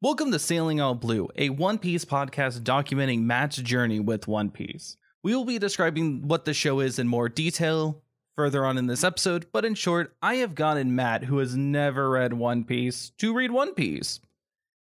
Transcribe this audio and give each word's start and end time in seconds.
Welcome 0.00 0.30
to 0.30 0.38
Sailing 0.38 0.80
All 0.80 0.94
Blue, 0.94 1.28
a 1.34 1.48
One 1.48 1.76
Piece 1.76 2.04
podcast 2.04 2.60
documenting 2.60 3.22
Matt's 3.22 3.56
journey 3.56 3.98
with 3.98 4.28
One 4.28 4.48
Piece. 4.48 4.96
We 5.24 5.34
will 5.34 5.44
be 5.44 5.58
describing 5.58 6.28
what 6.28 6.44
the 6.44 6.54
show 6.54 6.78
is 6.78 7.00
in 7.00 7.08
more 7.08 7.28
detail 7.28 8.00
further 8.36 8.64
on 8.64 8.78
in 8.78 8.86
this 8.86 9.02
episode, 9.02 9.46
but 9.50 9.64
in 9.64 9.74
short, 9.74 10.14
I 10.22 10.36
have 10.36 10.54
gotten 10.54 10.94
Matt, 10.94 11.24
who 11.24 11.38
has 11.38 11.56
never 11.56 12.10
read 12.10 12.32
One 12.32 12.62
Piece, 12.62 13.10
to 13.18 13.34
read 13.34 13.50
One 13.50 13.74
Piece. 13.74 14.20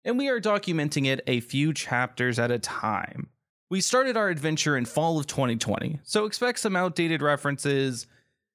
And 0.05 0.19
we 0.19 0.29
are 0.29 0.41
documenting 0.41 1.07
it 1.07 1.21
a 1.29 1.39
few 1.39 1.73
chapters 1.73 2.41
at 2.41 2.51
a 2.51 2.59
time. 2.59 3.29
We 3.71 3.81
started 3.81 4.17
our 4.17 4.31
adventure 4.31 4.77
in 4.77 4.85
fall 4.85 5.21
of 5.21 5.29
2020, 5.29 6.01
so 6.03 6.25
expect 6.25 6.59
some 6.59 6.75
outdated 6.75 7.23
references 7.23 8.09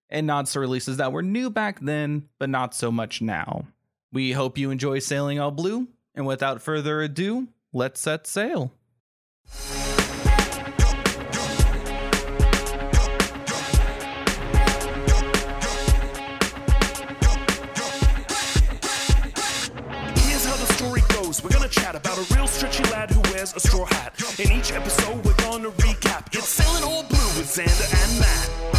and 0.09 0.27
nods 0.27 0.51
to 0.51 0.59
releases 0.59 0.97
that 0.97 1.13
were 1.13 1.23
new 1.23 1.49
back 1.49 1.79
then, 1.79 2.27
but 2.37 2.49
not 2.49 2.75
so 2.75 2.91
much 2.91 3.21
now. 3.21 3.65
We 4.11 4.33
hope 4.33 4.57
you 4.57 4.71
enjoy 4.71 4.99
Sailing 4.99 5.39
All 5.39 5.51
Blue, 5.51 5.87
and 6.20 6.27
without 6.27 6.61
further 6.61 7.01
ado, 7.01 7.47
let's 7.71 8.01
set 8.01 8.28
sail. 8.28 8.73
Here's 20.25 20.45
how 20.45 20.57
the 20.57 20.73
story 20.73 21.01
goes. 21.07 21.42
We're 21.42 21.51
gonna 21.51 21.69
chat 21.69 21.95
about 21.95 22.18
a 22.18 22.36
real 22.36 22.47
stretchy 22.47 22.83
lad 22.92 23.11
who 23.11 23.21
wears 23.33 23.56
a 23.56 23.59
straw 23.61 23.86
hat. 23.86 24.21
In 24.39 24.51
each 24.51 24.73
episode, 24.73 25.23
we're 25.25 25.33
gonna 25.36 25.71
recap. 25.71 26.28
It's 26.36 26.50
sailing 26.50 26.83
all 26.83 27.04
blue 27.04 27.17
with 27.37 27.47
Xander 27.47 28.04
and 28.04 28.20
Matt. 28.20 28.79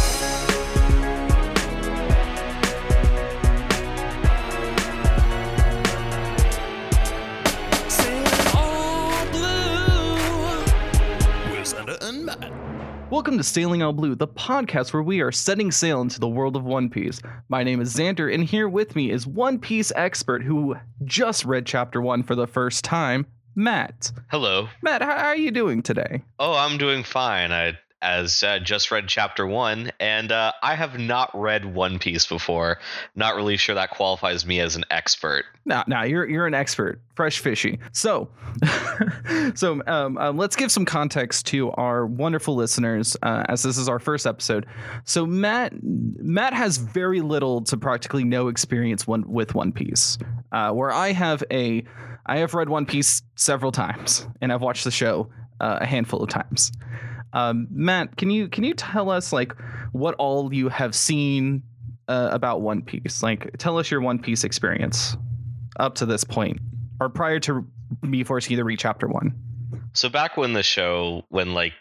Matt. 12.21 12.51
Welcome 13.09 13.37
to 13.37 13.43
Sailing 13.43 13.81
All 13.81 13.93
Blue, 13.93 14.15
the 14.15 14.27
podcast 14.27 14.93
where 14.93 15.01
we 15.01 15.21
are 15.21 15.31
setting 15.31 15.71
sail 15.71 16.01
into 16.01 16.19
the 16.19 16.27
world 16.27 16.55
of 16.55 16.63
One 16.63 16.87
Piece. 16.87 17.19
My 17.49 17.63
name 17.63 17.81
is 17.81 17.93
Xander, 17.95 18.33
and 18.33 18.43
here 18.43 18.69
with 18.69 18.95
me 18.95 19.09
is 19.09 19.25
One 19.25 19.57
Piece 19.57 19.91
expert 19.95 20.43
who 20.43 20.75
just 21.03 21.43
read 21.45 21.65
chapter 21.65 21.99
one 21.99 22.21
for 22.23 22.35
the 22.35 22.47
first 22.47 22.85
time, 22.85 23.25
Matt. 23.55 24.11
Hello. 24.29 24.69
Matt, 24.81 25.01
how 25.01 25.15
are 25.15 25.35
you 25.35 25.51
doing 25.51 25.81
today? 25.81 26.23
Oh, 26.39 26.55
I'm 26.55 26.77
doing 26.77 27.03
fine. 27.03 27.51
I 27.51 27.77
as 28.01 28.43
uh, 28.43 28.59
just 28.59 28.91
read 28.91 29.07
chapter 29.07 29.45
one, 29.45 29.91
and 29.99 30.31
uh, 30.31 30.51
I 30.63 30.75
have 30.75 30.99
not 30.99 31.29
read 31.33 31.65
One 31.65 31.99
Piece 31.99 32.25
before. 32.25 32.79
Not 33.15 33.35
really 33.35 33.57
sure 33.57 33.75
that 33.75 33.91
qualifies 33.91 34.45
me 34.45 34.59
as 34.59 34.75
an 34.75 34.85
expert. 34.89 35.45
Now, 35.65 35.83
now 35.87 36.03
you're 36.03 36.27
you're 36.27 36.47
an 36.47 36.53
expert, 36.53 37.01
fresh 37.15 37.39
fishy. 37.39 37.79
So, 37.91 38.29
so 39.55 39.81
um, 39.87 40.17
um, 40.17 40.37
let's 40.37 40.55
give 40.55 40.71
some 40.71 40.85
context 40.85 41.45
to 41.47 41.71
our 41.71 42.05
wonderful 42.05 42.55
listeners, 42.55 43.15
uh, 43.21 43.43
as 43.47 43.63
this 43.63 43.77
is 43.77 43.87
our 43.87 43.99
first 43.99 44.25
episode. 44.25 44.65
So 45.05 45.25
Matt 45.25 45.73
Matt 45.81 46.53
has 46.53 46.77
very 46.77 47.21
little 47.21 47.61
to 47.65 47.77
practically 47.77 48.23
no 48.23 48.47
experience 48.47 49.05
one 49.05 49.23
with 49.27 49.53
One 49.53 49.71
Piece, 49.71 50.17
uh, 50.51 50.71
where 50.71 50.91
I 50.91 51.11
have 51.11 51.43
a 51.51 51.83
I 52.25 52.37
have 52.37 52.53
read 52.53 52.69
One 52.69 52.85
Piece 52.85 53.21
several 53.35 53.71
times, 53.71 54.27
and 54.41 54.51
I've 54.51 54.61
watched 54.61 54.83
the 54.83 54.91
show 54.91 55.29
uh, 55.59 55.79
a 55.81 55.85
handful 55.85 56.23
of 56.23 56.29
times. 56.29 56.71
Um, 57.33 57.67
Matt, 57.71 58.17
can 58.17 58.29
you 58.29 58.47
can 58.47 58.63
you 58.63 58.73
tell 58.73 59.09
us 59.09 59.31
like 59.31 59.55
what 59.91 60.15
all 60.15 60.53
you 60.53 60.69
have 60.69 60.93
seen 60.95 61.63
uh, 62.07 62.29
about 62.31 62.61
One 62.61 62.81
Piece? 62.81 63.23
Like, 63.23 63.57
tell 63.57 63.77
us 63.77 63.89
your 63.89 64.01
One 64.01 64.19
Piece 64.19 64.43
experience 64.43 65.15
up 65.79 65.95
to 65.95 66.05
this 66.05 66.23
point, 66.23 66.59
or 66.99 67.09
prior 67.09 67.39
to 67.41 67.65
me 68.01 68.23
forcing 68.23 68.51
you 68.51 68.57
to 68.57 68.63
read 68.63 68.79
chapter 68.79 69.07
one. 69.07 69.33
So 69.93 70.09
back 70.09 70.37
when 70.37 70.53
the 70.53 70.63
show, 70.63 71.23
when 71.29 71.53
like, 71.53 71.73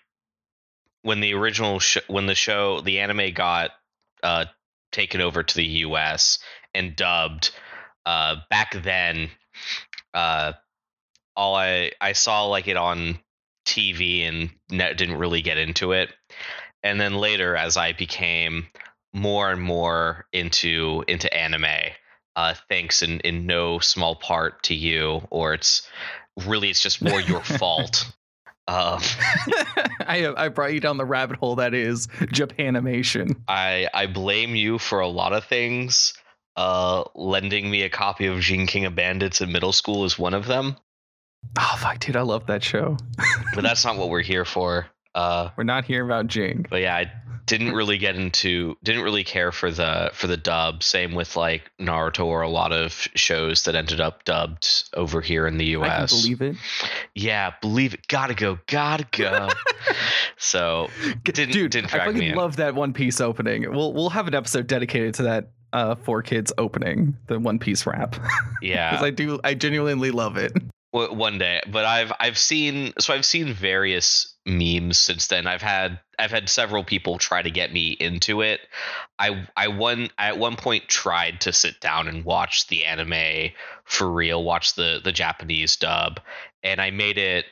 when 1.03 1.21
the 1.21 1.35
original, 1.35 1.79
sh- 1.79 1.99
when 2.09 2.27
the 2.27 2.35
show, 2.35 2.81
the 2.81 3.01
anime 3.01 3.33
got 3.33 3.71
uh, 4.23 4.47
taken 4.93 5.21
over 5.21 5.43
to 5.43 5.55
the 5.55 5.65
U.S. 5.65 6.39
and 6.75 6.95
dubbed, 6.97 7.51
uh, 8.07 8.37
back 8.51 8.83
then, 8.83 9.31
uh, 10.15 10.53
all 11.37 11.55
I 11.55 11.93
I 12.01 12.13
saw 12.13 12.47
like 12.47 12.69
it 12.69 12.77
on 12.77 13.19
TV 13.71 14.29
and 14.29 14.51
ne- 14.71 14.95
didn't 14.95 15.19
really 15.19 15.43
get 15.43 15.59
into 15.59 15.93
it. 15.93 16.13
And 16.83 17.01
then 17.01 17.15
later, 17.15 17.57
as 17.57 17.77
I 17.77 17.93
became 17.93 18.67
more 19.13 19.51
and 19.51 19.61
more 19.61 20.27
into 20.33 21.05
into 21.09 21.33
anime, 21.33 21.93
uh, 22.37 22.55
thanks 22.69 23.03
in 23.03 23.21
in 23.21 23.47
no 23.47 23.79
small 23.79 24.17
part 24.17 24.63
to 24.65 24.75
you, 24.75 25.23
or 25.31 25.55
it's 25.55 25.89
really 26.47 26.71
it's 26.71 26.83
just 26.83 27.03
more 27.03 27.21
your 27.21 27.41
fault. 27.59 28.11
Um, 28.69 29.01
I 30.07 30.33
I 30.37 30.49
brought 30.49 30.73
you 30.73 30.81
down 30.81 30.97
the 30.97 31.05
rabbit 31.05 31.39
hole 31.39 31.57
that 31.57 31.75
is 31.75 32.07
Japanimation. 32.07 33.37
I 33.49 33.89
I 33.93 34.07
blame 34.07 34.55
you 34.55 34.79
for 34.79 35.01
a 35.01 35.09
lot 35.09 35.33
of 35.33 35.45
things. 35.45 36.15
Uh, 36.57 37.05
lending 37.15 37.71
me 37.71 37.83
a 37.83 37.89
copy 37.89 38.27
of 38.27 38.41
Jing 38.41 38.67
King 38.67 38.85
of 38.85 38.95
Bandits 38.95 39.41
in 39.41 39.53
middle 39.53 39.73
school 39.73 40.05
is 40.05 40.19
one 40.19 40.35
of 40.35 40.47
them, 40.47 40.77
Oh 41.59 41.77
fuck, 41.79 41.99
dude, 41.99 42.17
I 42.17 42.23
love 42.23 42.47
that 42.47 42.63
show. 42.63 42.97
but 43.55 43.63
that's 43.63 43.85
not 43.85 43.97
what 43.97 44.09
we're 44.09 44.23
here 44.23 44.45
for. 44.45 44.87
Uh, 45.15 45.51
We're 45.57 45.65
not 45.65 45.85
hearing 45.85 46.09
about 46.09 46.29
Jing. 46.29 46.67
but 46.71 46.81
yeah, 46.83 46.95
I 46.95 47.11
didn't 47.47 47.73
really 47.73 47.99
get 47.99 48.15
into, 48.15 48.77
didn't 48.85 49.03
really 49.03 49.25
care 49.25 49.51
for 49.51 49.73
the 49.73 50.11
for 50.15 50.29
the 50.29 50.37
dub. 50.37 50.85
Same 50.85 51.15
with 51.17 51.35
like 51.35 51.69
Naruto 51.81 52.27
or 52.27 52.43
a 52.43 52.49
lot 52.49 52.71
of 52.73 52.93
shows 53.17 53.65
that 53.65 53.75
ended 53.75 54.01
up 54.01 54.23
dubbed 54.23 54.89
over 54.95 55.21
here 55.21 55.49
in 55.49 55.59
the 55.59 55.65
I 55.65 55.71
U.S. 55.71 56.23
believe 56.23 56.41
it, 56.43 56.57
yeah, 57.17 57.53
believe 57.61 57.95
it. 57.95 58.07
Gotta 58.07 58.35
go, 58.35 58.61
gotta 58.69 59.05
go. 59.11 59.49
so 60.37 60.89
didn't 61.25 61.51
dude. 61.53 61.73
didn't 61.73 61.93
I 61.93 61.97
drag 61.97 62.09
me 62.09 62.13
fucking 62.15 62.29
in. 62.31 62.37
love 62.37 62.57
that 62.57 62.77
One 62.77 62.93
Piece 62.93 63.21
opening. 63.21 63.69
We'll 63.69 63.93
we'll 63.93 64.11
have 64.11 64.29
an 64.29 64.35
episode 64.37 64.67
dedicated 64.69 65.15
to 65.15 65.23
that. 65.25 65.51
Uh, 65.73 65.95
four 65.95 66.21
kids 66.21 66.53
opening 66.59 67.17
the 67.29 67.39
One 67.39 67.59
Piece 67.61 67.87
rap 67.87 68.17
Yeah, 68.63 68.91
because 68.91 69.05
I 69.05 69.11
do 69.11 69.39
I 69.45 69.55
genuinely 69.55 70.11
love 70.11 70.37
it. 70.37 70.53
One 70.93 71.39
day 71.39 71.61
but 71.71 71.85
i've 71.85 72.13
i've 72.19 72.37
seen 72.37 72.93
so 72.99 73.15
i've 73.15 73.25
seen 73.25 73.53
various 73.55 74.31
memes 74.47 74.99
since 74.99 75.27
then. 75.27 75.47
I've 75.47 75.63
had 75.63 76.01
i've 76.19 76.31
had 76.31 76.49
several 76.49 76.85
people 76.85 77.19
try 77.19 77.43
to 77.43 77.51
get 77.51 77.73
me 77.73 77.91
into 77.91 78.41
it. 78.41 78.61
I 79.19 79.47
i 79.57 79.69
one 79.69 80.11
I 80.19 80.29
at 80.29 80.39
one 80.39 80.57
point 80.57 80.89
tried 80.89 81.41
to 81.43 81.53
sit 81.53 81.81
down 81.81 82.09
and 82.09 82.25
watch 82.25 82.67
the 82.69 82.85
anime 82.85 83.51
for 83.85 84.11
real 84.11 84.43
watch 84.43 84.75
the 84.75 85.01
the 85.03 85.13
japanese 85.13 85.77
dub 85.77 86.21
and 86.63 86.81
i 86.81 86.91
made 86.91 87.19
it 87.19 87.45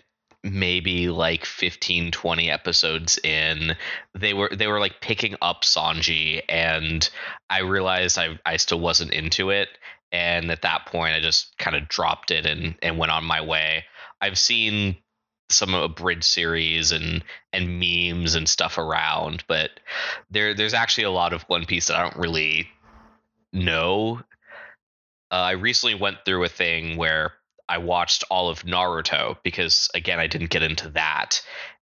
maybe 0.44 1.09
like 1.09 1.44
15 1.44 2.10
20 2.10 2.50
episodes 2.50 3.19
in. 3.25 3.76
They 4.15 4.34
were 4.34 4.50
they 4.55 4.66
were 4.66 4.81
like 4.81 5.00
picking 5.00 5.37
up 5.43 5.62
sanji 5.62 6.43
and 6.49 7.09
i 7.50 7.60
realized 7.60 8.19
i 8.19 8.38
i 8.47 8.56
still 8.56 8.81
wasn't 8.81 9.12
into 9.12 9.50
it 9.50 9.69
and 10.12 10.50
at 10.50 10.62
that 10.62 10.86
point 10.86 11.14
i 11.14 11.20
just 11.20 11.56
kind 11.58 11.76
of 11.76 11.88
dropped 11.88 12.30
it 12.30 12.46
and 12.46 12.74
and 12.82 12.98
went 12.98 13.12
on 13.12 13.24
my 13.24 13.41
way. 13.41 13.84
I've 14.20 14.38
seen 14.38 14.96
some 15.50 15.74
abridged 15.74 16.24
series 16.24 16.92
and 16.92 17.24
and 17.52 17.78
memes 17.80 18.34
and 18.34 18.48
stuff 18.48 18.76
around 18.76 19.44
but 19.48 19.70
there 20.30 20.54
there's 20.54 20.74
actually 20.74 21.04
a 21.04 21.10
lot 21.10 21.32
of 21.32 21.42
one 21.44 21.64
piece 21.64 21.86
that 21.86 21.96
i 21.96 22.02
don't 22.02 22.16
really 22.16 22.69
know. 23.52 24.20
Uh, 25.30 25.34
i 25.34 25.50
recently 25.52 25.94
went 25.94 26.19
through 26.25 26.44
a 26.44 26.48
thing 26.48 26.96
where 26.96 27.32
i 27.69 27.78
watched 27.78 28.25
all 28.30 28.48
of 28.48 28.62
naruto 28.64 29.36
because 29.42 29.88
again 29.94 30.19
i 30.19 30.26
didn't 30.26 30.50
get 30.50 30.62
into 30.62 30.90
that 30.90 31.40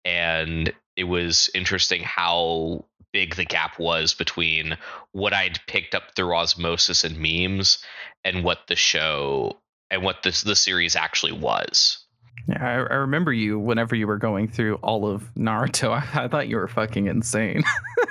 and 0.04 0.72
it 0.96 1.04
was 1.04 1.50
interesting 1.54 2.02
how 2.02 2.84
big 3.12 3.36
the 3.36 3.44
gap 3.44 3.78
was 3.78 4.14
between 4.14 4.76
what 5.12 5.32
I'd 5.32 5.60
picked 5.66 5.94
up 5.94 6.14
through 6.14 6.34
osmosis 6.34 7.04
and 7.04 7.16
memes 7.18 7.78
and 8.24 8.44
what 8.44 8.66
the 8.68 8.76
show 8.76 9.60
and 9.90 10.02
what 10.02 10.22
this 10.22 10.42
the 10.42 10.56
series 10.56 10.96
actually 10.96 11.32
was. 11.32 11.98
Yeah, 12.48 12.64
I, 12.64 12.72
I 12.72 12.96
remember 12.96 13.32
you 13.32 13.58
whenever 13.58 13.94
you 13.94 14.06
were 14.06 14.18
going 14.18 14.48
through 14.48 14.76
all 14.76 15.06
of 15.06 15.32
Naruto. 15.34 15.90
I, 15.90 16.06
I 16.24 16.28
thought 16.28 16.48
you 16.48 16.56
were 16.56 16.68
fucking 16.68 17.06
insane. 17.06 17.62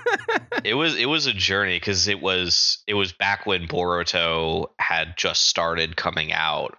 it 0.64 0.76
was 0.76 0.96
it 0.96 1.08
was 1.08 1.26
a 1.26 1.34
journey 1.34 1.78
because 1.78 2.08
it 2.08 2.22
was 2.22 2.84
it 2.88 2.94
was 2.94 3.12
back 3.12 3.46
when 3.46 3.68
Boruto 3.68 4.68
had 4.80 5.16
just 5.18 5.48
started 5.48 5.98
coming 5.98 6.32
out, 6.32 6.78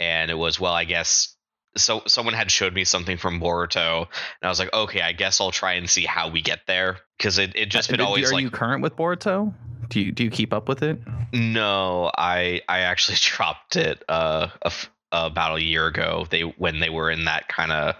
and 0.00 0.30
it 0.30 0.38
was 0.38 0.58
well, 0.58 0.72
I 0.72 0.84
guess 0.84 1.36
so. 1.76 2.02
Someone 2.06 2.34
had 2.34 2.50
showed 2.50 2.74
me 2.74 2.84
something 2.84 3.16
from 3.16 3.40
Boruto, 3.40 4.00
and 4.00 4.08
I 4.42 4.48
was 4.48 4.58
like, 4.58 4.72
okay, 4.72 5.00
I 5.00 5.12
guess 5.12 5.40
I'll 5.40 5.50
try 5.50 5.74
and 5.74 5.88
see 5.88 6.04
how 6.04 6.30
we 6.30 6.42
get 6.42 6.60
there 6.66 6.98
because 7.16 7.38
it, 7.38 7.54
it 7.56 7.66
just 7.66 7.90
been 7.90 8.00
Uh, 8.00 8.06
always 8.06 8.30
Are 8.30 8.34
like 8.34 8.42
you 8.42 8.50
current 8.50 8.82
with 8.82 8.96
Boruto? 8.96 9.52
Do 9.88 10.00
you 10.00 10.12
do 10.12 10.24
you 10.24 10.30
keep 10.30 10.52
up 10.52 10.68
with 10.68 10.82
it? 10.82 11.00
No, 11.32 12.10
I 12.16 12.62
I 12.68 12.80
actually 12.80 13.16
dropped 13.20 13.76
it 13.76 14.02
uh 14.08 14.48
a 14.62 14.66
f- 14.66 14.90
about 15.12 15.58
a 15.58 15.62
year 15.62 15.86
ago. 15.86 16.26
They 16.28 16.42
when 16.42 16.80
they 16.80 16.90
were 16.90 17.10
in 17.10 17.24
that 17.24 17.48
kind 17.48 17.72
of 17.72 17.94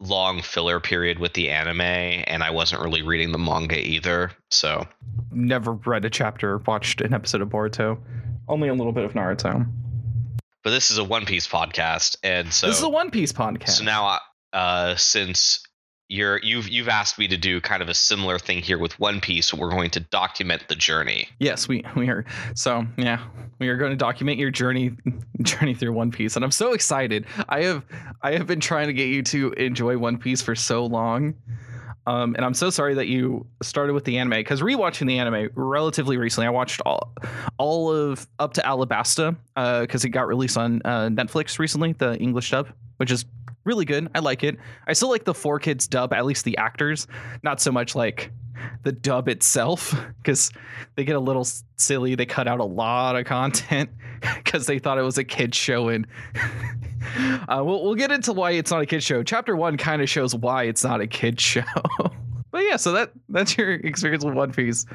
long 0.00 0.42
filler 0.42 0.78
period 0.78 1.18
with 1.18 1.32
the 1.32 1.50
anime, 1.50 1.80
and 1.80 2.42
I 2.42 2.50
wasn't 2.50 2.82
really 2.82 3.02
reading 3.02 3.32
the 3.32 3.38
manga 3.38 3.78
either. 3.78 4.30
So 4.50 4.86
Never 5.32 5.72
read 5.72 6.04
a 6.04 6.10
chapter, 6.10 6.58
watched 6.58 7.00
an 7.00 7.12
episode 7.12 7.42
of 7.42 7.48
Boruto. 7.48 7.98
Only 8.48 8.68
a 8.68 8.74
little 8.74 8.92
bit 8.92 9.04
of 9.04 9.12
Naruto. 9.12 9.66
But 10.68 10.72
this 10.72 10.90
is 10.90 10.98
a 10.98 11.04
One 11.04 11.24
Piece 11.24 11.48
podcast, 11.48 12.18
and 12.22 12.52
so 12.52 12.66
this 12.66 12.76
is 12.76 12.82
a 12.82 12.90
One 12.90 13.10
Piece 13.10 13.32
podcast. 13.32 13.70
so 13.70 13.84
now, 13.84 14.18
uh, 14.52 14.96
since 14.96 15.62
you're 16.10 16.40
you've 16.42 16.68
you've 16.68 16.90
asked 16.90 17.18
me 17.18 17.26
to 17.28 17.38
do 17.38 17.58
kind 17.58 17.80
of 17.80 17.88
a 17.88 17.94
similar 17.94 18.38
thing 18.38 18.58
here 18.58 18.76
with 18.76 19.00
One 19.00 19.18
Piece, 19.22 19.54
we're 19.54 19.70
going 19.70 19.88
to 19.92 20.00
document 20.00 20.68
the 20.68 20.74
journey. 20.74 21.26
Yes, 21.38 21.68
we 21.68 21.82
we 21.96 22.10
are. 22.10 22.26
So 22.54 22.86
yeah, 22.98 23.24
we 23.58 23.68
are 23.68 23.78
going 23.78 23.92
to 23.92 23.96
document 23.96 24.38
your 24.38 24.50
journey 24.50 24.92
journey 25.40 25.72
through 25.72 25.94
One 25.94 26.10
Piece, 26.10 26.36
and 26.36 26.44
I'm 26.44 26.50
so 26.50 26.74
excited. 26.74 27.24
I 27.48 27.62
have 27.62 27.86
I 28.20 28.32
have 28.32 28.46
been 28.46 28.60
trying 28.60 28.88
to 28.88 28.92
get 28.92 29.08
you 29.08 29.22
to 29.22 29.52
enjoy 29.52 29.96
One 29.96 30.18
Piece 30.18 30.42
for 30.42 30.54
so 30.54 30.84
long. 30.84 31.34
Um, 32.08 32.34
and 32.36 32.44
I'm 32.44 32.54
so 32.54 32.70
sorry 32.70 32.94
that 32.94 33.06
you 33.06 33.46
started 33.62 33.92
with 33.92 34.04
the 34.04 34.16
anime 34.16 34.38
because 34.38 34.62
rewatching 34.62 35.06
the 35.06 35.18
anime 35.18 35.50
relatively 35.54 36.16
recently, 36.16 36.46
I 36.46 36.50
watched 36.50 36.80
all 36.86 37.12
all 37.58 37.92
of 37.92 38.26
up 38.38 38.54
to 38.54 38.62
Alabasta 38.62 39.36
because 39.82 40.06
it 40.06 40.08
got 40.08 40.26
released 40.26 40.56
on 40.56 40.80
uh, 40.86 41.08
Netflix 41.10 41.58
recently, 41.58 41.92
the 41.92 42.16
English 42.16 42.50
dub, 42.50 42.68
which 42.96 43.10
is 43.10 43.26
really 43.64 43.84
good. 43.84 44.08
I 44.14 44.20
like 44.20 44.42
it. 44.42 44.56
I 44.86 44.94
still 44.94 45.10
like 45.10 45.24
the 45.24 45.34
Four 45.34 45.58
Kids 45.58 45.86
dub, 45.86 46.14
at 46.14 46.24
least 46.24 46.46
the 46.46 46.56
actors, 46.56 47.06
not 47.42 47.60
so 47.60 47.70
much 47.70 47.94
like 47.94 48.32
the 48.82 48.92
dub 48.92 49.28
itself 49.28 49.94
because 50.22 50.50
they 50.96 51.04
get 51.04 51.16
a 51.16 51.20
little 51.20 51.46
silly. 51.76 52.14
They 52.14 52.26
cut 52.26 52.46
out 52.48 52.60
a 52.60 52.64
lot 52.64 53.16
of 53.16 53.24
content 53.26 53.90
because 54.36 54.66
they 54.66 54.78
thought 54.78 54.98
it 54.98 55.02
was 55.02 55.18
a 55.18 55.24
kids 55.24 55.56
show. 55.56 55.88
And 55.88 56.06
uh, 57.48 57.62
we'll 57.64 57.82
we'll 57.84 57.94
get 57.94 58.10
into 58.10 58.32
why 58.32 58.52
it's 58.52 58.70
not 58.70 58.82
a 58.82 58.86
kids 58.86 59.04
show. 59.04 59.22
Chapter 59.22 59.56
one 59.56 59.76
kind 59.76 60.02
of 60.02 60.08
shows 60.08 60.34
why 60.34 60.64
it's 60.64 60.84
not 60.84 61.00
a 61.00 61.06
kids 61.06 61.42
show. 61.42 61.62
But 62.50 62.62
yeah, 62.64 62.76
so 62.76 62.92
that 62.92 63.12
that's 63.28 63.58
your 63.58 63.72
experience 63.74 64.24
with 64.24 64.32
One 64.34 64.52
Piece, 64.52 64.86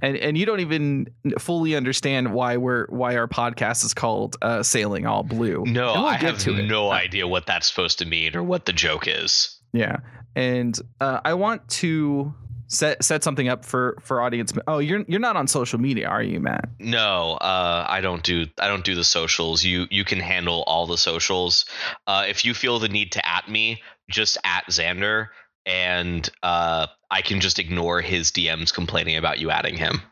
and 0.00 0.16
and 0.16 0.38
you 0.38 0.46
don't 0.46 0.60
even 0.60 1.06
fully 1.38 1.76
understand 1.76 2.32
why 2.32 2.56
we're 2.56 2.86
why 2.86 3.14
our 3.16 3.28
podcast 3.28 3.84
is 3.84 3.92
called 3.92 4.36
uh, 4.40 4.62
"Sailing 4.62 5.04
All 5.06 5.22
Blue." 5.22 5.64
No, 5.66 5.92
we'll 5.92 6.06
I 6.06 6.16
have 6.16 6.48
it. 6.48 6.64
no 6.64 6.88
Uh, 6.88 6.94
idea 6.94 7.28
what 7.28 7.44
that's 7.44 7.68
supposed 7.68 7.98
to 7.98 8.06
mean 8.06 8.34
or 8.34 8.42
what 8.42 8.64
the 8.64 8.72
joke 8.72 9.04
is. 9.06 9.60
Yeah, 9.74 9.98
and 10.34 10.76
uh, 10.98 11.20
I 11.26 11.34
want 11.34 11.68
to 11.68 12.34
set 12.74 13.02
set 13.04 13.24
something 13.24 13.48
up 13.48 13.64
for 13.64 13.96
for 14.02 14.20
audience. 14.20 14.52
Oh, 14.66 14.78
you're 14.78 15.04
you're 15.08 15.20
not 15.20 15.36
on 15.36 15.46
social 15.46 15.78
media, 15.78 16.08
are 16.08 16.22
you, 16.22 16.40
Matt? 16.40 16.68
No, 16.78 17.32
uh, 17.40 17.86
I 17.88 18.00
don't 18.00 18.22
do 18.22 18.46
I 18.58 18.68
don't 18.68 18.84
do 18.84 18.94
the 18.94 19.04
socials. 19.04 19.64
You 19.64 19.86
you 19.90 20.04
can 20.04 20.20
handle 20.20 20.64
all 20.66 20.86
the 20.86 20.98
socials. 20.98 21.64
Uh, 22.06 22.24
if 22.28 22.44
you 22.44 22.54
feel 22.54 22.78
the 22.78 22.88
need 22.88 23.12
to 23.12 23.26
at 23.26 23.48
me, 23.48 23.82
just 24.10 24.38
at 24.44 24.64
Xander, 24.68 25.28
and 25.66 26.28
uh, 26.42 26.86
I 27.10 27.22
can 27.22 27.40
just 27.40 27.58
ignore 27.58 28.00
his 28.00 28.30
DMs 28.30 28.72
complaining 28.72 29.16
about 29.16 29.38
you 29.38 29.50
adding 29.50 29.76
him. 29.76 30.02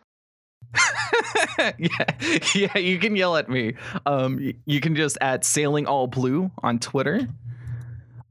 yeah, 1.58 1.72
yeah. 2.54 2.78
You 2.78 2.98
can 2.98 3.16
yell 3.16 3.36
at 3.36 3.48
me. 3.48 3.74
Um, 4.06 4.54
you 4.64 4.80
can 4.80 4.96
just 4.96 5.18
at 5.20 5.44
sailing 5.44 5.86
all 5.86 6.06
blue 6.06 6.50
on 6.62 6.78
Twitter. 6.78 7.28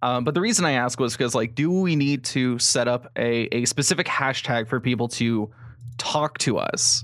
Um, 0.01 0.24
but 0.24 0.33
the 0.33 0.42
reason 0.42 0.65
I 0.65 0.71
ask 0.74 1.00
was 1.00 1.13
because, 1.15 1.36
like, 1.36 1.53
do 1.56 1.69
we 1.71 1.95
need 1.95 2.24
to 2.25 2.57
set 2.59 2.88
up 2.88 3.12
a 3.18 3.48
a 3.56 3.65
specific 3.65 4.07
hashtag 4.07 4.68
for 4.68 4.80
people 4.80 5.07
to 5.09 5.51
talk 5.98 6.38
to 6.39 6.57
us, 6.57 7.03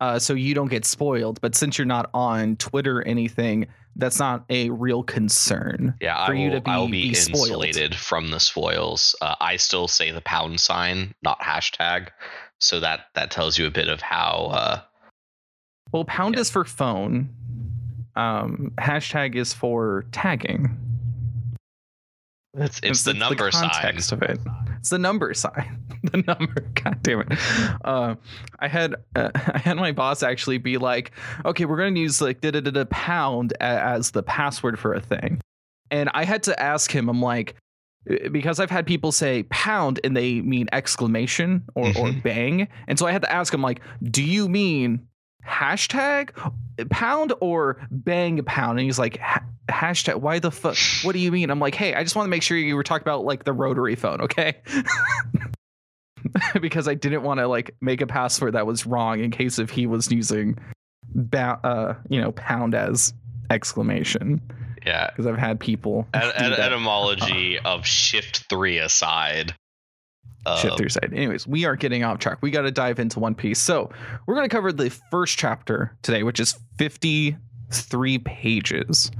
uh, 0.00 0.18
so 0.18 0.32
you 0.34 0.54
don't 0.54 0.68
get 0.70 0.84
spoiled? 0.86 1.40
But 1.40 1.54
since 1.54 1.76
you're 1.76 1.84
not 1.86 2.08
on 2.14 2.56
Twitter 2.56 3.00
or 3.00 3.02
anything, 3.06 3.66
that's 3.96 4.18
not 4.18 4.44
a 4.48 4.70
real 4.70 5.02
concern. 5.02 5.94
Yeah, 6.00 6.24
For 6.24 6.32
I 6.32 6.36
you 6.36 6.50
will, 6.50 6.60
to 6.62 6.70
I 6.70 6.78
will 6.78 6.86
be- 6.86 6.92
be, 6.92 7.02
be 7.02 7.08
insulated 7.10 7.94
from 7.94 8.30
the 8.30 8.40
spoils. 8.40 9.14
Uh, 9.20 9.34
I 9.40 9.56
still 9.56 9.86
say 9.88 10.10
the 10.10 10.22
pound 10.22 10.58
sign, 10.60 11.14
not 11.22 11.38
hashtag. 11.40 12.08
So 12.60 12.80
that 12.80 13.00
that 13.14 13.30
tells 13.30 13.58
you 13.58 13.66
a 13.66 13.70
bit 13.70 13.88
of 13.88 14.00
how. 14.00 14.48
Uh, 14.52 14.80
Well, 15.92 16.04
pound 16.06 16.36
Yeah. 16.36 16.40
is 16.40 16.50
for 16.50 16.64
phone. 16.64 17.28
Um, 18.16 18.72
hashtag 18.80 19.34
is 19.34 19.52
for 19.52 20.04
tagging. 20.12 20.78
It's 22.54 22.80
it's 22.82 23.02
the 23.04 23.12
That's 23.12 23.18
number 23.20 23.50
sign. 23.50 23.70
context 23.70 24.12
of 24.12 24.22
it. 24.22 24.38
It's 24.78 24.90
the 24.90 24.98
number 24.98 25.32
sign. 25.34 25.78
the 26.04 26.18
number. 26.26 26.60
God 26.74 26.98
damn 27.02 27.20
it. 27.20 27.38
Uh, 27.84 28.16
I 28.58 28.68
had 28.68 28.94
uh, 29.16 29.30
I 29.34 29.58
had 29.58 29.76
my 29.76 29.92
boss 29.92 30.22
actually 30.22 30.58
be 30.58 30.76
like, 30.78 31.12
"Okay, 31.44 31.64
we're 31.64 31.76
going 31.76 31.94
to 31.94 32.00
use 32.00 32.20
like 32.20 32.40
da 32.40 32.50
da 32.50 32.60
da 32.60 32.84
pound 32.90 33.54
as 33.60 34.10
the 34.10 34.22
password 34.22 34.78
for 34.78 34.92
a 34.94 35.00
thing," 35.00 35.40
and 35.90 36.10
I 36.14 36.24
had 36.24 36.42
to 36.44 36.60
ask 36.60 36.90
him. 36.90 37.08
I'm 37.08 37.22
like, 37.22 37.54
uh, 38.10 38.28
because 38.30 38.60
I've 38.60 38.70
had 38.70 38.86
people 38.86 39.12
say 39.12 39.44
pound 39.44 40.00
and 40.04 40.16
they 40.16 40.40
mean 40.42 40.68
exclamation 40.72 41.62
or 41.74 41.86
or 41.88 42.08
Mhm. 42.10 42.22
bang, 42.22 42.68
and 42.88 42.98
so 42.98 43.06
I 43.06 43.12
had 43.12 43.22
to 43.22 43.32
ask 43.32 43.54
him 43.54 43.62
like, 43.62 43.80
"Do 44.02 44.22
you 44.22 44.48
mean?" 44.48 45.06
Hashtag 45.46 46.30
pound 46.90 47.32
or 47.40 47.78
bang 47.90 48.42
pound 48.44 48.78
and 48.78 48.86
he's 48.86 48.98
like 48.98 49.20
hashtag 49.70 50.16
why 50.16 50.38
the 50.38 50.50
fuck 50.50 50.76
what 51.02 51.12
do 51.12 51.18
you 51.18 51.30
mean 51.32 51.50
i'm 51.50 51.58
like 51.60 51.74
hey 51.74 51.94
i 51.94 52.02
just 52.02 52.16
want 52.16 52.26
to 52.26 52.30
make 52.30 52.42
sure 52.42 52.56
you 52.56 52.74
were 52.76 52.82
talking 52.82 53.02
about 53.02 53.24
like 53.24 53.44
the 53.44 53.52
rotary 53.52 53.94
phone 53.94 54.20
okay 54.20 54.60
because 56.60 56.86
i 56.88 56.94
didn't 56.94 57.22
want 57.22 57.38
to 57.40 57.46
like 57.48 57.74
make 57.80 58.00
a 58.00 58.06
password 58.06 58.54
that 58.54 58.66
was 58.66 58.86
wrong 58.86 59.20
in 59.20 59.30
case 59.30 59.58
if 59.58 59.70
he 59.70 59.86
was 59.86 60.10
using 60.10 60.56
ba- 61.14 61.58
uh 61.64 61.94
you 62.08 62.20
know 62.20 62.32
pound 62.32 62.74
as 62.74 63.12
exclamation 63.50 64.40
Yeah. 64.86 65.10
because 65.10 65.26
i've 65.26 65.38
had 65.38 65.58
people 65.60 66.06
Et- 66.14 66.32
et- 66.36 66.58
etymology 66.58 67.58
of 67.58 67.84
shift 67.86 68.44
three 68.48 68.78
aside. 68.78 69.54
Shift 70.56 70.76
through 70.76 70.88
side. 70.88 71.10
Anyways, 71.12 71.46
we 71.46 71.64
are 71.64 71.76
getting 71.76 72.04
off 72.04 72.18
track. 72.18 72.38
We 72.40 72.50
got 72.50 72.62
to 72.62 72.70
dive 72.70 72.98
into 72.98 73.20
One 73.20 73.34
Piece. 73.34 73.60
So 73.60 73.90
we're 74.26 74.34
going 74.34 74.48
to 74.48 74.54
cover 74.54 74.72
the 74.72 74.90
first 75.10 75.38
chapter 75.38 75.96
today, 76.02 76.22
which 76.22 76.40
is 76.40 76.58
53 76.78 78.18
pages. 78.18 79.10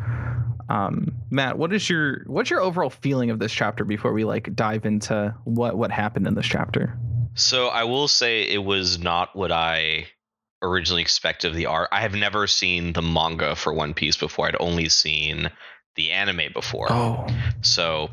Um, 0.68 1.12
Matt, 1.30 1.58
what 1.58 1.72
is 1.72 1.88
your 1.88 2.24
what's 2.26 2.50
your 2.50 2.60
overall 2.60 2.90
feeling 2.90 3.30
of 3.30 3.38
this 3.38 3.52
chapter 3.52 3.84
before 3.84 4.12
we 4.12 4.24
like 4.24 4.54
dive 4.54 4.86
into 4.86 5.34
what 5.44 5.76
what 5.76 5.90
happened 5.90 6.26
in 6.26 6.34
this 6.34 6.46
chapter? 6.46 6.98
So 7.34 7.68
I 7.68 7.84
will 7.84 8.08
say 8.08 8.42
it 8.42 8.64
was 8.64 8.98
not 8.98 9.34
what 9.34 9.52
I 9.52 10.06
originally 10.62 11.02
expected 11.02 11.48
of 11.48 11.56
the 11.56 11.66
art. 11.66 11.88
I 11.92 12.00
have 12.00 12.14
never 12.14 12.46
seen 12.46 12.92
the 12.92 13.02
manga 13.02 13.54
for 13.54 13.72
One 13.72 13.94
Piece 13.94 14.16
before. 14.16 14.48
I'd 14.48 14.56
only 14.60 14.88
seen 14.88 15.50
the 15.96 16.10
anime 16.10 16.52
before. 16.54 16.90
Oh, 16.90 17.26
So 17.60 18.10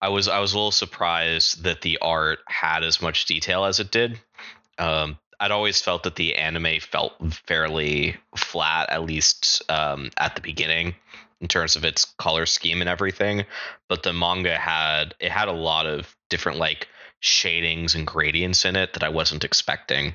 I 0.00 0.08
was 0.08 0.28
I 0.28 0.40
was 0.40 0.52
a 0.52 0.56
little 0.56 0.72
surprised 0.72 1.64
that 1.64 1.80
the 1.80 1.98
art 2.00 2.40
had 2.46 2.84
as 2.84 3.00
much 3.00 3.24
detail 3.24 3.64
as 3.64 3.80
it 3.80 3.90
did. 3.90 4.20
Um, 4.78 5.18
I'd 5.40 5.50
always 5.50 5.80
felt 5.80 6.02
that 6.04 6.16
the 6.16 6.36
anime 6.36 6.80
felt 6.80 7.14
fairly 7.46 8.16
flat, 8.36 8.90
at 8.90 9.04
least 9.04 9.62
um, 9.70 10.10
at 10.16 10.34
the 10.34 10.40
beginning, 10.40 10.94
in 11.40 11.48
terms 11.48 11.76
of 11.76 11.84
its 11.84 12.06
color 12.18 12.46
scheme 12.46 12.80
and 12.80 12.88
everything. 12.88 13.44
But 13.88 14.02
the 14.02 14.12
manga 14.12 14.56
had 14.56 15.14
it 15.20 15.30
had 15.30 15.48
a 15.48 15.52
lot 15.52 15.86
of 15.86 16.14
different 16.28 16.58
like 16.58 16.88
shadings 17.20 17.94
and 17.94 18.06
gradients 18.06 18.64
in 18.64 18.76
it 18.76 18.92
that 18.94 19.02
I 19.02 19.08
wasn't 19.08 19.44
expecting. 19.44 20.14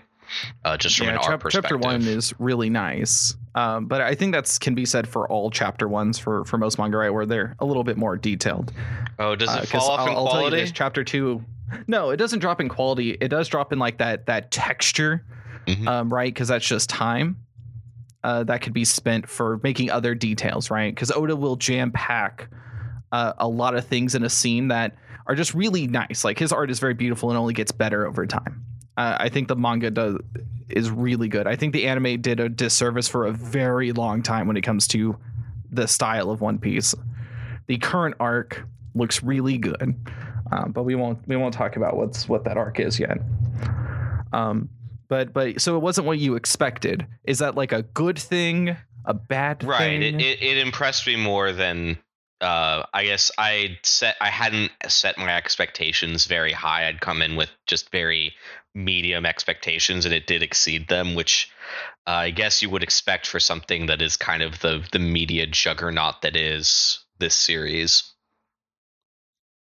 Uh, 0.64 0.78
just 0.78 0.98
from 0.98 1.08
yeah, 1.08 1.14
an 1.14 1.18
art 1.20 1.40
perspective. 1.40 1.64
chapter 1.72 1.78
one 1.78 2.02
is 2.08 2.34
really 2.40 2.70
nice, 2.70 3.36
um, 3.56 3.86
but 3.88 4.02
I 4.02 4.16
think 4.16 4.34
that's 4.34 4.58
can 4.60 4.76
be 4.76 4.86
said 4.86 5.08
for 5.08 5.28
all 5.30 5.50
chapter 5.52 5.88
ones 5.88 6.18
for 6.20 6.46
for 6.46 6.58
most 6.58 6.78
manga, 6.78 6.98
right? 6.98 7.10
Where 7.10 7.26
they're 7.26 7.56
a 7.60 7.66
little 7.66 7.84
bit 7.84 7.98
more 7.98 8.18
detailed. 8.18 8.72
oh, 9.20 9.36
does 9.36 9.50
Uh, 9.50 9.62
it 9.64 9.70
'cause 9.70 9.82
fall 9.84 9.92
off 9.92 10.08
in 10.08 10.14
I'll, 10.14 10.20
I'll 10.20 10.28
tell 10.28 10.36
you 10.42 10.48
quality? 10.48 10.58
this, 10.62 10.72
chapter 10.72 11.04
two. 11.04 11.44
No, 11.88 12.10
it 12.10 12.18
doesn't 12.18 12.40
drop 12.40 12.60
in 12.62 12.70
quality. 12.70 13.12
It 13.12 13.30
does 13.30 13.48
drop 13.48 13.72
in 13.74 13.80
like 13.80 13.98
that 14.00 14.26
that 14.28 14.52
texture, 14.52 15.24
Mhm. 15.68 15.88
um, 15.88 16.14
right? 16.14 16.34
Because 16.34 16.48
that's 16.50 16.66
just 16.68 16.90
time 16.90 17.38
uh, 18.24 18.44
that 18.44 18.62
could 18.62 18.74
be 18.74 18.86
spent 18.86 19.28
for 19.28 19.60
making 19.64 19.90
other 19.90 20.14
details, 20.14 20.70
right? 20.70 20.94
Because 20.94 21.12
Oda 21.12 21.36
will 21.36 21.56
jam 21.56 21.92
pack 21.92 22.50
uh, 23.12 23.34
a 23.40 23.48
lot 23.48 23.74
of 23.76 23.86
things 23.86 24.14
in 24.16 24.24
a 24.24 24.30
scene 24.30 24.68
that 24.70 24.96
are 25.28 25.34
just 25.36 25.54
really 25.56 25.88
nice. 25.88 26.24
Like 26.24 26.38
his 26.40 26.52
art 26.54 26.70
is 26.70 26.80
very 26.80 26.94
beautiful 26.94 27.30
and 27.30 27.38
only 27.40 27.54
gets 27.54 27.72
better 27.72 28.06
over 28.08 28.26
time. 28.28 28.64
Uh, 28.98 29.18
I 29.20 29.30
think 29.30 29.48
the 29.48 29.56
manga 29.56 29.90
does 29.90 30.18
is 30.70 30.90
really 30.90 31.28
good. 31.28 31.48
I 31.48 31.56
think 31.56 31.74
the 31.74 31.88
anime 31.88 32.22
did 32.22 32.40
a 32.40 32.50
disservice 32.50 33.08
for 33.08 33.26
a 33.26 33.32
very 33.32 33.92
long 33.92 34.22
time 34.22 34.48
when 34.48 34.58
it 34.58 34.62
comes 34.62 34.88
to 34.90 35.18
the 35.72 35.88
style 35.88 36.30
of 36.30 36.42
One 36.42 36.60
Piece. 36.60 36.94
The 37.68 37.78
current 37.78 38.16
arc 38.20 38.64
looks 38.94 39.24
really 39.24 39.58
good, 39.58 39.96
um, 40.52 40.72
but 40.72 40.84
we 40.84 40.96
won't 40.96 41.26
we 41.28 41.36
won't 41.36 41.54
talk 41.54 41.78
about 41.78 41.96
what's 41.96 42.28
what 42.28 42.44
that 42.46 42.58
arc 42.58 42.80
is 42.80 43.00
yet. 43.00 43.20
Um, 44.34 44.70
but 45.08 45.34
but 45.34 45.62
so 45.62 45.76
it 45.76 45.80
wasn't 45.80 46.08
what 46.08 46.20
you 46.20 46.36
expected. 46.36 47.06
Is 47.24 47.40
that 47.40 47.56
like 47.56 47.72
a 47.72 47.84
good 47.84 48.20
thing? 48.20 48.76
A 49.06 49.14
bad 49.14 49.64
right 49.64 49.80
thing? 49.80 50.20
it, 50.20 50.22
it, 50.22 50.42
it 50.42 50.58
impressed 50.58 51.08
me 51.08 51.16
more 51.16 51.52
than 51.52 51.98
uh 52.40 52.84
i 52.94 53.04
guess 53.04 53.32
i 53.38 53.78
set 53.84 54.16
i 54.20 54.30
hadn't 54.30 54.72
set 54.88 55.18
my 55.18 55.36
expectations 55.36 56.26
very 56.26 56.52
high 56.52 56.88
i'd 56.88 57.00
come 57.00 57.22
in 57.22 57.36
with 57.36 57.50
just 57.68 57.92
very 57.92 58.34
medium 58.74 59.26
expectations 59.26 60.06
and 60.06 60.14
it 60.14 60.28
did 60.28 60.42
exceed 60.42 60.88
them 60.88 61.14
which 61.16 61.50
uh, 62.08 62.12
i 62.12 62.30
guess 62.30 62.62
you 62.62 62.70
would 62.70 62.84
expect 62.84 63.28
for 63.28 63.40
something 63.40 63.88
that 63.88 64.02
is 64.02 64.16
kind 64.18 64.42
of 64.42 64.60
the 64.62 64.86
the 64.92 65.00
media 65.00 65.46
juggernaut 65.46 66.22
that 66.22 66.36
is 66.36 67.00
this 67.20 67.36
series 67.36 68.04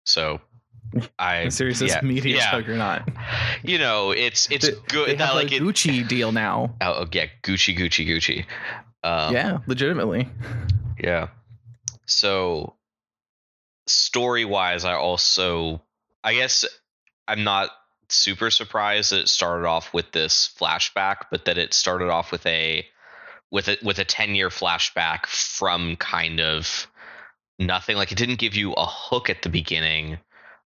so 0.04 0.40
i 1.18 1.44
the 1.44 1.50
series 1.50 1.80
is 1.80 1.96
media 2.02 2.36
yeah. 2.36 2.50
juggernaut. 2.50 3.02
you 3.62 3.78
know 3.78 4.10
it's 4.10 4.50
it's 4.50 4.66
They- 4.68 4.74
good 4.88 5.08
They 5.08 5.16
have 5.16 5.28
not 5.30 5.34
like 5.36 5.52
a 5.52 5.56
it, 5.56 5.62
Gucci 5.62 6.06
deal 6.06 6.32
now. 6.32 6.74
oh 6.82 7.06
yeah 7.12 7.26
gucci 7.42 7.76
gucci 7.76 8.06
gucci 8.06 8.44
um, 9.04 9.32
yeah, 9.32 9.58
legitimately. 9.68 10.28
Yeah. 10.98 11.28
So 12.06 12.74
story 13.86 14.44
wise, 14.44 14.84
I 14.84 14.94
also 14.94 15.80
I 16.24 16.34
guess 16.34 16.64
I'm 17.28 17.44
not 17.44 17.70
super 18.08 18.50
surprised 18.50 19.12
that 19.12 19.20
it 19.20 19.28
started 19.28 19.66
off 19.66 19.92
with 19.92 20.12
this 20.12 20.54
flashback, 20.58 21.26
but 21.30 21.44
that 21.44 21.58
it 21.58 21.74
started 21.74 22.08
off 22.10 22.32
with 22.32 22.46
a 22.46 22.86
with 23.50 23.68
a 23.68 23.78
with 23.82 23.98
a 23.98 24.04
10 24.04 24.34
year 24.34 24.48
flashback 24.48 25.26
from 25.26 25.96
kind 25.96 26.40
of 26.40 26.86
nothing. 27.58 27.96
Like 27.96 28.12
it 28.12 28.18
didn't 28.18 28.38
give 28.38 28.54
you 28.54 28.72
a 28.72 28.86
hook 28.86 29.30
at 29.30 29.42
the 29.42 29.48
beginning 29.48 30.18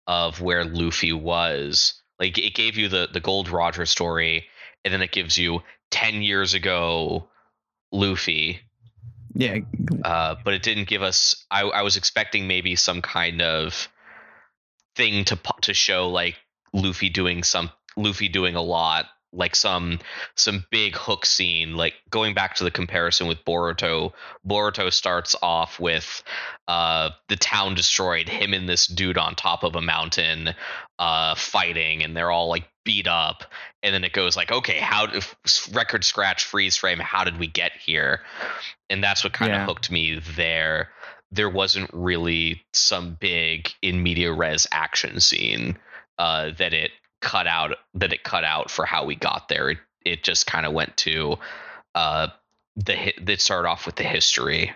of 0.06 0.40
where 0.40 0.64
Luffy 0.64 1.12
was. 1.12 1.94
Like 2.18 2.38
it 2.38 2.54
gave 2.54 2.76
you 2.76 2.88
the 2.88 3.08
the 3.12 3.20
Gold 3.20 3.48
Roger 3.48 3.86
story, 3.86 4.46
and 4.84 4.92
then 4.92 5.02
it 5.02 5.12
gives 5.12 5.38
you 5.38 5.62
10 5.90 6.22
years 6.22 6.54
ago 6.54 7.28
Luffy. 7.92 8.60
Yeah, 9.34 9.58
Uh, 10.04 10.34
but 10.44 10.54
it 10.54 10.62
didn't 10.62 10.88
give 10.88 11.02
us. 11.02 11.46
I, 11.50 11.62
I 11.62 11.82
was 11.82 11.96
expecting 11.96 12.48
maybe 12.48 12.74
some 12.74 13.00
kind 13.00 13.40
of 13.40 13.88
thing 14.96 15.24
to 15.26 15.38
to 15.62 15.72
show 15.72 16.08
like 16.10 16.36
Luffy 16.72 17.08
doing 17.08 17.42
some 17.42 17.70
Luffy 17.96 18.28
doing 18.28 18.54
a 18.54 18.62
lot, 18.62 19.06
like 19.32 19.54
some 19.56 19.98
some 20.36 20.64
big 20.70 20.96
hook 20.96 21.26
scene. 21.26 21.76
Like 21.76 21.94
going 22.10 22.34
back 22.34 22.54
to 22.56 22.64
the 22.64 22.70
comparison 22.70 23.26
with 23.26 23.44
Boruto, 23.44 24.12
Boruto 24.46 24.92
starts 24.92 25.34
off 25.42 25.78
with 25.80 26.22
uh, 26.68 27.10
the 27.28 27.36
town 27.36 27.74
destroyed, 27.74 28.28
him 28.28 28.54
and 28.54 28.68
this 28.68 28.86
dude 28.86 29.18
on 29.18 29.34
top 29.34 29.64
of 29.64 29.74
a 29.76 29.80
mountain 29.80 30.54
uh, 30.98 31.34
fighting, 31.34 32.02
and 32.02 32.16
they're 32.16 32.30
all 32.30 32.48
like 32.48 32.64
beat 32.84 33.06
up. 33.06 33.44
And 33.82 33.94
then 33.94 34.04
it 34.04 34.12
goes 34.12 34.36
like, 34.36 34.50
okay, 34.52 34.78
how 34.78 35.06
record 35.72 36.04
scratch 36.04 36.44
freeze 36.44 36.76
frame? 36.76 36.98
How 36.98 37.24
did 37.24 37.38
we 37.38 37.46
get 37.46 37.72
here? 37.72 38.20
And 38.88 39.02
that's 39.02 39.24
what 39.24 39.32
kind 39.32 39.52
Yeah. 39.52 39.62
of 39.62 39.68
hooked 39.68 39.90
me 39.90 40.20
there. 40.36 40.90
There 41.32 41.48
wasn't 41.50 41.90
really 41.92 42.62
some 42.72 43.16
big 43.20 43.70
in 43.82 44.02
media 44.02 44.32
res 44.32 44.66
action 44.72 45.20
scene 45.20 45.78
uh, 46.20 46.50
that 46.58 46.74
it 46.74 46.90
cut 47.22 47.46
out 47.46 47.74
that 47.94 48.12
it 48.12 48.22
cut 48.22 48.44
out 48.44 48.70
for 48.70 48.84
how 48.84 49.04
we 49.06 49.16
got 49.16 49.48
there. 49.48 49.70
It 49.70 49.78
it 50.04 50.22
just 50.22 50.46
kind 50.46 50.66
of 50.66 50.72
went 50.74 50.96
to 50.98 51.36
uh, 51.94 52.28
the 52.76 53.14
that 53.22 53.40
started 53.40 53.68
off 53.68 53.86
with 53.86 53.96
the 53.96 54.04
history. 54.04 54.72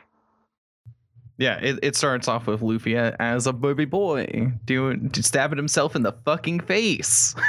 yeah. 1.36 1.58
It, 1.60 1.80
it 1.82 1.96
starts 1.96 2.28
off 2.28 2.46
with 2.46 2.62
Luffy 2.62 2.96
as 2.96 3.46
a 3.46 3.52
baby 3.52 3.84
boy 3.84 4.52
doing 4.64 5.12
stabbing 5.14 5.58
himself 5.58 5.94
in 5.94 6.02
the 6.02 6.12
fucking 6.24 6.60
face. 6.60 7.34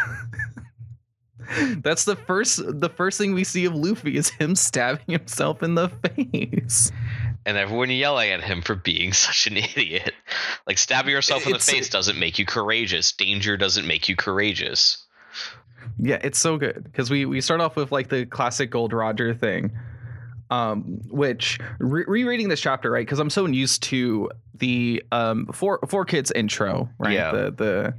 That's 1.78 2.04
the 2.04 2.18
first 2.18 2.62
the 2.66 2.90
first 2.90 3.18
thing 3.18 3.34
we 3.34 3.46
see 3.46 3.64
of 3.64 3.75
Luffy 3.75 4.18
is 4.18 4.30
him 4.30 4.56
stabbing 4.56 5.08
himself 5.08 5.64
in 5.64 5.75
the 5.75 5.90
face. 6.16 6.92
And 7.46 7.58
everyone 7.58 7.90
yelling 7.90 8.30
at 8.32 8.44
him 8.44 8.62
for 8.62 8.75
being 8.75 9.14
such 9.28 9.48
an 9.48 9.58
idiot. 9.58 10.14
Like 10.68 10.78
stabbing 10.78 11.12
yourself 11.12 11.46
in 11.46 11.54
the 11.54 11.60
face 11.60 11.90
doesn't 11.90 12.18
make 12.20 12.40
you 12.40 12.46
courageous. 12.46 13.12
Danger 13.12 13.58
doesn't 13.58 13.88
make 13.88 14.10
you 14.10 14.16
courageous. 14.16 15.06
Yeah, 16.00 16.20
it's 16.24 16.40
so 16.40 16.58
good 16.58 16.84
because 16.84 17.10
we 17.10 17.25
we 17.25 17.42
start 17.42 17.62
off 17.62 17.75
with 17.75 17.92
like 17.92 18.10
the 18.10 18.25
classic 18.25 18.72
Gold 18.72 18.92
Roger 18.92 19.34
thing, 19.36 19.72
um, 20.50 21.00
which 21.10 21.60
re- 21.80 22.06
rereading 22.08 22.50
this 22.50 22.60
chapter 22.60 22.90
right 22.92 23.06
because 23.06 23.20
I'm 23.20 23.30
so 23.30 23.46
used 23.46 23.84
to 23.84 24.30
the 24.56 25.04
um 25.12 25.46
four 25.54 25.80
four 25.88 26.04
kids 26.06 26.32
intro 26.32 26.90
right 26.98 27.14
Yeah. 27.14 27.32
the 27.32 27.52
the 27.52 27.94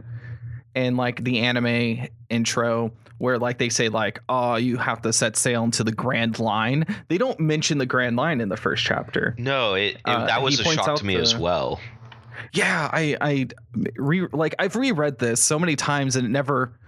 and 0.76 0.96
like 0.96 1.24
the 1.24 1.40
anime 1.40 2.06
intro 2.28 2.92
where 3.18 3.38
like 3.38 3.56
they 3.56 3.70
say 3.70 3.88
like 3.88 4.20
oh 4.28 4.56
you 4.56 4.76
have 4.76 5.00
to 5.00 5.12
set 5.12 5.36
sail 5.36 5.64
into 5.64 5.82
the 5.82 5.90
Grand 5.90 6.38
Line. 6.38 6.84
They 7.08 7.18
don't 7.18 7.40
mention 7.40 7.78
the 7.78 7.86
Grand 7.86 8.14
Line 8.14 8.40
in 8.40 8.50
the 8.50 8.56
first 8.56 8.84
chapter. 8.84 9.34
No, 9.38 9.74
it, 9.74 9.94
it 9.94 10.00
Uh, 10.04 10.26
that 10.26 10.42
was 10.42 10.60
a 10.60 10.64
shock 10.64 10.98
to 10.98 11.04
me 11.04 11.16
as 11.16 11.34
well. 11.36 11.80
Yeah, 12.52 12.90
I 12.92 13.16
I 13.20 13.46
re 13.96 14.28
like 14.32 14.54
I've 14.58 14.76
reread 14.76 15.18
this 15.18 15.42
so 15.42 15.58
many 15.58 15.74
times 15.74 16.14
and 16.14 16.26
it 16.26 16.30
never 16.30 16.78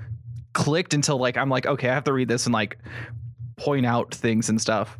clicked 0.52 0.92
until 0.94 1.18
like 1.18 1.36
I'm 1.36 1.48
like 1.48 1.66
okay 1.66 1.88
I 1.88 1.94
have 1.94 2.04
to 2.04 2.12
read 2.12 2.28
this 2.28 2.46
and 2.46 2.52
like 2.52 2.78
point 3.56 3.86
out 3.86 4.14
things 4.14 4.50
and 4.50 4.60
stuff. 4.60 4.98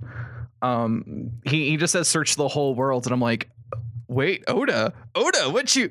Um, 0.63 1.31
he 1.45 1.69
he 1.69 1.77
just 1.77 1.93
says 1.93 2.09
search 2.09 2.37
the 2.37 2.49
whole 2.49 2.75
world 2.75 3.07
and 3.07 3.13
I'm 3.13 3.21
like. 3.21 3.51
Wait, 4.09 4.43
Oda, 4.49 4.93
Oda, 5.15 5.51
what 5.51 5.77
you? 5.77 5.91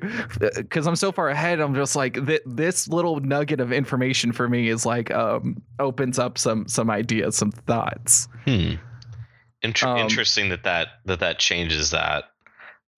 Because 0.56 0.86
I'm 0.88 0.96
so 0.96 1.12
far 1.12 1.28
ahead, 1.28 1.60
I'm 1.60 1.74
just 1.74 1.94
like 1.94 2.14
th- 2.26 2.42
this 2.46 2.88
little 2.88 3.20
nugget 3.20 3.60
of 3.60 3.72
information 3.72 4.32
for 4.32 4.48
me 4.48 4.68
is 4.68 4.84
like 4.84 5.10
um 5.12 5.62
opens 5.78 6.18
up 6.18 6.36
some 6.36 6.66
some 6.66 6.90
ideas, 6.90 7.36
some 7.36 7.52
thoughts. 7.52 8.26
Hmm. 8.44 8.74
Inter- 9.62 9.88
Um, 9.88 9.98
interesting 9.98 10.48
that 10.50 10.64
that 10.64 10.88
that 11.04 11.20
that 11.20 11.38
changes 11.38 11.90
that. 11.90 12.24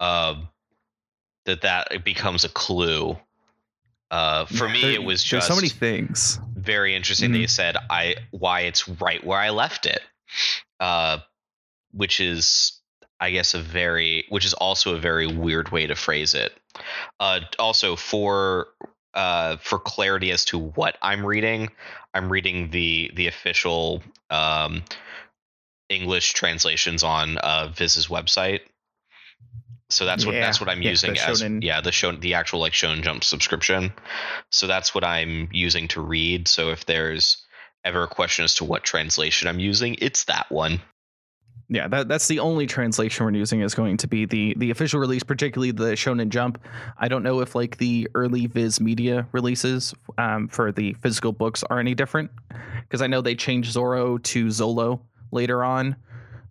Um, 0.00 0.48
that 1.44 1.60
that 1.62 2.04
becomes 2.04 2.44
a 2.44 2.48
clue. 2.48 3.18
Uh, 4.10 4.44
for 4.46 4.68
me, 4.68 4.80
There- 4.80 4.90
it 4.92 5.04
was 5.04 5.22
just 5.22 5.46
so 5.48 5.54
many 5.54 5.68
things. 5.68 6.40
very 6.56 6.94
interesting. 6.94 7.32
They 7.32 7.46
said 7.46 7.76
I 7.90 8.16
why 8.30 8.60
it's 8.62 8.88
right 8.88 9.22
where 9.24 9.38
I 9.38 9.50
left 9.50 9.84
it, 9.86 10.00
uh, 10.80 11.18
which 11.92 12.20
is 12.20 12.79
I 13.20 13.30
guess 13.30 13.54
a 13.54 13.60
very 13.60 14.24
which 14.28 14.44
is 14.44 14.54
also 14.54 14.94
a 14.94 14.98
very 14.98 15.26
weird 15.26 15.70
way 15.70 15.86
to 15.86 15.94
phrase 15.94 16.34
it. 16.34 16.52
Uh, 17.18 17.40
also 17.58 17.96
for 17.96 18.68
uh, 19.14 19.56
for 19.58 19.78
clarity 19.78 20.30
as 20.30 20.44
to 20.46 20.58
what 20.58 20.96
I'm 21.02 21.26
reading, 21.26 21.70
I'm 22.14 22.30
reading 22.30 22.70
the 22.70 23.10
the 23.14 23.26
official 23.26 24.02
um, 24.30 24.82
English 25.88 26.32
translations 26.32 27.02
on 27.02 27.36
uh, 27.38 27.68
Viz's 27.74 28.06
website. 28.06 28.60
So 29.90 30.04
that's 30.04 30.24
what 30.24 30.32
that's 30.32 30.60
what 30.60 30.70
I'm 30.70 30.82
yeah, 30.82 30.90
using 30.90 31.18
as 31.18 31.42
Shonen. 31.42 31.64
yeah 31.64 31.80
the 31.80 31.90
show 31.90 32.12
the 32.12 32.34
actual 32.34 32.60
like 32.60 32.72
Shonen 32.72 33.02
Jump 33.02 33.24
subscription. 33.24 33.92
So 34.50 34.66
that's 34.66 34.94
what 34.94 35.04
I'm 35.04 35.48
using 35.52 35.88
to 35.88 36.00
read. 36.00 36.46
So 36.46 36.70
if 36.70 36.86
there's 36.86 37.44
ever 37.84 38.04
a 38.04 38.08
question 38.08 38.44
as 38.44 38.54
to 38.54 38.64
what 38.64 38.84
translation 38.84 39.48
I'm 39.48 39.58
using, 39.58 39.96
it's 40.00 40.24
that 40.24 40.50
one. 40.50 40.80
Yeah, 41.72 41.86
that 41.86 42.08
that's 42.08 42.26
the 42.26 42.40
only 42.40 42.66
translation 42.66 43.24
we're 43.24 43.32
using 43.32 43.60
is 43.60 43.76
going 43.76 43.96
to 43.98 44.08
be 44.08 44.24
the 44.24 44.54
the 44.56 44.72
official 44.72 44.98
release, 44.98 45.22
particularly 45.22 45.70
the 45.70 45.92
Shonen 45.92 46.28
Jump. 46.28 46.60
I 46.98 47.06
don't 47.06 47.22
know 47.22 47.40
if 47.40 47.54
like 47.54 47.76
the 47.76 48.08
early 48.16 48.46
Viz 48.46 48.80
Media 48.80 49.28
releases 49.30 49.94
um, 50.18 50.48
for 50.48 50.72
the 50.72 50.94
physical 50.94 51.30
books 51.30 51.62
are 51.70 51.78
any 51.78 51.94
different 51.94 52.32
because 52.82 53.02
I 53.02 53.06
know 53.06 53.20
they 53.20 53.36
changed 53.36 53.70
Zoro 53.70 54.18
to 54.18 54.46
Zolo 54.46 55.00
later 55.30 55.62
on 55.62 55.94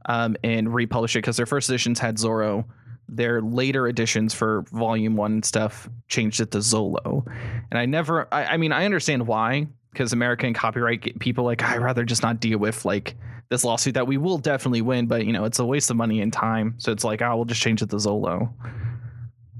um, 0.06 0.38
and 0.42 0.74
republished 0.74 1.18
it 1.18 1.20
because 1.20 1.36
their 1.36 1.46
first 1.46 1.70
editions 1.70 2.00
had 2.00 2.18
Zoro. 2.18 2.66
Their 3.10 3.42
later 3.42 3.90
editions 3.90 4.34
for 4.34 4.62
Volume 4.72 5.18
One 5.18 5.34
and 5.34 5.46
stuff 5.46 5.90
changed 6.08 6.40
it 6.40 6.52
to 6.52 6.60
Zolo, 6.60 7.26
and 7.70 7.78
I 7.78 7.86
never. 7.86 8.34
I, 8.34 8.46
I 8.46 8.58
mean, 8.58 8.72
I 8.72 8.86
understand 8.86 9.28
why 9.28 9.68
because 9.92 10.14
American 10.14 10.54
copyright 10.54 11.20
people 11.20 11.44
like 11.44 11.62
I 11.62 11.76
rather 11.78 12.06
just 12.06 12.24
not 12.24 12.40
deal 12.40 12.60
with 12.60 12.86
like 12.86 13.16
this 13.50 13.64
lawsuit 13.64 13.96
that 13.96 14.08
we 14.08 14.18
will 14.18 14.38
definitely 14.38 14.82
win, 14.82 15.08
but 15.08 15.26
you 15.26 15.34
know 15.34 15.46
it's 15.46 15.60
a 15.60 15.66
waste 15.66 15.90
of 15.90 15.98
money 15.98 16.22
and 16.22 16.32
time. 16.32 16.76
So 16.78 16.92
it's 16.92 17.04
like, 17.04 17.22
oh, 17.22 17.36
we'll 17.36 17.46
just 17.46 17.62
change 17.62 17.82
it 17.82 17.90
to 17.90 17.96
Zolo, 17.96 18.54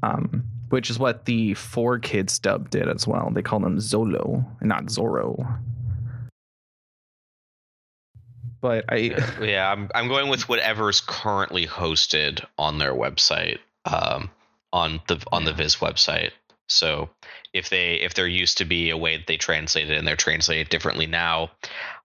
um, 0.04 0.44
which 0.70 0.90
is 0.90 1.00
what 1.00 1.26
the 1.26 1.56
Four 1.56 2.00
Kids 2.00 2.38
dub 2.40 2.70
did 2.70 2.88
as 2.88 3.08
well. 3.08 3.32
They 3.32 3.42
call 3.42 3.60
them 3.60 3.78
Zolo 3.78 4.46
and 4.60 4.70
not 4.70 4.86
Zorro. 4.86 5.60
But 8.62 8.86
I, 8.90 8.98
yeah, 9.42 9.72
I'm 9.72 9.90
I'm 9.96 10.08
going 10.08 10.30
with 10.30 10.50
whatever 10.50 10.90
is 10.90 11.02
currently 11.02 11.66
hosted 11.66 12.46
on 12.58 12.78
their 12.78 12.94
website, 12.94 13.60
um, 13.86 14.30
on 14.74 15.02
the 15.08 15.24
on 15.32 15.46
the 15.46 15.54
Viz 15.54 15.78
website. 15.78 16.32
So 16.68 17.10
if 17.54 17.70
they 17.70 17.96
if 17.96 18.14
there 18.14 18.28
used 18.28 18.60
to 18.60 18.66
be 18.66 18.90
a 18.90 18.98
way 18.98 19.18
that 19.18 19.28
they 19.28 19.38
translate 19.38 19.90
it 19.90 19.98
and 19.98 20.08
they're 20.08 20.16
translated 20.16 20.70
differently 20.70 21.08
now, 21.08 21.52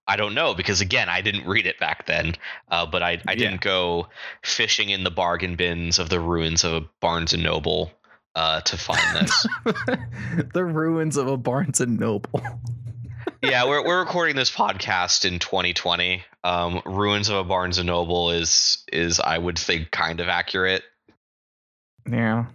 I 0.07 0.17
don't 0.17 0.35
know 0.35 0.55
because 0.55 0.81
again 0.81 1.09
I 1.09 1.21
didn't 1.23 1.47
read 1.47 1.67
it 1.67 1.79
back 1.79 2.07
then. 2.07 2.35
Uh, 2.71 2.87
but 2.87 3.03
I 3.03 3.21
I 3.27 3.35
didn't 3.35 3.61
go 3.61 4.09
fishing 4.43 4.91
in 4.91 5.05
the 5.05 5.11
bargain 5.11 5.57
bins 5.57 5.99
of 5.99 6.09
the 6.11 6.21
ruins 6.21 6.65
of 6.65 6.73
a 6.73 6.81
Barnes 7.01 7.33
and 7.33 7.43
Noble 7.43 7.91
uh, 8.37 8.61
to 8.63 8.77
find 8.77 9.17
this. 9.17 9.47
the 10.53 10.65
ruins 10.65 11.17
of 11.17 11.29
a 11.29 11.37
Barnes 11.37 11.81
and 11.81 11.99
Noble. 11.99 12.43
yeah, 13.43 13.67
we're 13.67 13.85
we're 13.85 14.01
recording 14.01 14.37
this 14.37 14.51
podcast 14.51 15.25
in 15.25 15.39
2020. 15.39 16.23
Um, 16.43 16.83
ruins 16.85 17.31
of 17.31 17.37
a 17.37 17.45
Barnes 17.45 17.79
and 17.79 17.87
Noble 17.87 18.31
is 18.31 18.85
is 18.93 19.21
I 19.21 19.39
would 19.39 19.59
think 19.59 19.91
kind 19.91 20.21
of 20.21 20.29
accurate. 20.29 20.83
yeah. 22.11 22.47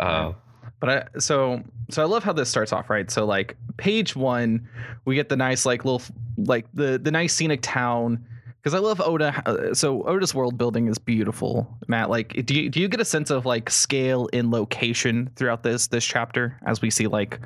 Uh, 0.00 0.32
But 0.80 0.88
I, 0.88 1.18
so 1.20 1.62
so 1.92 2.02
I 2.02 2.06
love 2.06 2.24
how 2.24 2.32
this 2.32 2.48
starts 2.48 2.72
off, 2.72 2.88
right? 2.90 3.10
So 3.10 3.24
like 3.24 3.56
page 3.76 4.16
one, 4.16 4.68
we 5.04 5.14
get 5.14 5.28
the 5.28 5.36
nice 5.36 5.66
like 5.66 5.84
little 5.84 6.02
like 6.36 6.66
the 6.74 6.98
the 6.98 7.10
nice 7.10 7.34
scenic 7.34 7.60
town 7.62 8.24
because 8.62 8.74
I 8.74 8.78
love 8.78 9.00
Oda. 9.00 9.42
uh, 9.44 9.74
So 9.74 10.02
Oda's 10.04 10.34
world 10.34 10.56
building 10.56 10.86
is 10.86 10.96
beautiful, 10.98 11.76
Matt. 11.88 12.10
Like, 12.10 12.46
do 12.46 12.54
you 12.54 12.68
do 12.70 12.80
you 12.80 12.88
get 12.88 13.00
a 13.00 13.04
sense 13.04 13.30
of 13.30 13.44
like 13.44 13.68
scale 13.70 14.28
in 14.32 14.50
location 14.50 15.30
throughout 15.36 15.62
this 15.62 15.88
this 15.88 16.04
chapter 16.04 16.58
as 16.66 16.80
we 16.80 16.88
see 16.90 17.06
like 17.08 17.40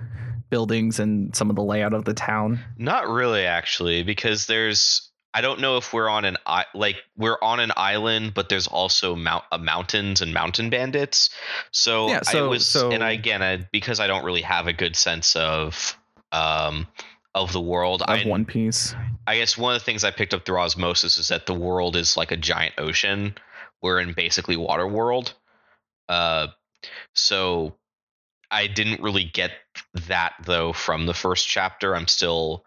buildings 0.50 1.00
and 1.00 1.35
some 1.35 1.50
of 1.50 1.57
the 1.57 1.62
layout 1.62 1.95
of 1.95 2.05
the 2.05 2.15
town? 2.15 2.61
Not 2.79 3.09
really, 3.09 3.45
actually, 3.45 4.03
because 4.03 4.47
there's. 4.47 5.06
I 5.37 5.43
don't 5.43 5.61
know 5.61 5.76
if 5.76 5.93
we're 5.93 6.09
on 6.09 6.25
an 6.25 6.38
like 6.75 6.97
we're 7.19 7.37
on 7.43 7.61
an 7.61 7.71
island, 7.76 8.33
but 8.33 8.49
there's 8.49 8.66
also 8.66 9.14
mount 9.14 9.45
uh, 9.52 9.59
mountains 9.59 10.23
and 10.23 10.33
mountain 10.33 10.71
bandits. 10.71 11.28
So, 11.73 12.09
Yeah, 12.09 12.23
I 12.26 12.40
was 12.40 12.66
so- 12.66 12.90
and 12.90 13.05
I, 13.05 13.11
again 13.11 13.43
I, 13.43 13.69
because 13.71 14.00
I 14.00 14.07
don't 14.07 14.25
really 14.25 14.40
have 14.40 14.66
a 14.66 14.73
good 14.73 14.97
sense 14.97 15.37
of 15.37 15.95
um 16.33 16.87
of 17.35 17.52
the 17.52 17.61
world. 17.61 18.00
Of 18.00 18.09
I 18.09 18.23
One 18.25 18.47
Piece. 18.47 18.95
I 19.26 19.37
guess 19.37 19.59
one 19.59 19.75
of 19.75 19.81
the 19.83 19.85
things 19.85 20.05
I 20.05 20.11
picked 20.11 20.33
up 20.33 20.47
through 20.47 20.57
osmosis 20.59 21.19
is 21.19 21.28
that 21.28 21.45
the 21.45 21.52
world 21.52 21.97
is 21.97 22.16
like 22.16 22.33
a 22.33 22.37
giant 22.38 22.75
ocean. 22.78 23.35
We're 23.83 24.00
in 24.00 24.14
basically 24.14 24.57
water 24.57 24.87
world. 24.87 25.35
Uh, 26.09 26.47
so 27.14 27.76
I 28.50 28.69
didn't 28.69 29.02
really 29.02 29.25
get 29.25 29.50
that 30.07 30.33
though 30.47 30.73
from 30.73 31.05
the 31.05 31.12
first 31.12 31.47
chapter. 31.47 31.95
I'm 31.95 32.09
still 32.09 32.64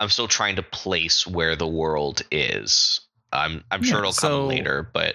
I'm 0.00 0.08
still 0.08 0.28
trying 0.28 0.56
to 0.56 0.62
place 0.62 1.26
where 1.26 1.54
the 1.56 1.68
world 1.68 2.22
is. 2.30 3.00
I'm 3.32 3.62
I'm 3.70 3.82
sure 3.82 3.96
Yeah, 3.98 4.00
it'll 4.00 4.12
so- 4.12 4.28
come 4.40 4.48
later, 4.48 4.88
but 4.92 5.14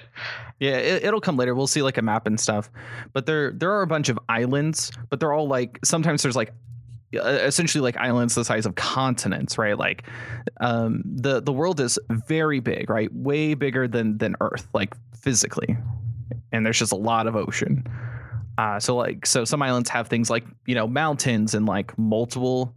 Yeah, 0.59 0.77
it, 0.77 1.03
it'll 1.03 1.19
come 1.19 1.35
later. 1.35 1.53
We'll 1.53 1.67
see 1.67 1.81
like 1.81 1.97
a 1.97 2.01
map 2.01 2.27
and 2.27 2.39
stuff. 2.39 2.69
But 3.11 3.25
there 3.25 3.51
there 3.51 3.71
are 3.71 3.81
a 3.81 3.87
bunch 3.87 4.07
of 4.09 4.17
islands, 4.29 4.91
but 5.09 5.19
they're 5.19 5.33
all 5.33 5.47
like 5.47 5.79
sometimes 5.83 6.21
there's 6.23 6.35
like 6.37 6.53
essentially 7.13 7.81
like 7.81 7.95
islands 7.97 8.35
the 8.35 8.43
size 8.45 8.65
of 8.65 8.75
continents, 8.75 9.57
right? 9.57 9.77
Like 9.77 10.03
um 10.61 11.01
the 11.05 11.41
the 11.41 11.51
world 11.53 11.79
is 11.79 11.99
very 12.09 12.59
big, 12.59 12.89
right? 12.89 13.13
Way 13.13 13.53
bigger 13.53 13.87
than 13.87 14.17
than 14.17 14.35
Earth, 14.41 14.67
like 14.73 14.95
physically. 15.19 15.77
And 16.51 16.65
there's 16.65 16.79
just 16.79 16.91
a 16.91 16.97
lot 16.97 17.27
of 17.27 17.35
ocean. 17.35 17.85
Uh 18.57 18.79
so 18.79 18.95
like 18.95 19.25
so 19.25 19.43
some 19.45 19.61
islands 19.61 19.89
have 19.89 20.07
things 20.07 20.29
like, 20.29 20.45
you 20.65 20.75
know, 20.75 20.87
mountains 20.87 21.53
and 21.53 21.65
like 21.65 21.97
multiple 21.97 22.73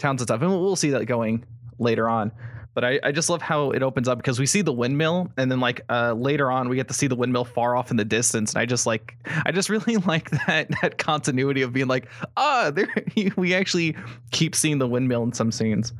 towns 0.00 0.20
and 0.20 0.28
stuff. 0.28 0.42
And 0.42 0.50
we'll, 0.50 0.76
see 0.76 0.90
that 0.90 1.04
going 1.06 1.44
later 1.78 2.08
on. 2.08 2.32
But 2.74 2.84
I, 2.84 3.00
I 3.02 3.12
just 3.12 3.28
love 3.28 3.42
how 3.42 3.72
it 3.72 3.82
opens 3.82 4.06
up 4.08 4.18
because 4.18 4.38
we 4.38 4.46
see 4.46 4.62
the 4.62 4.72
windmill, 4.72 5.30
and 5.36 5.50
then 5.50 5.58
like 5.60 5.80
uh, 5.90 6.12
later 6.12 6.50
on 6.50 6.68
we 6.68 6.76
get 6.76 6.88
to 6.88 6.94
see 6.94 7.08
the 7.08 7.16
windmill 7.16 7.44
far 7.44 7.76
off 7.76 7.90
in 7.90 7.96
the 7.96 8.04
distance, 8.04 8.54
and 8.54 8.62
I 8.62 8.66
just 8.66 8.86
like 8.86 9.16
I 9.44 9.50
just 9.50 9.68
really 9.68 9.96
like 10.06 10.30
that 10.46 10.68
that 10.80 10.96
continuity 10.96 11.62
of 11.62 11.72
being 11.72 11.88
like 11.88 12.08
ah 12.36 12.70
there 12.72 12.88
we 13.36 13.54
actually 13.54 13.96
keep 14.30 14.54
seeing 14.54 14.78
the 14.78 14.86
windmill 14.86 15.24
in 15.24 15.32
some 15.32 15.50
scenes. 15.50 15.92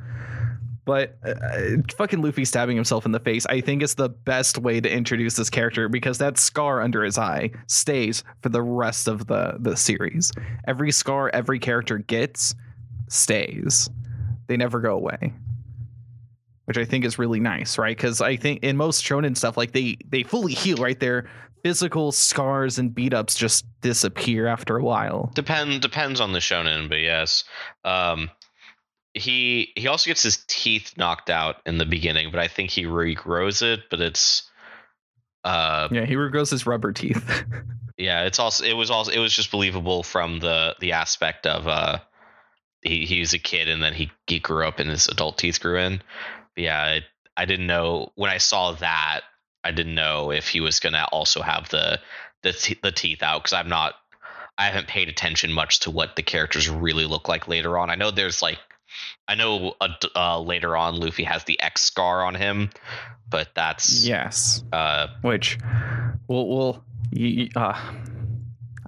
But 0.85 1.17
uh, 1.23 1.77
fucking 1.95 2.21
Luffy 2.21 2.43
stabbing 2.43 2.75
himself 2.75 3.05
in 3.05 3.11
the 3.11 3.19
face, 3.19 3.45
I 3.45 3.61
think 3.61 3.83
is 3.83 3.95
the 3.95 4.09
best 4.09 4.57
way 4.57 4.81
to 4.81 4.91
introduce 4.91 5.35
this 5.35 5.49
character 5.49 5.87
because 5.87 6.17
that 6.17 6.39
scar 6.39 6.81
under 6.81 7.03
his 7.03 7.17
eye 7.17 7.51
stays 7.67 8.23
for 8.41 8.49
the 8.49 8.61
rest 8.61 9.07
of 9.07 9.27
the 9.27 9.57
the 9.59 9.75
series. 9.75 10.31
Every 10.67 10.91
scar 10.91 11.29
every 11.33 11.59
character 11.59 11.99
gets 11.99 12.55
stays. 13.11 13.89
They 14.47 14.57
never 14.57 14.79
go 14.79 14.95
away 14.95 15.33
which 16.65 16.77
I 16.77 16.85
think 16.85 17.03
is 17.03 17.19
really 17.19 17.41
nice, 17.41 17.77
right? 17.77 17.97
Because 17.97 18.21
I 18.21 18.37
think 18.37 18.63
in 18.63 18.77
most 18.77 19.03
shonen 19.03 19.35
stuff, 19.35 19.57
like 19.57 19.73
they 19.73 19.97
they 20.07 20.23
fully 20.23 20.53
heal, 20.53 20.77
right? 20.77 20.97
Their 20.97 21.29
physical 21.63 22.13
scars 22.13 22.79
and 22.79 22.95
beat 22.95 23.13
ups 23.13 23.35
just 23.35 23.65
disappear 23.81 24.47
after 24.47 24.77
a 24.77 24.83
while. 24.83 25.31
depend 25.35 25.81
depends 25.81 26.21
on 26.21 26.31
the 26.31 26.39
shonen, 26.39 26.87
but 26.87 26.99
yes. 26.99 27.43
Um 27.83 28.29
he 29.13 29.73
he 29.75 29.87
also 29.87 30.09
gets 30.09 30.23
his 30.23 30.45
teeth 30.47 30.93
knocked 30.95 31.29
out 31.29 31.57
in 31.65 31.77
the 31.77 31.85
beginning, 31.85 32.31
but 32.31 32.39
I 32.39 32.47
think 32.47 32.69
he 32.69 32.85
regrows 32.85 33.61
it, 33.61 33.81
but 33.89 33.99
it's 33.99 34.49
uh 35.43 35.89
Yeah, 35.91 36.05
he 36.05 36.15
regrows 36.15 36.51
his 36.51 36.65
rubber 36.65 36.93
teeth. 36.93 37.43
yeah 37.97 38.23
it's 38.23 38.39
also 38.39 38.63
it 38.63 38.73
was 38.73 38.89
also 38.89 39.11
it 39.11 39.19
was 39.19 39.33
just 39.35 39.51
believable 39.51 40.03
from 40.03 40.39
the 40.39 40.73
the 40.79 40.93
aspect 40.93 41.45
of 41.45 41.67
uh 41.67 41.99
he 42.83 43.05
he 43.05 43.19
was 43.19 43.33
a 43.33 43.39
kid 43.39 43.67
and 43.69 43.81
then 43.81 43.93
he 43.93 44.11
he 44.27 44.39
grew 44.39 44.67
up 44.67 44.79
and 44.79 44.89
his 44.89 45.07
adult 45.07 45.37
teeth 45.37 45.59
grew 45.59 45.77
in. 45.79 46.01
But 46.55 46.63
yeah 46.63 46.87
it, 46.95 47.03
i 47.37 47.45
didn't 47.45 47.67
know 47.67 48.11
when 48.15 48.29
i 48.29 48.37
saw 48.39 48.73
that 48.73 49.21
i 49.63 49.71
didn't 49.71 49.95
know 49.95 50.31
if 50.31 50.47
he 50.49 50.59
was 50.59 50.79
gonna 50.81 51.05
also 51.11 51.41
have 51.41 51.69
the 51.69 51.99
the, 52.43 52.51
te- 52.51 52.79
the 52.83 52.91
teeth 52.91 53.23
out 53.23 53.41
because 53.43 53.53
i'm 53.53 53.69
not 53.69 53.93
i 54.57 54.65
haven't 54.65 54.87
paid 54.87 55.07
attention 55.07 55.51
much 55.53 55.79
to 55.81 55.91
what 55.91 56.15
the 56.15 56.23
characters 56.23 56.69
really 56.69 57.05
look 57.05 57.29
like 57.29 57.47
later 57.47 57.77
on. 57.77 57.89
I 57.89 57.95
know 57.95 58.11
there's 58.11 58.41
like 58.41 58.59
i 59.29 59.35
know 59.35 59.75
uh, 59.79 59.87
uh, 60.15 60.39
later 60.41 60.75
on 60.75 60.95
luffy 60.99 61.23
has 61.23 61.45
the 61.45 61.59
x 61.61 61.81
scar 61.81 62.25
on 62.25 62.35
him 62.35 62.69
but 63.29 63.47
that's 63.55 64.05
yes, 64.05 64.61
uh 64.73 65.07
which 65.21 65.57
we'll 66.27 66.47
we'll 66.49 66.83
you- 67.11 67.49
uh, 67.55 67.79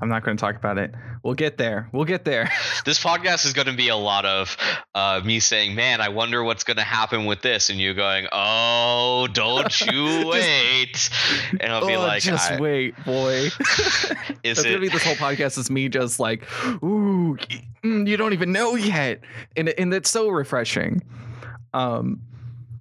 I'm 0.04 0.10
not 0.10 0.26
going 0.26 0.36
to 0.36 0.42
talk 0.42 0.58
about 0.58 0.78
it. 0.78 0.94
We'll 1.24 1.34
get 1.34 1.58
there. 1.58 1.88
We'll 1.94 2.04
get 2.04 2.26
there. 2.26 2.52
this 2.86 3.02
podcast 3.02 3.46
is 3.46 3.54
going 3.54 3.68
to 3.68 3.74
be 3.74 3.88
a 3.88 3.96
lot 3.96 4.26
of 4.26 4.58
uh, 4.94 5.22
me 5.24 5.40
saying, 5.40 5.76
"Man, 5.76 6.02
I 6.02 6.10
wonder 6.10 6.44
what's 6.44 6.66
going 6.66 6.76
to 6.76 6.84
happen 6.84 7.24
with 7.26 7.42
this," 7.42 7.70
and 7.70 7.80
you 7.80 7.94
going, 7.94 8.28
"Oh, 8.34 9.30
don't 9.32 9.80
you 9.92 10.28
wait!" 10.28 11.10
and 11.62 11.72
I'll 11.72 11.88
be 11.88 11.96
oh, 11.96 12.02
like, 12.02 12.22
just 12.22 12.60
wait, 12.60 13.02
boy. 13.06 13.48
"Is 14.44 14.58
That's 14.58 14.64
gonna 14.64 14.80
be 14.80 14.90
this 14.90 15.06
whole 15.06 15.16
podcast 15.16 15.58
is 15.58 15.72
me 15.72 15.88
just 15.88 16.20
like, 16.20 16.44
ooh, 16.84 17.38
mm, 17.82 18.06
you 18.06 18.18
don't 18.18 18.34
even 18.34 18.52
know 18.52 18.76
yet, 18.76 19.22
and 19.56 19.70
and 19.70 19.94
it's 19.94 20.12
so 20.12 20.28
refreshing. 20.28 21.02
Um, 21.74 22.20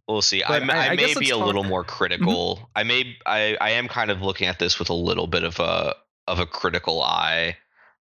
We'll 0.08 0.22
see. 0.22 0.42
I, 0.42 0.56
I- 0.56 0.96
may 0.96 1.14
be 1.14 1.30
a 1.30 1.36
little 1.36 1.62
more 1.62 1.84
critical. 1.84 2.68
I 2.74 2.82
may. 2.82 3.16
I, 3.24 3.56
I 3.60 3.70
am 3.70 3.86
kind 3.86 4.10
of 4.10 4.20
looking 4.20 4.48
at 4.48 4.58
this 4.58 4.80
with 4.80 4.90
a 4.90 4.94
little 4.94 5.28
bit 5.28 5.44
of 5.44 5.60
a 5.60 5.94
of 6.32 6.38
a 6.38 6.46
critical 6.46 7.02
eye. 7.02 7.56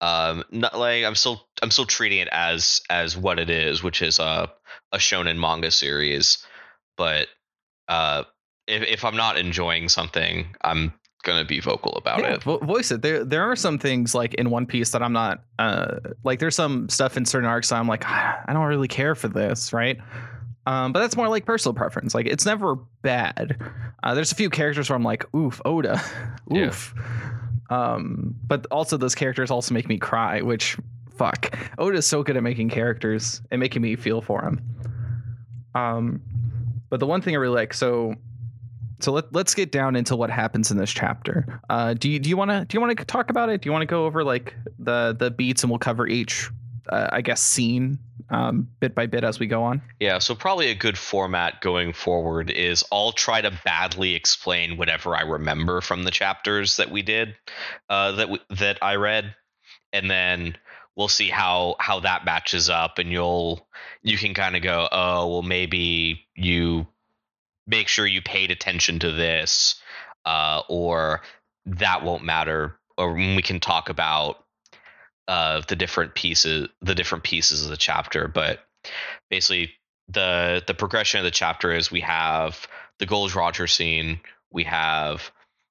Um, 0.00 0.44
not 0.50 0.78
like 0.78 1.04
I'm 1.04 1.14
still 1.14 1.46
I'm 1.62 1.70
still 1.70 1.86
treating 1.86 2.18
it 2.18 2.28
as 2.30 2.82
as 2.90 3.16
what 3.16 3.38
it 3.38 3.48
is, 3.48 3.82
which 3.82 4.02
is 4.02 4.18
a 4.18 4.50
a 4.92 4.98
shonen 4.98 5.38
manga 5.38 5.70
series. 5.70 6.44
But 6.96 7.28
uh, 7.88 8.24
if 8.66 8.82
if 8.82 9.04
I'm 9.04 9.16
not 9.16 9.38
enjoying 9.38 9.88
something, 9.88 10.54
I'm 10.62 10.92
gonna 11.22 11.44
be 11.44 11.60
vocal 11.60 11.92
about 11.94 12.20
yeah, 12.20 12.34
it. 12.34 12.42
vo- 12.42 12.58
voice 12.58 12.90
it. 12.90 13.02
There, 13.02 13.24
there 13.24 13.42
are 13.42 13.56
some 13.56 13.78
things 13.78 14.14
like 14.14 14.34
in 14.34 14.50
One 14.50 14.66
Piece 14.66 14.90
that 14.90 15.02
I'm 15.02 15.12
not. 15.12 15.42
Uh, 15.58 15.98
like 16.24 16.38
there's 16.38 16.56
some 16.56 16.88
stuff 16.88 17.16
in 17.16 17.24
certain 17.24 17.48
arcs 17.48 17.70
that 17.70 17.76
I'm 17.76 17.88
like, 17.88 18.04
"Ah, 18.06 18.42
I 18.46 18.52
don't 18.52 18.66
really 18.66 18.88
care 18.88 19.14
for 19.14 19.28
this, 19.28 19.72
right? 19.72 19.98
Um, 20.68 20.92
but 20.92 21.00
that's 21.00 21.16
more 21.16 21.28
like 21.30 21.46
personal 21.46 21.72
preference. 21.74 22.14
Like 22.14 22.26
it's 22.26 22.44
never 22.44 22.74
bad. 23.00 23.56
Uh, 24.02 24.14
there's 24.14 24.32
a 24.32 24.34
few 24.34 24.50
characters 24.50 24.90
where 24.90 24.96
I'm 24.96 25.02
like, 25.02 25.24
oof, 25.34 25.62
Oda, 25.64 25.98
Yeah. 26.50 26.66
oof. 26.66 26.94
Um, 27.70 28.34
but 28.46 28.66
also 28.70 28.96
those 28.98 29.14
characters 29.14 29.50
also 29.50 29.72
make 29.72 29.88
me 29.88 29.96
cry, 29.96 30.42
which 30.42 30.76
fuck. 31.16 31.56
Oda 31.78 31.96
is 31.98 32.06
so 32.06 32.22
good 32.22 32.36
at 32.36 32.42
making 32.42 32.68
characters 32.68 33.40
and 33.50 33.60
making 33.60 33.80
me 33.80 33.96
feel 33.96 34.20
for 34.20 34.42
him. 34.42 34.60
Um, 35.74 36.20
but 36.90 37.00
the 37.00 37.06
one 37.06 37.22
thing 37.22 37.34
I 37.34 37.38
really 37.38 37.54
like, 37.54 37.72
so 37.72 38.14
so 39.00 39.12
let, 39.12 39.32
let's 39.32 39.54
get 39.54 39.70
down 39.72 39.96
into 39.96 40.16
what 40.16 40.28
happens 40.28 40.70
in 40.70 40.76
this 40.76 40.90
chapter. 40.90 41.60
Uh, 41.70 41.94
do 41.94 42.10
you 42.10 42.18
do 42.18 42.28
you 42.28 42.36
want 42.36 42.50
to 42.50 42.64
do 42.66 42.76
you 42.76 42.80
want 42.80 42.98
to 42.98 43.04
talk 43.04 43.30
about 43.30 43.48
it? 43.48 43.62
Do 43.62 43.68
you 43.68 43.72
want 43.72 43.82
to 43.82 43.86
go 43.86 44.04
over 44.06 44.22
like 44.24 44.54
the 44.78 45.14
the 45.18 45.30
beats 45.30 45.62
and 45.62 45.70
we'll 45.70 45.78
cover 45.78 46.06
each, 46.06 46.50
uh, 46.90 47.08
I 47.12 47.20
guess, 47.22 47.40
scene 47.42 47.98
um, 48.30 48.68
bit 48.80 48.94
by 48.94 49.06
bit 49.06 49.24
as 49.24 49.38
we 49.38 49.46
go 49.46 49.64
on. 49.64 49.82
Yeah, 50.00 50.18
so 50.18 50.34
probably 50.34 50.70
a 50.70 50.74
good 50.74 50.98
format 50.98 51.60
going 51.60 51.92
forward 51.92 52.50
is 52.50 52.84
I'll 52.92 53.12
try 53.12 53.40
to 53.40 53.58
badly 53.64 54.14
explain 54.14 54.76
whatever 54.76 55.16
I 55.16 55.22
remember 55.22 55.80
from 55.80 56.04
the 56.04 56.10
chapters 56.10 56.76
that 56.76 56.90
we 56.90 57.02
did, 57.02 57.36
uh, 57.88 58.12
that 58.12 58.30
we, 58.30 58.40
that 58.50 58.78
I 58.82 58.96
read, 58.96 59.34
and 59.92 60.10
then 60.10 60.56
we'll 60.96 61.08
see 61.08 61.28
how 61.28 61.76
how 61.78 62.00
that 62.00 62.24
matches 62.24 62.68
up, 62.68 62.98
and 62.98 63.10
you'll 63.10 63.66
you 64.02 64.18
can 64.18 64.34
kind 64.34 64.56
of 64.56 64.62
go, 64.62 64.88
oh, 64.90 65.28
well, 65.28 65.42
maybe 65.42 66.26
you 66.34 66.86
make 67.66 67.88
sure 67.88 68.06
you 68.06 68.22
paid 68.22 68.50
attention 68.50 68.98
to 68.98 69.12
this, 69.12 69.80
uh, 70.24 70.62
or 70.68 71.22
that 71.66 72.02
won't 72.02 72.24
matter, 72.24 72.78
or 72.96 73.14
we 73.14 73.42
can 73.42 73.60
talk 73.60 73.88
about 73.88 74.44
uh, 75.28 75.62
the 75.68 75.76
different 75.76 76.14
pieces, 76.14 76.68
the 76.80 76.94
different 76.94 77.22
pieces 77.22 77.62
of 77.62 77.70
the 77.70 77.76
chapter, 77.76 78.26
but 78.26 78.60
basically 79.30 79.70
the 80.08 80.62
the 80.66 80.74
progression 80.74 81.18
of 81.18 81.24
the 81.24 81.30
chapter 81.30 81.72
is 81.72 81.90
we 81.90 82.00
have 82.00 82.66
the 82.98 83.06
Gold 83.06 83.34
Roger 83.34 83.66
scene, 83.66 84.20
we 84.50 84.64
have 84.64 85.30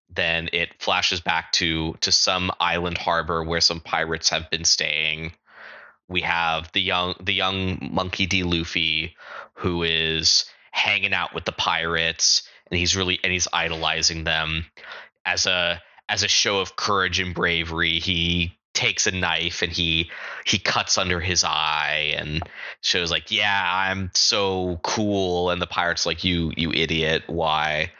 then 0.09 0.49
it 0.53 0.69
flashes 0.79 1.19
back 1.19 1.51
to 1.53 1.95
to 2.01 2.11
some 2.11 2.51
island 2.59 2.97
harbor 2.97 3.43
where 3.43 3.59
some 3.59 3.81
pirates 3.81 4.29
have 4.29 4.49
been 4.49 4.63
staying. 4.63 5.33
We 6.07 6.21
have 6.21 6.71
the 6.71 6.81
young 6.81 7.15
the 7.19 7.33
young 7.33 7.89
monkey 7.91 8.27
D 8.27 8.43
Luffy 8.43 9.15
who 9.55 9.83
is 9.83 10.45
hanging 10.71 11.13
out 11.13 11.33
with 11.33 11.45
the 11.45 11.51
pirates 11.51 12.47
and 12.69 12.79
he's 12.79 12.95
really 12.95 13.19
and 13.23 13.33
he's 13.33 13.47
idolizing 13.51 14.23
them 14.23 14.65
as 15.25 15.45
a 15.45 15.81
as 16.07 16.23
a 16.23 16.27
show 16.27 16.59
of 16.59 16.75
courage 16.75 17.19
and 17.19 17.33
bravery. 17.33 17.99
He 17.99 18.57
takes 18.77 19.07
a 19.07 19.11
knife 19.11 19.61
and 19.63 19.71
he 19.71 20.09
he 20.45 20.59
cuts 20.59 20.97
under 20.99 21.19
his 21.19 21.43
eye 21.43 22.13
and 22.15 22.43
shows 22.81 23.09
like 23.09 23.31
yeah 23.31 23.63
i'm 23.73 24.11
so 24.13 24.79
cool 24.83 25.49
and 25.49 25.59
the 25.61 25.65
pirates 25.67 26.05
like 26.05 26.23
you 26.23 26.51
you 26.55 26.71
idiot 26.71 27.23
why 27.25 27.91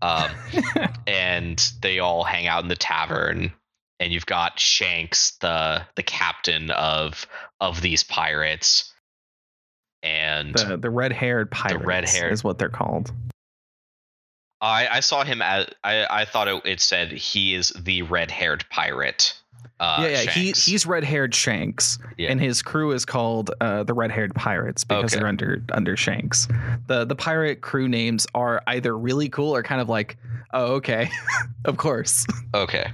um 0.00 0.30
and 1.06 1.70
they 1.82 1.98
all 1.98 2.24
hang 2.24 2.46
out 2.46 2.62
in 2.62 2.68
the 2.68 2.74
tavern 2.74 3.52
and 4.00 4.12
you've 4.12 4.26
got 4.26 4.58
shanks 4.58 5.32
the 5.40 5.82
the 5.96 6.02
captain 6.02 6.70
of 6.70 7.26
of 7.60 7.82
these 7.82 8.02
pirates 8.02 8.92
and 10.02 10.54
The 10.54 10.76
the 10.78 10.90
red 10.90 11.12
haired 11.12 11.50
pirates 11.50 11.84
red-haired- 11.84 12.32
is 12.32 12.42
what 12.42 12.58
they're 12.58 12.68
called. 12.68 13.12
I, 14.60 14.86
I 14.88 15.00
saw 15.00 15.24
him 15.24 15.42
as 15.42 15.66
I, 15.82 16.06
I 16.08 16.24
thought 16.24 16.46
it, 16.48 16.62
it 16.64 16.80
said 16.80 17.10
he 17.12 17.54
is 17.54 17.70
the 17.70 18.02
red-haired 18.02 18.64
pirate. 18.70 19.34
Uh, 19.80 19.98
yeah, 20.02 20.08
yeah. 20.22 20.30
He 20.30 20.52
he's 20.52 20.86
red-haired 20.86 21.34
Shanks, 21.34 21.98
Yeah. 22.16 22.30
and 22.30 22.40
his 22.40 22.62
crew 22.62 22.92
is 22.92 23.04
called 23.04 23.50
uh, 23.60 23.82
the 23.82 23.94
Red-haired 23.94 24.34
Pirates 24.34 24.84
because 24.84 25.12
Okay. 25.12 25.18
they're 25.18 25.28
under 25.28 25.62
under 25.72 25.96
Shanks. 25.96 26.46
the 26.86 27.04
The 27.04 27.16
pirate 27.16 27.60
crew 27.62 27.88
names 27.88 28.26
are 28.34 28.62
either 28.68 28.96
really 28.96 29.28
cool 29.28 29.54
or 29.54 29.62
kind 29.64 29.80
of 29.80 29.88
like, 29.88 30.16
oh, 30.52 30.74
okay, 30.74 31.10
of 31.64 31.76
course. 31.78 32.26
Okay. 32.54 32.90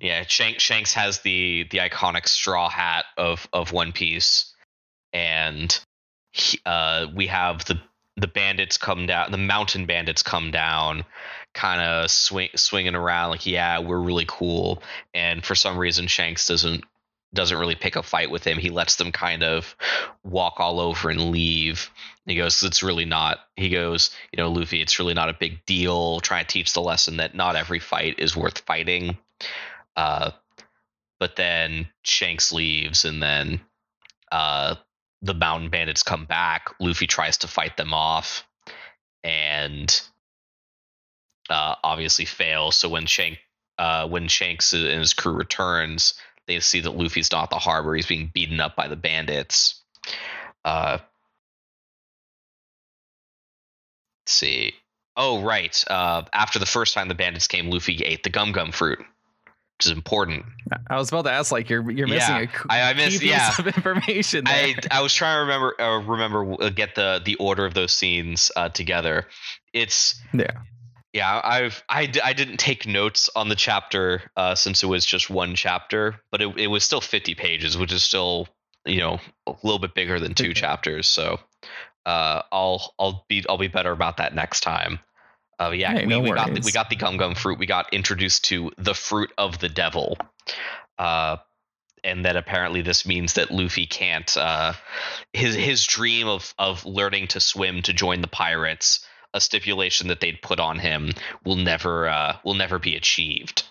Yeah, 0.00 0.24
Shanks, 0.26 0.62
Shanks 0.62 0.92
has 0.94 1.20
the 1.20 1.66
the 1.70 1.78
iconic 1.78 2.28
straw 2.28 2.68
hat 2.68 3.04
of 3.16 3.48
of 3.52 3.72
One 3.72 3.92
Piece, 3.92 4.52
and 5.12 5.78
he, 6.32 6.58
uh, 6.66 7.06
we 7.14 7.26
have 7.28 7.64
the 7.66 7.80
the 8.16 8.26
bandits 8.26 8.76
come 8.76 9.06
down. 9.06 9.30
The 9.30 9.38
mountain 9.38 9.86
bandits 9.86 10.22
come 10.22 10.50
down, 10.50 11.04
kind 11.54 11.80
of 11.80 12.10
swing 12.10 12.50
swinging 12.56 12.94
around 12.94 13.30
like, 13.30 13.46
yeah, 13.46 13.78
we're 13.78 13.98
really 13.98 14.24
cool. 14.26 14.82
And 15.14 15.44
for 15.44 15.54
some 15.54 15.78
reason, 15.78 16.06
Shanks 16.06 16.46
doesn't 16.46 16.84
doesn't 17.34 17.58
really 17.58 17.74
pick 17.74 17.96
a 17.96 18.02
fight 18.02 18.30
with 18.30 18.44
him. 18.44 18.58
He 18.58 18.68
lets 18.68 18.96
them 18.96 19.10
kind 19.10 19.42
of 19.42 19.74
walk 20.22 20.60
all 20.60 20.80
over 20.80 21.08
and 21.08 21.30
leave. 21.30 21.90
He 22.26 22.36
goes, 22.36 22.62
it's 22.62 22.82
really 22.82 23.06
not. 23.06 23.40
He 23.56 23.70
goes, 23.70 24.10
you 24.32 24.36
know, 24.36 24.50
Luffy, 24.50 24.82
it's 24.82 24.98
really 24.98 25.14
not 25.14 25.30
a 25.30 25.36
big 25.38 25.64
deal. 25.64 26.20
Try 26.20 26.42
to 26.42 26.46
teach 26.46 26.74
the 26.74 26.82
lesson 26.82 27.16
that 27.16 27.34
not 27.34 27.56
every 27.56 27.78
fight 27.78 28.16
is 28.18 28.36
worth 28.36 28.58
fighting. 28.58 29.16
Uh, 29.96 30.32
but 31.18 31.36
then 31.36 31.88
Shanks 32.02 32.52
leaves, 32.52 33.04
and 33.04 33.22
then 33.22 33.60
uh, 34.30 34.74
the 35.22 35.34
mountain 35.34 35.70
bandits 35.70 36.02
come 36.02 36.26
back. 36.26 36.68
Luffy 36.80 37.06
tries 37.06 37.38
to 37.38 37.48
fight 37.48 37.76
them 37.76 37.94
off, 37.94 38.46
and 39.22 40.02
uh, 41.50 41.74
obviously 41.84 42.24
fails. 42.24 42.76
So 42.76 42.88
when 42.88 43.06
Shank, 43.06 43.38
uh, 43.78 44.08
when 44.08 44.28
Shanks 44.28 44.72
and 44.72 44.84
his 44.86 45.14
crew 45.14 45.32
returns, 45.32 46.14
they 46.46 46.58
see 46.60 46.80
that 46.80 46.90
Luffy's 46.96 47.30
not 47.32 47.44
at 47.44 47.50
the 47.50 47.56
harbor. 47.58 47.94
He's 47.94 48.06
being 48.06 48.30
beaten 48.32 48.60
up 48.60 48.74
by 48.76 48.88
the 48.88 48.96
bandits. 48.96 49.82
Uh, 50.64 50.98
let's 54.24 54.32
see. 54.32 54.72
Oh, 55.16 55.42
right. 55.42 55.82
Uh, 55.88 56.22
after 56.32 56.58
the 56.58 56.66
first 56.66 56.94
time 56.94 57.08
the 57.08 57.14
bandits 57.14 57.46
came, 57.46 57.68
Luffy 57.70 57.96
ate 58.04 58.22
the 58.22 58.30
gum 58.30 58.52
gum 58.52 58.72
fruit, 58.72 58.98
which 58.98 59.86
is 59.86 59.92
important. 59.92 60.46
I 60.88 60.96
was 60.96 61.10
about 61.10 61.22
to 61.26 61.30
ask, 61.32 61.52
like, 61.52 61.68
you're 61.68 61.88
you're 61.90 62.06
missing 62.06 62.34
Yeah, 62.36 62.40
a 62.42 62.46
c- 62.46 62.64
I- 62.70 62.90
I 62.90 62.94
missed- 62.94 63.20
piece 63.20 63.28
yeah. 63.30 63.52
of 63.58 63.66
information. 63.76 64.44
There. 64.44 64.54
I 64.54 64.74
I 64.90 65.02
was 65.02 65.12
trying 65.12 65.36
to 65.36 65.40
remember 65.40 65.78
uh, 65.80 65.98
remember 66.00 66.62
uh, 66.62 66.70
get 66.70 66.94
the 66.94 67.20
the 67.22 67.34
order 67.36 67.66
of 67.66 67.74
those 67.74 67.92
scenes 67.92 68.50
uh, 68.56 68.70
together. 68.70 69.26
It's 69.74 70.18
yeah, 70.32 70.62
yeah 71.12 71.40
I've 71.42 71.82
I, 71.88 72.06
d- 72.06 72.20
I 72.20 72.32
didn't 72.32 72.58
take 72.58 72.86
notes 72.86 73.30
on 73.34 73.48
the 73.48 73.54
chapter 73.54 74.22
uh, 74.36 74.54
since 74.54 74.82
it 74.82 74.86
was 74.86 75.04
just 75.04 75.30
one 75.30 75.54
chapter, 75.54 76.20
but 76.30 76.42
it 76.42 76.58
it 76.58 76.66
was 76.68 76.84
still 76.84 77.00
fifty 77.00 77.34
pages, 77.34 77.76
which 77.76 77.92
is 77.92 78.02
still 78.02 78.48
you 78.84 79.00
know 79.00 79.18
a 79.46 79.54
little 79.62 79.78
bit 79.78 79.94
bigger 79.94 80.18
than 80.18 80.34
two 80.34 80.54
chapters. 80.54 81.06
So 81.06 81.38
uh, 82.06 82.42
I'll 82.50 82.94
I'll 82.98 83.24
be 83.28 83.44
I'll 83.48 83.58
be 83.58 83.68
better 83.68 83.92
about 83.92 84.16
that 84.18 84.34
next 84.34 84.60
time. 84.60 84.98
Uh, 85.60 85.70
yeah, 85.70 85.92
Hey, 85.92 86.06
we, 86.06 86.10
no 86.10 86.20
we 86.20 86.30
got 86.30 86.52
the, 86.52 86.60
we 86.64 86.72
got 86.72 86.90
the 86.90 86.96
gum 86.96 87.16
gum 87.16 87.34
fruit. 87.34 87.58
We 87.58 87.66
got 87.66 87.92
introduced 87.92 88.44
to 88.46 88.72
the 88.78 88.94
fruit 88.94 89.32
of 89.38 89.58
the 89.58 89.68
devil. 89.68 90.16
Uh, 90.98 91.36
and 92.04 92.24
that 92.24 92.36
apparently 92.36 92.82
this 92.82 93.06
means 93.06 93.34
that 93.34 93.50
Luffy 93.50 93.86
can't 93.86 94.36
uh, 94.36 94.72
his 95.32 95.54
his 95.54 95.86
dream 95.86 96.26
of 96.26 96.52
of 96.58 96.84
learning 96.84 97.28
to 97.28 97.40
swim 97.40 97.82
to 97.82 97.92
join 97.92 98.22
the 98.22 98.28
pirates, 98.28 99.06
a 99.34 99.40
stipulation 99.40 100.08
that 100.08 100.20
they'd 100.20 100.42
put 100.42 100.60
on 100.60 100.78
him, 100.78 101.12
will 101.44 101.56
never 101.56 102.08
uh, 102.08 102.36
will 102.44 102.54
never 102.54 102.78
be 102.78 102.96
achieved. 102.96 103.64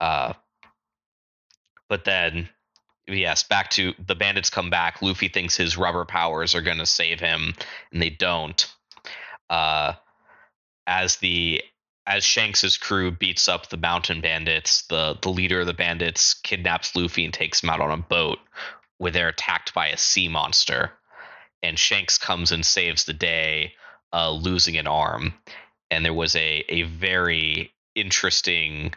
Uh, 0.00 0.32
but 1.88 2.04
then, 2.04 2.48
yes, 3.06 3.42
back 3.42 3.70
to 3.70 3.92
the 4.06 4.14
bandits 4.14 4.50
come 4.50 4.70
back. 4.70 5.02
Luffy 5.02 5.28
thinks 5.28 5.56
his 5.56 5.76
rubber 5.76 6.04
powers 6.04 6.54
are 6.54 6.62
going 6.62 6.78
to 6.78 6.86
save 6.86 7.20
him, 7.20 7.54
and 7.92 8.00
they 8.00 8.10
don't. 8.10 8.72
Uh, 9.50 9.92
as 10.86 11.16
the 11.16 11.62
as 12.06 12.24
Shanks's 12.24 12.76
crew 12.76 13.10
beats 13.10 13.48
up 13.48 13.68
the 13.68 13.76
mountain 13.76 14.20
bandits, 14.20 14.82
the 14.88 15.18
the 15.22 15.28
leader 15.28 15.60
of 15.60 15.66
the 15.66 15.74
bandits 15.74 16.34
kidnaps 16.34 16.96
Luffy 16.96 17.24
and 17.24 17.34
takes 17.34 17.62
him 17.62 17.70
out 17.70 17.80
on 17.80 17.92
a 17.92 17.96
boat 17.96 18.38
where 18.98 19.12
they're 19.12 19.28
attacked 19.28 19.74
by 19.74 19.88
a 19.88 19.96
sea 19.96 20.28
monster. 20.28 20.92
And 21.62 21.78
Shanks 21.78 22.18
comes 22.18 22.50
and 22.50 22.66
saves 22.66 23.04
the 23.04 23.12
day, 23.12 23.74
uh, 24.12 24.30
losing 24.30 24.76
an 24.76 24.86
arm. 24.86 25.34
And 25.90 26.04
there 26.04 26.14
was 26.14 26.34
a 26.36 26.64
a 26.68 26.82
very 26.82 27.72
interesting 27.94 28.94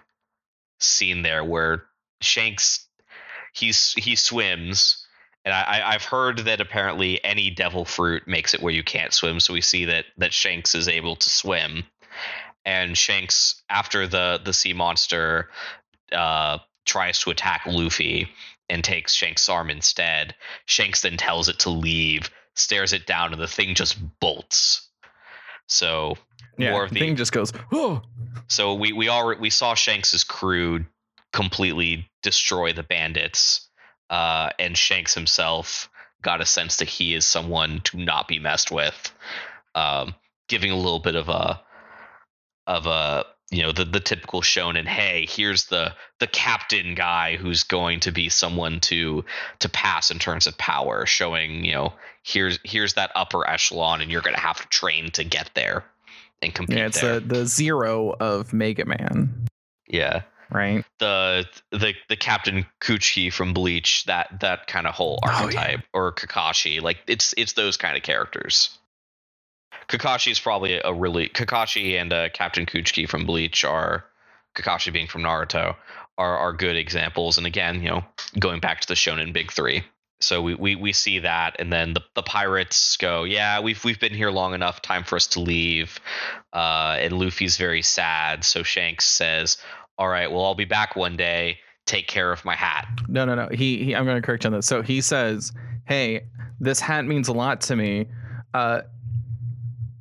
scene 0.80 1.22
there 1.22 1.44
where 1.44 1.84
Shanks 2.22 2.88
he's 3.54 3.94
he 3.94 4.16
swims. 4.16 5.02
And 5.44 5.54
I, 5.54 5.94
I've 5.94 6.04
heard 6.04 6.40
that 6.40 6.60
apparently 6.60 7.24
any 7.24 7.52
devil 7.52 7.86
fruit 7.86 8.28
makes 8.28 8.56
it 8.56 8.64
where 8.64 8.74
you 8.74 8.84
can't 8.84 9.14
swim. 9.14 9.40
So 9.40 9.54
we 9.54 9.62
see 9.62 9.86
that 9.86 10.06
that 10.18 10.34
Shanks 10.34 10.74
is 10.74 10.88
able 10.88 11.16
to 11.18 11.30
swim 11.30 11.84
and 12.66 12.98
Shanks 12.98 13.62
after 13.70 14.08
the 14.08 14.42
the 14.44 14.54
sea 14.54 14.74
monster 14.74 15.50
uh, 16.12 16.58
tries 16.86 17.20
to 17.20 17.30
attack 17.30 17.62
Luffy 17.66 18.28
and 18.70 18.84
takes 18.84 19.14
Shanks' 19.14 19.48
arm 19.48 19.70
instead. 19.70 20.36
Shanks 20.66 21.02
then 21.02 21.18
tells 21.18 21.48
it 21.48 21.60
to 21.60 21.70
leave, 21.70 22.32
stares 22.56 22.94
it 22.94 23.06
down, 23.06 23.32
and 23.32 23.42
the 23.42 23.48
thing 23.48 23.76
just 23.76 23.98
bolts. 24.20 24.90
So 25.68 26.16
yeah. 26.58 26.72
more 26.72 26.84
of 26.84 26.92
the 26.92 27.00
thing 27.00 27.16
just 27.16 27.32
goes, 27.32 27.52
oh, 27.72 28.02
so 28.48 28.74
we 28.74 28.94
we 28.94 29.08
all 29.08 29.36
we 29.36 29.50
saw 29.50 29.74
Shanks's 29.74 30.24
crew 30.24 30.86
completely 31.34 32.10
destroy 32.22 32.74
the 32.74 32.84
bandits, 32.84 33.70
uh, 34.10 34.50
and 34.60 34.78
Shanks 34.78 35.14
himself 35.14 35.90
got 36.22 36.42
a 36.42 36.46
sense 36.46 36.78
that 36.78 36.90
he 36.90 37.14
is 37.14 37.26
someone 37.26 37.82
to 37.82 37.98
not 37.98 38.28
be 38.28 38.40
messed 38.40 38.72
with, 38.72 39.14
um, 39.76 40.16
giving 40.48 40.72
a 40.72 40.76
little 40.76 41.00
bit 41.00 41.16
of 41.16 41.30
a 41.30 41.62
of 42.68 42.86
a 42.88 43.26
you 43.56 43.64
know 43.64 43.72
the 43.72 43.86
the 43.86 44.00
typical 44.00 44.42
shonen. 44.42 44.86
Hey, 44.86 45.26
here's 45.30 45.66
the 45.66 45.94
the 46.20 46.28
captain 46.28 46.96
guy 46.96 47.36
who's 47.38 47.64
going 47.64 48.00
to 48.02 48.12
be 48.12 48.30
someone 48.30 48.80
to 48.82 49.24
to 49.60 49.70
pass 49.70 50.12
in 50.12 50.20
terms 50.20 50.48
of 50.48 50.58
power, 50.58 51.06
showing 51.06 51.64
you 51.66 51.74
know 51.74 51.94
here's 52.24 52.60
here's 52.64 52.94
that 52.96 53.12
upper 53.16 53.48
echelon, 53.50 54.02
and 54.02 54.12
you're 54.12 54.22
going 54.22 54.36
to 54.36 54.42
have 54.42 54.62
to 54.62 54.68
train 54.68 55.10
to 55.12 55.24
get 55.24 55.50
there 55.56 55.84
and 56.42 56.54
compete 56.54 56.78
yeah. 56.78 56.86
It's 56.88 57.02
there. 57.02 57.20
the 57.20 57.28
the 57.28 57.46
zero 57.46 58.16
of 58.20 58.52
Mega 58.54 58.86
Man, 58.86 59.48
yeah. 59.88 60.24
right? 60.52 60.84
the 61.00 61.46
the 61.72 61.94
the 62.10 62.16
Captain 62.18 62.66
Kuchiki 62.82 63.32
from 63.32 63.54
Bleach, 63.54 64.04
that 64.06 64.40
that 64.42 64.68
kind 64.68 64.86
of 64.88 64.94
whole 64.96 65.20
Oh, 65.24 65.30
yeah. 65.30 65.42
archetype, 65.44 65.82
or 65.94 66.12
Kakashi, 66.14 66.82
like 66.82 66.98
it's 67.08 67.34
it's 67.38 67.54
those 67.54 67.78
kind 67.78 67.96
of 67.96 68.04
characters. 68.04 68.78
Kakashi 69.88 70.32
is 70.32 70.40
probably 70.40 70.80
a 70.84 70.94
really 70.94 71.30
Kakashi 71.30 72.00
and 72.00 72.12
uh, 72.12 72.30
Captain 72.30 72.66
Kuchiki 72.66 73.08
from 73.08 73.26
Bleach 73.26 73.64
are 73.64 74.06
Kakashi 74.56 74.92
being 74.92 75.08
from 75.08 75.22
Naruto 75.24 75.76
are 76.18 76.38
are 76.38 76.54
good 76.54 76.76
examples. 76.76 77.38
And 77.38 77.46
again, 77.46 77.82
you 77.82 77.90
know, 77.90 78.06
going 78.40 78.60
back 78.60 78.82
to 78.82 78.88
the 78.88 78.94
Shonen 78.94 79.34
Big 79.34 79.52
Three. 79.52 79.84
So 80.22 80.42
we, 80.42 80.56
we, 80.56 80.76
we 80.76 80.94
see 80.94 81.20
that, 81.20 81.58
and 81.60 81.74
then 81.74 81.94
the, 81.94 82.02
the 82.16 82.24
pirates 82.24 82.96
go, 82.98 83.26
yeah, 83.26 83.60
we've 83.60 83.84
we've 83.84 84.00
been 84.00 84.14
here 84.14 84.32
long 84.32 84.54
enough. 84.54 84.82
Time 84.82 85.04
for 85.04 85.18
us 85.18 85.28
to 85.28 85.42
leave. 85.42 86.00
Uh, 86.54 86.96
and 87.00 87.14
Luffy's 87.14 87.58
very 87.58 87.82
sad. 87.82 88.46
So 88.46 88.64
Shanks 88.64 89.06
says, 89.06 89.58
"All 89.98 90.08
right, 90.08 90.32
well, 90.32 90.46
I'll 90.46 90.56
be 90.56 90.66
back 90.66 90.96
one 90.96 91.18
day. 91.18 91.60
Take 91.86 92.08
care 92.08 92.32
of 92.32 92.46
my 92.46 92.56
hat." 92.56 92.88
No, 93.10 93.26
no, 93.26 93.36
no. 93.36 93.50
He, 93.52 93.84
he 93.84 93.96
I'm 93.96 94.06
going 94.06 94.20
to 94.20 94.26
correct 94.26 94.46
you 94.46 94.48
on 94.48 94.54
this. 94.54 94.66
So 94.66 94.82
he 94.82 95.02
says, 95.02 95.52
"Hey, 95.86 96.22
this 96.62 96.80
hat 96.80 97.06
means 97.06 97.28
a 97.28 97.34
lot 97.34 97.60
to 97.62 97.76
me. 97.76 98.08
Uh, 98.54 98.82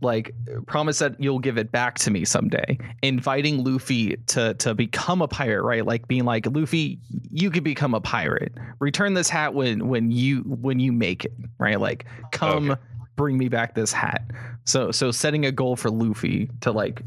like, 0.04 0.32
promise 0.66 1.00
that 1.00 1.20
you'll 1.20 1.40
give 1.40 1.58
it 1.58 1.72
back 1.72 1.96
to 2.00 2.10
me 2.10 2.24
someday." 2.24 2.78
Inviting 3.02 3.64
Luffy 3.64 4.16
to 4.26 4.54
to 4.54 4.74
become 4.74 5.22
a 5.22 5.28
pirate, 5.28 5.62
right? 5.62 5.84
Like 5.84 6.06
being 6.06 6.24
like, 6.24 6.46
"Luffy, 6.46 7.00
you 7.30 7.50
can 7.50 7.64
become 7.64 7.94
a 7.94 8.00
pirate. 8.00 8.52
Return 8.78 9.14
this 9.14 9.28
hat 9.28 9.54
when 9.54 9.88
when 9.88 10.10
you 10.10 10.42
when 10.46 10.78
you 10.78 10.92
make 10.92 11.24
it, 11.24 11.32
right? 11.58 11.80
Like, 11.80 12.06
come." 12.30 12.70
Okay. 12.70 12.80
Bring 13.16 13.38
me 13.38 13.48
back 13.48 13.76
this 13.76 13.92
hat. 13.92 14.28
So, 14.64 14.90
so 14.90 15.12
setting 15.12 15.46
a 15.46 15.52
goal 15.52 15.76
for 15.76 15.88
Luffy 15.88 16.50
to 16.62 16.72
like, 16.72 17.00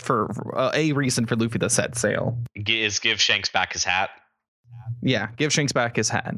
for 0.00 0.28
uh, 0.58 0.72
a 0.74 0.92
reason 0.94 1.26
for 1.26 1.36
Luffy 1.36 1.60
to 1.60 1.70
set 1.70 1.96
sail. 1.96 2.36
Is 2.56 2.98
give 2.98 3.20
Shanks 3.20 3.48
back 3.48 3.72
his 3.72 3.84
hat? 3.84 4.10
Yeah, 5.00 5.28
give 5.36 5.52
Shanks 5.52 5.70
back 5.70 5.94
his 5.94 6.08
hat. 6.08 6.34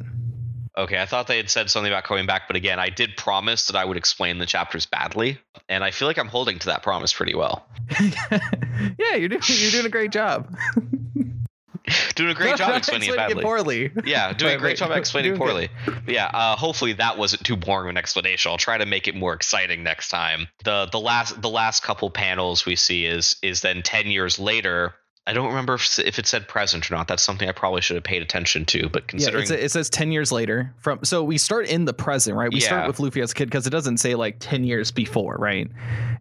Okay, 0.77 1.01
I 1.01 1.07
thought 1.07 1.27
they 1.27 1.37
had 1.37 1.51
said 1.51 1.69
something 1.69 1.91
about 1.91 2.05
coming 2.05 2.27
back, 2.27 2.47
but 2.47 2.57
again, 2.57 2.79
I 2.79 2.91
did 2.91 3.17
promise 3.17 3.67
that 3.67 3.77
I 3.77 3.85
would 3.85 3.97
explain 3.97 4.39
the 4.39 4.47
chapters 4.47 4.87
badly, 4.87 5.39
and 5.69 5.83
I 5.83 5.91
feel 5.91 6.07
like 6.07 6.19
I'm 6.19 6.29
holding 6.29 6.59
to 6.61 6.67
that 6.67 6.83
promise 6.83 7.13
pretty 7.13 7.35
well. 7.35 7.67
yeah, 8.01 9.17
you're 9.17 9.29
doing 9.29 9.43
you're 9.47 9.71
doing 9.73 9.87
a 9.87 9.91
great 9.91 10.13
job. 10.13 10.55
doing 12.15 12.31
a 12.31 12.35
great 12.35 12.57
job 12.57 12.77
explaining 12.77 13.11
it 13.11 13.17
badly. 13.17 13.43
poorly. 13.43 13.91
Yeah, 14.05 14.33
doing 14.33 14.55
a 14.55 14.59
great 14.59 14.81
right. 14.81 14.89
job 14.89 14.97
explaining 14.97 15.37
poorly. 15.37 15.71
Yeah, 16.07 16.27
uh, 16.27 16.57
hopefully 16.57 16.95
that 16.95 17.19
wasn't 17.19 17.45
too 17.45 17.57
boring 17.57 17.87
of 17.87 17.91
an 17.91 17.97
explanation. 17.97 18.51
I'll 18.51 18.59
try 18.59 18.79
to 18.79 18.87
make 18.87 19.09
it 19.09 19.15
more 19.15 19.35
exciting 19.35 19.83
next 19.83 20.09
time. 20.09 20.49
the 20.65 20.87
the 20.91 21.01
last 21.01 21.41
the 21.41 21.51
last 21.51 21.83
couple 21.83 22.11
panels 22.11 22.67
we 22.67 22.77
see 22.77 23.07
is 23.07 23.37
is 23.43 23.61
then 23.61 23.83
ten 23.83 24.07
years 24.07 24.39
later. 24.39 24.95
I 25.27 25.33
don't 25.33 25.49
remember 25.49 25.75
if, 25.75 25.99
if 25.99 26.19
it 26.19 26.27
said 26.27 26.49
present 26.49 26.91
or 26.91 26.95
not. 26.95 27.07
That's 27.07 27.23
something 27.23 27.49
I 27.49 27.53
probably 27.53 27.83
should 27.83 27.95
have 27.95 28.05
paid 28.05 28.23
attention 28.23 28.65
to. 28.67 28.89
But 28.89 29.03
Yeah, 29.03 29.09
considering 29.09 29.43
it's, 29.43 29.51
it 29.51 29.71
says 29.71 29.91
10 29.91 30.13
years 30.13 30.33
later 30.33 30.75
from 30.79 31.05
so 31.05 31.23
we 31.23 31.39
start 31.39 31.69
in 31.69 31.85
the 31.85 31.93
present 31.93 32.37
right? 32.37 32.53
We 32.53 32.61
start 32.61 32.87
with 32.87 32.99
luffy 32.99 33.21
as 33.21 33.33
a 33.33 33.35
kid 33.35 33.45
because 33.45 33.67
it 33.67 33.71
doesn't 33.71 33.99
say 33.99 34.15
like 34.15 34.37
10 34.41 34.65
years 34.65 34.91
before 34.91 35.37
right? 35.37 35.71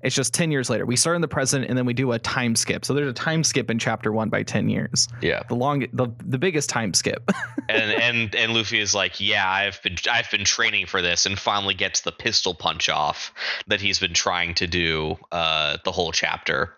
It's 0.04 0.16
just 0.16 0.34
10 0.34 0.52
years 0.52 0.70
later. 0.70 0.86
We 0.86 0.96
start 0.96 1.16
in 1.16 1.22
the 1.22 1.28
present 1.28 1.66
and 1.66 1.78
then 1.78 1.86
we 1.86 1.94
do 1.94 2.12
a 2.12 2.20
time 2.20 2.56
skip. 2.56 2.86
So 2.86 2.94
there's 2.94 3.10
a 3.10 3.14
time 3.14 3.44
skip 3.44 3.72
in 3.72 3.80
chapter 3.80 4.12
one 4.12 4.30
by 4.30 4.44
10 4.44 4.70
years. 4.70 5.08
Yeah, 5.22 5.44
the 5.48 5.56
long 5.56 5.88
the, 5.94 6.12
the 6.24 6.38
biggest 6.38 6.70
time 6.70 6.94
skip. 6.94 7.32
And 7.70 7.92
and 7.92 8.36
and 8.36 8.54
Luffy 8.56 8.80
is 8.80 8.96
like, 8.96 9.20
yeah, 9.20 9.48
I've 9.48 9.80
been 9.84 9.96
I've 10.10 10.30
been 10.32 10.44
training 10.44 10.88
for 10.88 11.04
this, 11.04 11.28
and 11.28 11.38
finally 11.38 11.76
gets 11.76 12.02
the 12.02 12.12
pistol 12.12 12.56
punch 12.56 12.90
off 12.90 13.32
that 13.68 13.80
he's 13.80 14.00
been 14.00 14.16
trying 14.16 14.56
to 14.56 14.66
do 14.66 15.20
uh, 15.32 15.78
the 15.86 15.92
whole 15.92 16.12
chapter. 16.12 16.74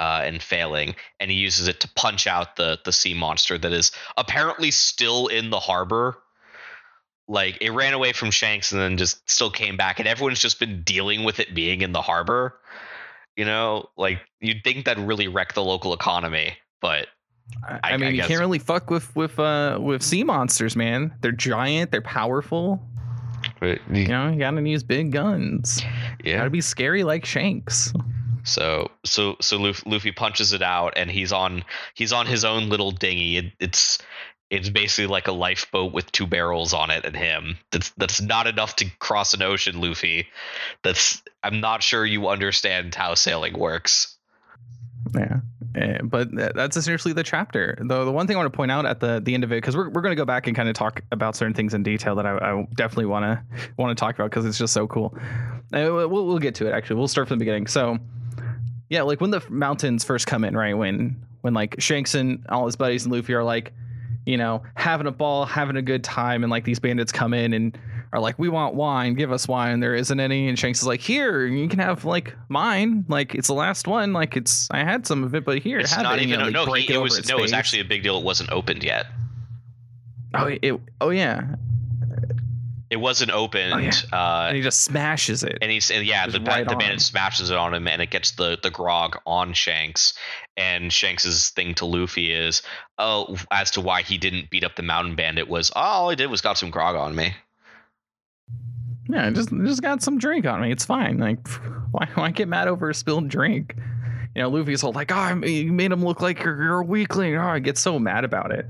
Uh, 0.00 0.22
and 0.24 0.42
failing, 0.42 0.94
and 1.20 1.30
he 1.30 1.36
uses 1.36 1.68
it 1.68 1.78
to 1.80 1.88
punch 1.94 2.26
out 2.26 2.56
the 2.56 2.78
the 2.86 2.90
sea 2.92 3.12
monster 3.12 3.58
that 3.58 3.70
is 3.70 3.92
apparently 4.16 4.70
still 4.70 5.26
in 5.26 5.50
the 5.50 5.60
harbor. 5.60 6.16
Like 7.28 7.58
it 7.60 7.68
ran 7.70 7.92
away 7.92 8.12
from 8.14 8.30
Shanks 8.30 8.72
and 8.72 8.80
then 8.80 8.96
just 8.96 9.28
still 9.30 9.50
came 9.50 9.76
back, 9.76 9.98
and 9.98 10.08
everyone's 10.08 10.40
just 10.40 10.58
been 10.58 10.82
dealing 10.84 11.22
with 11.22 11.38
it 11.38 11.54
being 11.54 11.82
in 11.82 11.92
the 11.92 12.00
harbor. 12.00 12.58
You 13.36 13.44
know, 13.44 13.90
like 13.98 14.20
you'd 14.40 14.64
think 14.64 14.86
that'd 14.86 15.06
really 15.06 15.28
wreck 15.28 15.52
the 15.52 15.62
local 15.62 15.92
economy, 15.92 16.54
but 16.80 17.08
I, 17.62 17.80
I- 17.82 17.96
mean 17.98 18.08
I 18.08 18.12
you 18.12 18.22
can't 18.22 18.40
really 18.40 18.58
fuck 18.58 18.88
with 18.88 19.14
with 19.14 19.38
uh 19.38 19.78
with 19.82 20.02
sea 20.02 20.24
monsters 20.24 20.76
man. 20.76 21.12
They're 21.20 21.30
giant 21.30 21.90
they're 21.90 22.00
powerful. 22.00 22.80
But 23.60 23.80
you 23.92 24.08
know 24.08 24.30
you 24.30 24.38
gotta 24.38 24.66
use 24.66 24.82
big 24.82 25.12
guns. 25.12 25.82
Yeah, 26.24 26.38
gotta 26.38 26.48
be 26.48 26.62
scary 26.62 27.04
like 27.04 27.26
shanks 27.26 27.92
So 28.44 28.90
so 29.04 29.36
so 29.40 29.56
Luffy, 29.58 30.12
punches 30.12 30.52
it 30.52 30.62
out, 30.62 30.94
and 30.96 31.10
he's 31.10 31.32
on 31.32 31.64
he's 31.94 32.12
on 32.12 32.26
his 32.26 32.44
own 32.44 32.68
little 32.68 32.90
dinghy. 32.90 33.36
It, 33.36 33.52
it's 33.60 33.98
it's 34.50 34.68
basically 34.68 35.06
like 35.06 35.28
a 35.28 35.32
lifeboat 35.32 35.92
with 35.92 36.10
two 36.10 36.26
barrels 36.26 36.74
on 36.74 36.90
it 36.90 37.04
and 37.04 37.16
him. 37.16 37.58
That's 37.70 37.90
that's 37.90 38.20
not 38.20 38.46
enough 38.46 38.76
to 38.76 38.90
cross 38.98 39.32
an 39.34 39.42
ocean, 39.42 39.80
Luffy. 39.80 40.28
That's 40.82 41.22
I'm 41.42 41.60
not 41.60 41.82
sure 41.82 42.04
you 42.04 42.28
understand 42.28 42.94
how 42.94 43.14
sailing 43.14 43.58
works. 43.58 44.16
Yeah. 45.14 45.40
Eh, 45.76 45.98
but 46.02 46.28
that's 46.34 46.76
essentially 46.76 47.14
the 47.14 47.22
chapter. 47.22 47.78
Though 47.80 48.04
the 48.04 48.10
one 48.10 48.26
thing 48.26 48.34
I 48.34 48.40
want 48.40 48.52
to 48.52 48.56
point 48.56 48.72
out 48.72 48.86
at 48.86 48.98
the 48.98 49.20
the 49.22 49.34
end 49.34 49.44
of 49.44 49.52
it, 49.52 49.56
because 49.56 49.76
we're, 49.76 49.88
we're 49.88 50.00
going 50.00 50.10
to 50.10 50.20
go 50.20 50.24
back 50.24 50.48
and 50.48 50.56
kind 50.56 50.68
of 50.68 50.74
talk 50.74 51.02
about 51.12 51.36
certain 51.36 51.54
things 51.54 51.74
in 51.74 51.84
detail 51.84 52.16
that 52.16 52.26
I, 52.26 52.36
I 52.38 52.66
definitely 52.74 53.06
want 53.06 53.24
to 53.24 53.42
want 53.76 53.96
to 53.96 54.00
talk 54.00 54.16
about 54.16 54.30
because 54.30 54.44
it's 54.46 54.58
just 54.58 54.72
so 54.72 54.88
cool. 54.88 55.16
Uh, 55.72 55.86
we'll 55.86 56.26
we'll 56.26 56.38
get 56.40 56.56
to 56.56 56.66
it. 56.66 56.72
Actually, 56.72 56.96
we'll 56.96 57.08
start 57.08 57.28
from 57.28 57.38
the 57.38 57.44
beginning. 57.44 57.68
So, 57.68 57.98
yeah, 58.90 59.02
like 59.02 59.20
when 59.20 59.30
the 59.30 59.42
mountains 59.48 60.04
first 60.04 60.26
come 60.26 60.44
in, 60.44 60.56
right? 60.56 60.76
When 60.76 61.16
when 61.40 61.54
like 61.54 61.76
Shanks 61.78 62.14
and 62.14 62.44
all 62.48 62.66
his 62.66 62.76
buddies 62.76 63.04
and 63.04 63.14
Luffy 63.14 63.32
are 63.32 63.44
like, 63.44 63.72
you 64.26 64.36
know, 64.36 64.62
having 64.74 65.06
a 65.06 65.12
ball, 65.12 65.46
having 65.46 65.76
a 65.76 65.82
good 65.82 66.04
time, 66.04 66.42
and 66.42 66.50
like 66.50 66.64
these 66.64 66.80
bandits 66.80 67.12
come 67.12 67.32
in 67.32 67.54
and 67.54 67.78
are 68.12 68.20
like, 68.20 68.36
"We 68.38 68.48
want 68.48 68.74
wine, 68.74 69.14
give 69.14 69.30
us 69.30 69.46
wine." 69.46 69.78
There 69.78 69.94
isn't 69.94 70.18
any, 70.18 70.48
and 70.48 70.58
Shanks 70.58 70.80
is 70.80 70.88
like, 70.88 71.00
"Here, 71.00 71.46
you 71.46 71.68
can 71.68 71.78
have 71.78 72.04
like 72.04 72.34
mine. 72.48 73.04
Like 73.08 73.36
it's 73.36 73.46
the 73.46 73.54
last 73.54 73.86
one. 73.86 74.12
Like 74.12 74.36
it's 74.36 74.68
I 74.72 74.78
had 74.78 75.06
some 75.06 75.22
of 75.22 75.36
it, 75.36 75.44
but 75.44 75.58
here, 75.58 75.78
It's 75.78 75.92
have 75.92 76.02
not 76.02 76.18
it." 76.18 76.22
Even 76.22 76.40
know, 76.40 76.50
no. 76.50 76.64
they 76.64 76.70
break 76.70 76.84
He, 76.86 76.94
it 76.94 76.96
over 76.96 77.04
was 77.04 77.28
no. 77.28 77.38
It 77.38 77.42
was 77.42 77.52
actually 77.52 77.80
a 77.80 77.84
big 77.84 78.02
deal. 78.02 78.18
It 78.18 78.24
wasn't 78.24 78.50
opened 78.50 78.82
yet. 78.82 79.06
Oh, 80.34 80.46
it, 80.46 80.80
oh 81.00 81.10
yeah, 81.10 81.54
It 82.90 82.96
wasn't 82.96 83.30
opened. 83.30 83.72
Oh, 83.72 83.78
yeah. 83.78 83.92
uh, 84.12 84.46
and 84.48 84.56
he 84.56 84.62
just 84.62 84.82
smashes 84.82 85.44
it. 85.44 85.58
and 85.62 85.70
he's 85.70 85.92
and 85.92 86.04
yeah, 86.04 86.26
Just 86.26 86.38
the, 86.38 86.50
right 86.50 86.68
the 86.68 86.74
bandit 86.74 87.00
smashes 87.00 87.50
it 87.50 87.56
on 87.56 87.72
him, 87.72 87.86
and 87.86 88.02
it 88.02 88.10
gets 88.10 88.32
the 88.32 88.58
the 88.60 88.70
grog 88.70 89.16
on 89.26 89.52
Shanks. 89.52 90.12
And 90.56 90.92
Shanks's 90.92 91.50
thing 91.50 91.74
to 91.76 91.86
Luffy 91.86 92.32
is, 92.32 92.62
oh, 92.98 93.36
as 93.52 93.70
to 93.72 93.80
why 93.80 94.02
he 94.02 94.18
didn't 94.18 94.50
beat 94.50 94.64
up 94.64 94.74
the 94.74 94.82
mountain 94.82 95.14
bandit 95.14 95.48
was, 95.48 95.70
oh, 95.76 95.80
all 95.80 96.10
I 96.10 96.16
did 96.16 96.26
was 96.26 96.40
got 96.40 96.58
some 96.58 96.70
grog 96.70 96.96
on 96.96 97.14
me. 97.14 97.32
Yeah, 99.08 99.26
I 99.26 99.30
just 99.30 99.50
just 99.50 99.82
got 99.82 100.02
some 100.02 100.18
drink 100.18 100.44
on 100.46 100.60
me. 100.60 100.72
It's 100.72 100.84
fine. 100.84 101.18
Like, 101.18 101.46
why 101.92 102.08
why 102.14 102.30
get 102.32 102.48
mad 102.48 102.66
over 102.66 102.90
a 102.90 102.94
spilled 102.94 103.28
drink? 103.28 103.76
You 104.34 104.42
know, 104.42 104.48
Luffy's 104.50 104.82
all 104.84 104.92
like, 104.92 105.10
"Oh, 105.12 105.44
you 105.44 105.72
made 105.72 105.90
him 105.92 106.04
look 106.04 106.20
like 106.20 106.42
you're, 106.42 106.62
you're 106.62 106.80
a 106.80 106.84
weakling." 106.84 107.36
Oh, 107.36 107.48
I 107.48 107.58
get 107.60 107.78
so 107.78 107.98
mad 107.98 108.24
about 108.24 108.52
it. 108.52 108.66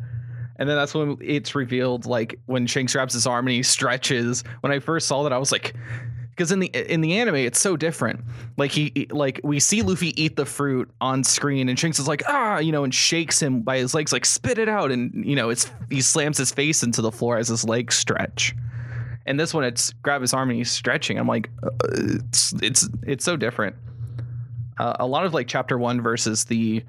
And 0.61 0.69
then 0.69 0.77
that's 0.77 0.95
when 0.95 1.17
it's 1.23 1.55
revealed, 1.55 2.05
like 2.05 2.39
when 2.45 2.67
Shanks 2.67 2.93
grabs 2.93 3.15
his 3.15 3.27
arm 3.27 3.47
and 3.47 3.57
he 3.57 3.63
stretches. 3.63 4.45
When 4.61 4.71
I 4.71 4.79
first 4.79 5.09
saw 5.09 5.23
that, 5.23 5.33
I 5.33 5.39
was 5.39 5.51
like, 5.51 5.75
because 6.31 6.53
in 6.53 6.61
the 6.61 6.67
in 6.67 7.01
the 7.01 7.15
anime, 7.19 7.37
it's 7.37 7.59
so 7.59 7.79
different. 7.79 8.21
Like 8.59 8.71
he 8.71 9.07
like 9.11 9.41
we 9.43 9.59
see 9.59 9.81
Luffy 9.81 10.23
eat 10.23 10.37
the 10.37 10.45
fruit 10.45 10.91
on 11.01 11.25
screen, 11.25 11.71
and 11.71 11.79
Shanks 11.79 11.99
is 11.99 12.07
like, 12.07 12.23
ah, 12.29 12.59
you 12.59 12.73
know, 12.73 12.85
and 12.85 12.95
shakes 12.95 13.41
him 13.41 13.63
by 13.63 13.79
his 13.79 13.95
legs, 13.95 14.13
like 14.13 14.27
spit 14.27 14.59
it 14.59 14.69
out, 14.69 14.93
and 14.93 15.25
you 15.25 15.35
know, 15.35 15.49
it's 15.49 15.71
he 15.89 16.03
slams 16.03 16.37
his 16.37 16.53
face 16.53 16.83
into 16.83 17.01
the 17.01 17.11
floor 17.11 17.39
as 17.39 17.49
his 17.49 17.65
legs 17.65 17.95
stretch. 17.95 18.55
And 19.25 19.41
this 19.41 19.55
one, 19.55 19.65
it's 19.65 19.95
grab 20.03 20.21
his 20.21 20.35
arm 20.35 20.51
and 20.51 20.59
he's 20.59 20.71
stretching. 20.71 21.19
I'm 21.19 21.27
like, 21.27 21.49
uh, 21.63 21.71
it's 21.91 22.53
it's 22.63 22.89
it's 23.07 23.25
so 23.25 23.37
different. 23.37 23.77
Uh, 24.79 24.97
a 25.01 25.07
lot 25.07 25.25
of 25.25 25.33
like 25.33 25.47
chapter 25.47 25.79
one 25.79 26.03
versus 26.03 26.45
the 26.45 26.83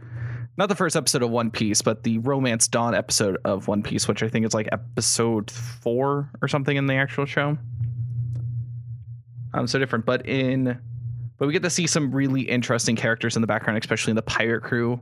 not 0.62 0.69
the 0.69 0.76
first 0.76 0.95
episode 0.95 1.24
of 1.24 1.32
One 1.32 1.50
Piece, 1.50 1.82
but 1.82 2.04
the 2.04 2.19
Romance 2.19 2.67
Dawn 2.67 2.93
episode 2.93 3.36
of 3.45 3.67
One 3.67 3.82
Piece, 3.82 4.08
which 4.08 4.21
I 4.21 4.28
think 4.28 4.45
is 4.45 4.54
like 4.54 4.69
episode 4.71 5.50
four 5.50 6.30
or 6.39 6.47
something 6.47 6.78
in 6.78 6.86
the 6.86 6.93
actual 6.93 7.26
show. 7.26 7.58
Um, 9.56 9.65
so 9.65 9.80
different, 9.80 10.06
but 10.06 10.28
in 10.28 10.80
but 11.39 11.47
we 11.47 11.54
get 11.54 11.63
to 11.63 11.69
see 11.71 11.88
some 11.88 12.12
really 12.12 12.41
interesting 12.41 12.95
characters 12.95 13.36
in 13.36 13.41
the 13.41 13.47
background, 13.47 13.80
especially 13.80 14.12
in 14.12 14.15
the 14.15 14.21
pirate 14.21 14.62
crew, 14.62 15.00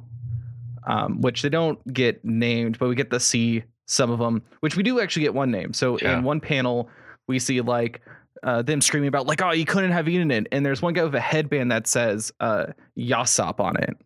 um, 0.87 1.19
which 1.19 1.41
they 1.41 1.49
don't 1.49 1.85
get 1.93 2.23
named, 2.23 2.79
but 2.79 2.87
we 2.87 2.95
get 2.95 3.11
to 3.11 3.19
see 3.19 3.65
some 3.85 4.09
of 4.11 4.19
them, 4.19 4.41
which 4.61 4.77
we 4.77 4.83
do 4.83 5.01
actually 5.01 5.23
get 5.23 5.33
one 5.33 5.51
name. 5.51 5.73
So 5.73 5.99
Yeah. 5.99 6.19
in 6.19 6.23
one 6.23 6.39
panel, 6.39 6.89
we 7.27 7.37
see 7.37 7.59
like 7.59 7.99
uh, 8.43 8.61
them 8.61 8.79
screaming 8.79 9.09
about 9.09 9.27
like, 9.27 9.41
oh, 9.41 9.51
you 9.51 9.65
couldn't 9.65 9.91
have 9.91 10.07
eaten 10.07 10.31
it, 10.31 10.47
and 10.53 10.65
there's 10.65 10.81
one 10.81 10.93
guy 10.93 11.03
with 11.03 11.15
a 11.15 11.19
headband 11.19 11.69
that 11.73 11.85
says 11.85 12.31
uh, 12.39 12.67
Yasopp 12.97 13.59
on 13.59 13.75
it. 13.75 13.97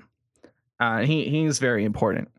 Uh, 0.83 0.99
he 1.05 1.29
he's 1.29 1.59
very 1.59 1.83
important 1.85 2.29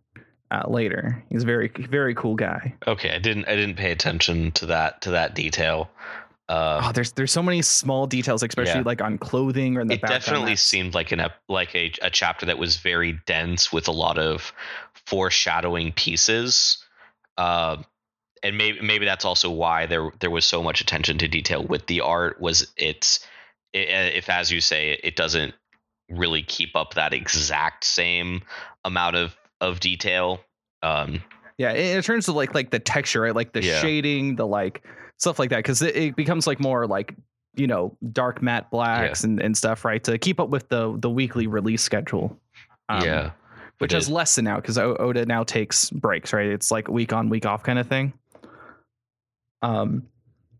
uh, 0.50 0.62
later. 0.68 1.22
He's 1.30 1.42
a 1.42 1.46
very 1.46 1.70
very 1.88 2.14
cool 2.14 2.34
guy. 2.36 2.74
Okay, 2.86 3.10
I 3.14 3.18
didn't 3.18 3.46
I 3.48 3.56
didn't 3.56 3.76
pay 3.76 3.90
attention 3.92 4.52
to 4.52 4.66
that 4.66 5.00
to 5.02 5.10
that 5.12 5.34
detail. 5.34 5.90
Uh, 6.48 6.80
Oh, 6.84 6.92
there's 6.92 7.12
there's 7.12 7.32
so 7.32 7.42
many 7.42 7.62
small 7.62 8.06
details, 8.06 8.42
especially 8.42 8.80
Yeah. 8.80 8.92
like 8.92 9.00
on 9.00 9.16
clothing 9.16 9.76
or 9.76 9.80
in 9.80 9.88
the 9.88 9.94
it 9.94 10.02
background. 10.02 10.22
definitely 10.24 10.56
seemed 10.56 10.92
like 10.94 11.10
an 11.12 11.20
ep- 11.20 11.40
like 11.48 11.74
a, 11.74 11.90
a 12.02 12.10
chapter 12.10 12.44
that 12.46 12.58
was 12.58 12.76
very 12.76 13.12
dense 13.26 13.72
with 13.72 13.88
a 13.88 13.92
lot 13.92 14.18
of 14.18 14.52
foreshadowing 15.06 15.92
pieces 15.92 16.78
uh, 17.38 17.76
and 18.42 18.58
maybe 18.58 18.80
maybe 18.82 19.04
that's 19.06 19.24
also 19.24 19.50
why 19.50 19.86
there 19.86 20.10
there 20.20 20.30
was 20.30 20.44
so 20.44 20.62
much 20.62 20.80
attention 20.80 21.18
to 21.18 21.28
detail 21.28 21.62
with 21.64 21.86
the 21.86 22.00
art 22.00 22.40
was 22.40 22.72
it's 22.76 23.26
i 23.74 23.78
if 23.78 24.28
as 24.28 24.50
you 24.52 24.60
say 24.60 24.98
it 25.02 25.16
doesn't 25.16 25.54
really 26.10 26.42
keep 26.42 26.76
up 26.76 26.94
that 26.94 27.12
exact 27.14 27.84
same 27.84 28.42
amount 28.84 29.16
of 29.16 29.36
of 29.60 29.80
detail 29.80 30.40
um 30.82 31.22
Yeah, 31.58 31.72
it, 31.72 31.98
it 31.98 32.04
turns 32.04 32.26
to 32.26 32.32
like 32.32 32.54
like 32.54 32.70
the 32.70 32.78
texture, 32.78 33.22
right? 33.22 33.34
Like 33.34 33.52
the 33.52 33.62
Yeah. 33.62 33.80
shading, 33.80 34.36
the 34.36 34.46
like 34.46 34.84
stuff 35.18 35.38
like 35.38 35.50
that, 35.50 35.58
because 35.58 35.80
it, 35.82 35.96
it 35.96 36.16
becomes 36.16 36.46
like 36.46 36.60
more 36.60 36.86
like 36.86 37.14
you 37.56 37.66
know 37.66 37.96
dark 38.12 38.42
matte 38.42 38.70
blacks 38.70 39.22
and, 39.24 39.40
and 39.40 39.56
stuff, 39.56 39.84
right? 39.84 40.02
To 40.04 40.18
keep 40.18 40.40
up 40.40 40.48
with 40.50 40.68
the 40.68 40.96
the 40.98 41.08
weekly 41.08 41.46
release 41.46 41.82
schedule. 41.82 42.38
Um, 42.88 43.04
yeah 43.04 43.30
which 43.78 43.92
has 43.92 44.04
is. 44.04 44.10
lessened 44.10 44.44
now 44.44 44.56
because 44.56 44.78
Oda 44.78 45.26
now 45.26 45.42
takes 45.42 45.90
breaks, 45.90 46.32
right? 46.32 46.46
It's 46.46 46.70
like 46.70 46.86
week 46.88 47.12
on, 47.12 47.28
week 47.28 47.44
off 47.44 47.64
kind 47.64 47.78
of 47.78 47.88
thing. 47.88 48.12
Um, 49.62 50.06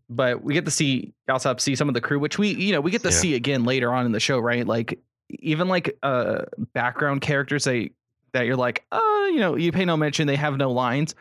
but 0.09 0.43
we 0.43 0.53
get 0.53 0.65
to 0.65 0.71
see 0.71 1.13
Yasopp 1.29 1.59
see 1.59 1.75
some 1.75 1.87
of 1.87 1.93
the 1.93 2.01
crew, 2.01 2.19
which 2.19 2.37
we 2.37 2.49
you 2.49 2.73
know 2.73 2.81
we 2.81 2.91
get 2.91 3.01
to 3.03 3.11
Yeah. 3.11 3.17
see 3.19 3.35
again 3.35 3.63
later 3.63 3.91
on 3.93 4.05
in 4.05 4.11
the 4.11 4.19
show, 4.19 4.39
right? 4.39 4.65
Like 4.65 4.99
even 5.29 5.67
like 5.67 5.97
uh 6.03 6.43
background 6.73 7.21
characters 7.21 7.63
they 7.63 7.91
that 8.35 8.45
you're 8.45 8.57
like, 8.57 8.83
uh, 8.91 8.99
you 9.31 9.39
know, 9.39 9.55
you 9.55 9.71
pay 9.71 9.85
no 9.85 9.95
mention, 9.95 10.27
they 10.27 10.35
have 10.35 10.57
no 10.57 10.69
lines. 10.71 11.15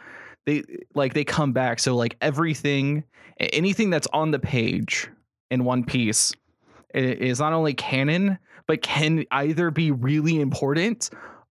They 0.47 0.65
like 0.95 1.15
they 1.15 1.25
come 1.25 1.53
back. 1.53 1.79
So 1.79 1.95
like 1.95 2.17
everything, 2.21 3.05
anything 3.39 3.89
that's 3.89 4.09
on 4.13 4.33
the 4.33 4.41
page 4.41 5.09
in 5.51 5.65
One 5.65 5.85
Piece 5.85 6.33
is 6.93 7.39
not 7.39 7.53
only 7.53 7.73
canon, 7.73 8.39
but 8.67 8.83
can 8.83 9.25
either 9.31 9.71
be 9.71 9.91
really 9.93 10.41
important 10.41 11.09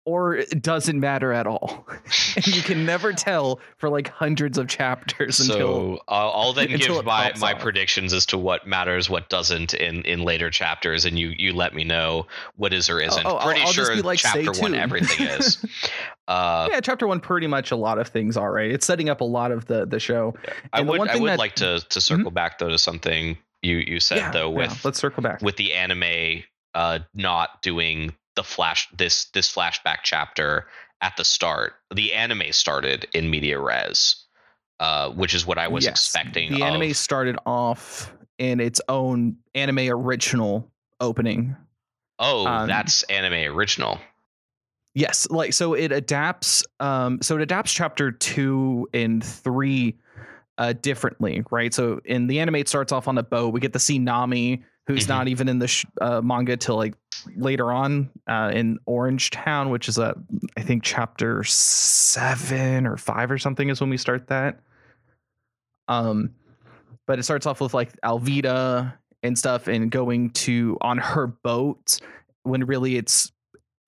or 0.06 0.34
it 0.36 0.62
doesn't 0.62 0.98
matter 0.98 1.32
at 1.32 1.46
all. 1.46 1.86
and 2.36 2.46
you 2.48 2.62
can 2.62 2.84
never 2.86 3.12
tell 3.14 3.60
for 3.78 3.88
like 3.88 4.08
hundreds 4.08 4.58
of 4.58 4.66
chapters 4.68 5.40
until 5.40 5.56
so 5.96 6.00
uh, 6.08 6.30
I'll 6.30 6.52
then 6.52 6.70
until 6.72 6.96
give 6.96 7.04
my, 7.04 7.32
my 7.40 7.54
predictions 7.54 8.12
as 8.12 8.26
to 8.26 8.38
what 8.38 8.66
matters, 8.66 9.10
what 9.10 9.28
doesn't 9.28 9.74
in 9.74 10.02
in 10.02 10.22
later 10.22 10.50
chapters, 10.50 11.04
and 11.04 11.18
you 11.18 11.32
you 11.36 11.52
let 11.52 11.74
me 11.74 11.84
know 11.84 12.26
what 12.56 12.72
is 12.72 12.88
or 12.90 13.00
isn't. 13.00 13.26
oh, 13.26 13.36
I'll- 13.36 13.46
Pretty 13.46 13.60
I'll 13.60 13.72
just 13.72 13.92
sure 13.92 14.02
like, 14.02 14.18
chapter 14.18 14.52
one 14.60 14.74
everything 14.74 15.26
is. 15.26 15.64
Uh, 16.28 16.68
yeah, 16.70 16.80
chapter 16.80 17.08
one, 17.08 17.18
pretty 17.18 17.48
much 17.48 17.72
a 17.72 17.76
lot 17.76 17.98
of 17.98 18.06
things 18.06 18.36
are 18.36 18.52
right. 18.52 18.70
It's 18.70 18.86
setting 18.86 19.08
up 19.08 19.20
a 19.20 19.24
lot 19.24 19.50
of 19.50 19.66
the 19.66 19.84
the 19.84 19.98
show. 19.98 20.34
I 20.72 20.78
And 20.78 20.88
the 20.88 20.92
would 20.92 21.08
I 21.08 21.16
would 21.16 21.30
that- 21.30 21.38
like 21.40 21.56
to 21.56 21.80
to 21.88 22.00
circle 22.00 22.30
back 22.30 22.58
though 22.58 22.68
to 22.68 22.78
something 22.78 23.36
you 23.62 23.78
you 23.78 23.98
said 23.98 24.18
yeah, 24.18 24.30
though 24.30 24.50
yeah, 24.52 24.58
with 24.68 24.84
let's 24.84 25.00
circle 25.00 25.24
back. 25.24 25.42
with 25.42 25.56
the 25.56 25.74
anime 25.74 26.44
uh 26.74 27.00
not 27.14 27.60
doing 27.62 28.14
the 28.40 28.44
flash 28.44 28.88
this 28.96 29.26
this 29.26 29.54
flashback 29.54 29.98
chapter 30.02 30.66
at 31.02 31.14
the 31.18 31.24
start. 31.24 31.74
The 31.94 32.14
anime 32.14 32.52
started 32.52 33.06
in 33.12 33.28
media 33.28 33.60
res, 33.60 34.24
uh, 34.80 35.10
which 35.10 35.34
is 35.34 35.44
what 35.44 35.58
I 35.58 35.68
was 35.68 35.84
Yes, 35.84 35.92
expecting. 35.92 36.48
The 36.50 36.62
anime 36.62 36.94
started 36.94 37.36
off 37.44 38.14
in 38.38 38.58
its 38.58 38.80
own 38.88 39.36
anime 39.54 39.90
original 39.90 40.70
opening. 41.00 41.54
Oh, 42.18 42.46
um, 42.46 42.66
that's 42.66 43.02
anime 43.04 43.54
original. 43.54 43.98
Yes, 44.94 45.28
like 45.30 45.52
so 45.52 45.74
it 45.74 45.92
adapts 45.92 46.64
um 46.80 47.20
so 47.20 47.36
it 47.36 47.42
adapts 47.42 47.74
chapter 47.74 48.10
2 48.10 48.88
and 48.94 49.22
3 49.22 49.98
uh 50.56 50.72
differently, 50.80 51.44
right? 51.50 51.74
So 51.74 52.00
in 52.06 52.26
the 52.26 52.40
anime 52.40 52.56
it 52.56 52.68
starts 52.68 52.90
off 52.90 53.06
on 53.06 53.18
a 53.18 53.22
boat. 53.22 53.52
We 53.52 53.60
get 53.60 53.74
to 53.74 53.78
see 53.78 53.98
Nami 53.98 54.64
who's 54.86 55.04
Mhm. 55.04 55.08
not 55.08 55.28
even 55.28 55.46
in 55.48 55.58
the 55.58 55.68
sh- 55.68 55.84
uh, 56.00 56.22
manga 56.22 56.56
till 56.56 56.76
like 56.76 56.94
later 57.36 57.72
on 57.72 58.10
uh 58.28 58.50
in 58.54 58.78
Orange 58.86 59.30
Town, 59.30 59.70
which 59.70 59.88
is 59.88 59.98
a 59.98 60.14
I 60.56 60.62
think 60.62 60.82
chapter 60.82 61.44
7 61.44 62.86
or 62.86 62.96
5 62.96 63.30
or 63.30 63.38
something 63.38 63.68
is 63.68 63.80
when 63.80 63.90
we 63.90 63.96
start 63.96 64.28
that. 64.28 64.60
Um 65.88 66.34
but 67.06 67.18
it 67.18 67.24
starts 67.24 67.46
off 67.46 67.60
with 67.60 67.74
like 67.74 67.90
Alvida 68.02 68.94
and 69.22 69.38
stuff 69.38 69.66
and 69.66 69.90
going 69.90 70.30
to 70.30 70.78
on 70.80 70.98
her 70.98 71.26
boat 71.26 71.98
when 72.44 72.64
really 72.64 72.96
it's 72.96 73.32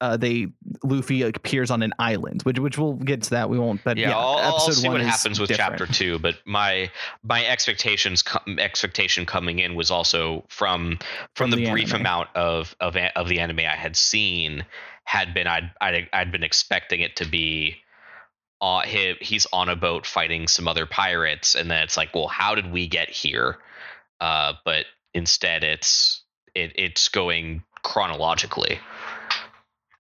uh, 0.03 0.17
they 0.17 0.49
Luffy 0.83 1.23
appears 1.23 1.71
on 1.71 1.81
an 1.83 1.93
island, 1.99 2.43
which 2.43 2.59
which 2.59 2.77
we'll 2.77 2.95
get 2.95 3.23
to 3.23 3.31
that. 3.31 3.49
We 3.49 3.59
won't. 3.59 3.85
But 3.85 3.97
yeah, 3.97 4.09
yeah, 4.09 4.19
I'll, 4.19 4.39
I'll 4.39 4.59
see 4.59 4.89
one 4.89 4.99
what 4.99 5.07
happens 5.07 5.39
with 5.39 5.49
different. 5.49 5.79
chapter 5.79 5.93
two. 5.93 6.19
But 6.19 6.35
my 6.45 6.91
my 7.23 7.47
expectations 7.47 8.25
expectation 8.59 9.25
coming 9.25 9.61
in 9.61 9.77
was 9.77 9.93
also 9.93 10.45
from 10.49 10.99
from, 11.37 11.51
From 11.51 11.51
the, 11.51 11.65
the 11.65 11.71
brief 11.71 11.91
anime. 11.91 12.01
amount 12.01 12.29
of 12.35 12.75
of 12.81 12.97
of 12.97 13.29
the 13.29 13.39
anime 13.39 13.61
I 13.61 13.77
had 13.77 13.95
seen 13.97 14.67
had 15.05 15.35
been 15.35 15.47
I'd 15.47 15.71
I'd, 15.81 16.09
I'd 16.13 16.33
been 16.33 16.43
expecting 16.43 17.01
it 17.01 17.17
to 17.17 17.25
be. 17.25 17.77
Uh, 18.61 18.81
he, 18.83 19.15
he's 19.21 19.47
on 19.53 19.69
a 19.69 19.75
boat 19.75 20.07
fighting 20.07 20.47
some 20.47 20.69
other 20.69 20.87
pirates, 20.87 21.57
and 21.57 21.69
then 21.69 21.83
it's 21.83 21.97
like, 21.97 22.15
well, 22.15 22.29
how 22.29 22.55
did 22.55 22.71
we 22.71 22.87
get 22.87 23.11
here? 23.11 23.59
Uh, 24.21 24.53
but 24.65 24.87
instead, 25.15 25.65
it's 25.65 26.23
it 26.55 26.73
it's 26.77 27.09
going 27.09 27.63
chronologically. 27.83 28.79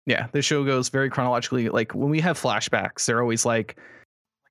Yeah, 0.06 0.26
the 0.32 0.42
show 0.42 0.64
goes 0.64 0.88
very 0.88 1.08
chronologically. 1.10 1.68
Like 1.68 1.92
when 1.94 2.10
we 2.10 2.20
have 2.20 2.40
flashbacks, 2.40 3.06
they're 3.06 3.20
always 3.22 3.44
like, 3.44 3.78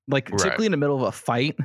like 0.08 0.30
Right. 0.30 0.38
typically 0.40 0.66
in 0.66 0.72
the 0.72 0.78
middle 0.78 0.96
of 0.96 1.02
a 1.02 1.12
fight 1.12 1.56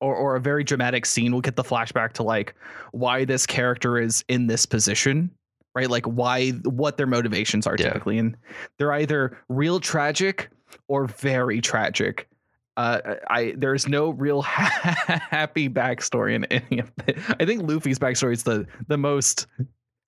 or 0.00 0.14
or 0.14 0.36
a 0.36 0.40
very 0.40 0.62
dramatic 0.64 1.04
scene. 1.06 1.32
We'll 1.32 1.40
get 1.40 1.56
the 1.56 1.64
flashback 1.64 2.12
to 2.14 2.22
like 2.22 2.54
why 2.92 3.24
this 3.24 3.46
character 3.46 3.98
is 3.98 4.24
in 4.28 4.46
this 4.46 4.64
position, 4.66 5.30
right? 5.74 5.90
Like 5.90 6.06
why 6.06 6.50
what 6.64 6.96
their 6.96 7.06
motivations 7.06 7.66
are 7.66 7.74
Yeah. 7.78 7.88
typically, 7.88 8.18
and 8.18 8.36
they're 8.78 8.92
either 8.92 9.38
real 9.48 9.80
tragic 9.80 10.48
or 10.88 11.06
very 11.06 11.60
tragic. 11.60 12.28
Uh, 12.76 13.14
I 13.30 13.54
there's 13.56 13.88
no 13.88 14.10
real 14.10 14.42
happy 14.42 15.68
backstory 15.68 16.34
in 16.34 16.44
any 16.46 16.78
of 16.80 16.92
it. 17.06 17.18
I 17.40 17.44
think 17.46 17.62
Luffy's 17.68 17.98
backstory 17.98 18.34
is 18.34 18.42
the 18.42 18.66
the 18.88 18.98
most 18.98 19.46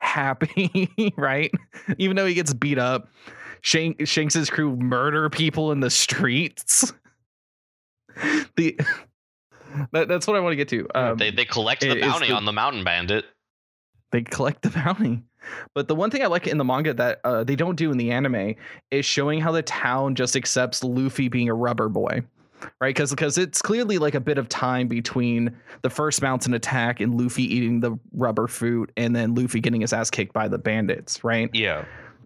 happy, 0.01 1.13
right? 1.17 1.51
Even 1.99 2.17
though 2.17 2.27
he 2.27 2.35
gets 2.35 2.53
beat 2.53 2.79
up, 2.79 3.09
Shank, 3.61 4.07
Shanks's 4.07 4.51
crew 4.51 4.77
murder 4.77 5.29
people 5.31 5.73
in 5.73 5.81
the 5.81 5.91
streets. 5.91 6.93
the 8.57 8.79
that, 9.93 10.09
that's 10.09 10.27
what 10.27 10.37
I 10.37 10.41
want 10.41 10.53
to 10.53 10.57
get 10.57 10.69
to. 10.69 10.87
Um, 10.95 11.19
they 11.19 11.31
they 11.31 11.45
collect 11.45 11.81
the 11.83 12.01
bounty 12.01 12.29
the- 12.29 12.35
on 12.35 12.45
the 12.45 12.53
mountain 12.53 12.85
bandit. 12.85 13.25
they 14.13 14.23
collect 14.23 14.63
the 14.63 14.71
bounty. 14.71 15.23
But 15.75 15.89
the 15.89 15.95
one 15.95 16.11
thing 16.11 16.23
I 16.23 16.27
like 16.27 16.47
in 16.47 16.59
the 16.59 16.65
manga 16.65 16.93
that 16.95 17.21
uh, 17.25 17.45
they 17.45 17.57
don't 17.57 17.77
do 17.77 17.91
in 17.91 17.97
the 17.97 18.11
anime 18.11 18.55
is 18.91 19.07
showing 19.07 19.41
how 19.41 19.53
the 19.53 19.63
town 19.63 20.15
just 20.15 20.37
accepts 20.37 20.85
Luffy 20.85 21.29
being 21.29 21.49
a 21.49 21.55
rubber 21.55 21.89
boy, 21.89 22.23
right? 22.81 22.95
Because 22.95 23.11
because 23.11 23.39
it's 23.39 23.63
clearly 23.63 23.99
like 23.99 24.15
a 24.15 24.21
bit 24.21 24.39
of 24.39 24.49
time 24.49 24.89
between 24.89 25.55
the 25.83 25.91
first 25.91 26.23
mountain 26.23 26.55
attack 26.55 27.01
and 27.01 27.21
Luffy 27.21 27.43
eating 27.45 27.81
the 27.81 27.99
rubber 28.13 28.47
fruit, 28.47 28.91
and 28.97 29.15
then 29.15 29.35
Luffy 29.35 29.61
getting 29.61 29.81
his 29.81 29.93
ass 29.93 30.11
kicked 30.11 30.33
by 30.33 30.49
the 30.49 30.59
bandits, 30.59 31.23
right? 31.25 31.51
Yeah. 31.53 31.85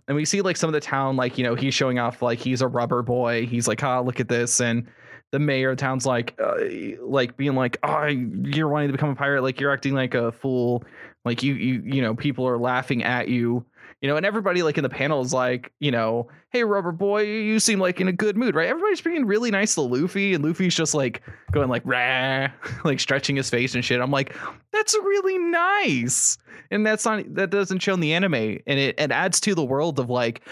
and 0.09 0.16
we 0.16 0.25
see 0.25 0.40
like 0.40 0.57
some 0.57 0.68
of 0.68 0.75
the 0.75 0.81
town 0.81 1.16
like 1.16 1.38
you 1.38 1.45
know 1.45 1.55
he's 1.55 1.75
showing 1.75 1.99
off 1.99 2.23
like 2.23 2.38
he's 2.38 2.61
a 2.61 2.66
rubber 2.68 3.03
boy 3.03 3.47
he's 3.47 3.68
like 3.68 3.83
ah 3.85 4.01
look 4.01 4.18
at 4.18 4.29
this 4.29 4.61
and 4.61 4.87
the 5.31 5.38
mayor 5.38 5.71
of 5.71 5.77
the 5.77 5.81
town's 5.81 6.05
like 6.05 6.35
uh, 6.42 6.57
like 7.01 7.37
being 7.37 7.55
like 7.55 7.79
oh 7.85 8.07
you're 8.07 8.68
wanting 8.68 8.88
to 8.88 8.92
become 8.92 9.11
a 9.11 9.14
pirate 9.14 9.42
like 9.42 9.61
you're 9.61 9.73
acting 9.73 9.95
like 9.95 10.14
a 10.14 10.33
fool 10.33 10.83
like 11.25 11.42
you 11.42 11.55
you 11.55 11.83
you 11.85 12.03
know 12.03 12.14
people 12.16 12.47
are 12.47 12.59
laughing 12.59 13.05
at 13.05 13.29
you 13.29 13.64
you 14.03 14.09
know 14.09 14.17
and 14.17 14.27
everybody 14.27 14.62
like 14.62 14.77
in 14.77 14.83
the 14.83 14.91
panel 14.91 15.23
is 15.23 15.33
like 15.33 15.73
you 15.79 15.91
know 15.91 16.29
hey 16.51 16.65
rubber 16.65 16.93
boy 16.93 17.23
you 17.23 17.59
seem 17.59 17.79
like 17.79 18.01
in 18.01 18.09
a 18.09 18.12
good 18.12 18.37
mood 18.37 18.55
right? 18.55 18.69
Everybody's 18.69 19.01
being 19.01 19.25
really 19.25 19.51
nice 19.51 19.75
to 19.77 19.81
luffy 19.81 20.35
and 20.35 20.45
luffy's 20.45 20.75
just 20.75 20.93
like 20.93 21.23
going 21.53 21.71
like 21.71 21.83
rah 21.87 22.49
like 22.85 23.01
stretching 23.01 23.37
his 23.37 23.49
face 23.49 23.75
and 23.75 23.85
shit. 23.85 24.01
I'm 24.01 24.11
like 24.11 24.37
that's 24.73 24.95
really 24.95 25.38
nice! 25.38 26.37
And 26.71 26.85
that's 26.85 27.05
not 27.05 27.35
that 27.35 27.51
doesn't 27.51 27.79
show 27.79 27.95
in 27.95 28.01
the 28.01 28.12
anime 28.12 28.35
and 28.35 28.61
it, 28.67 28.99
it 28.99 29.12
adds 29.12 29.41
to 29.41 29.55
the 29.55 29.65
world 29.65 29.99
of 29.99 30.11
like 30.11 30.43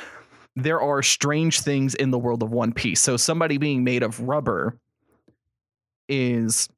there 0.56 0.80
are 0.80 1.02
strange 1.02 1.60
things 1.60 1.94
in 1.94 2.10
the 2.10 2.18
world 2.18 2.42
of 2.42 2.50
one 2.50 2.72
piece. 2.72 3.00
So 3.00 3.16
somebody 3.16 3.58
being 3.58 3.84
made 3.84 4.02
of 4.02 4.20
rubber 4.20 4.78
is 6.08 6.68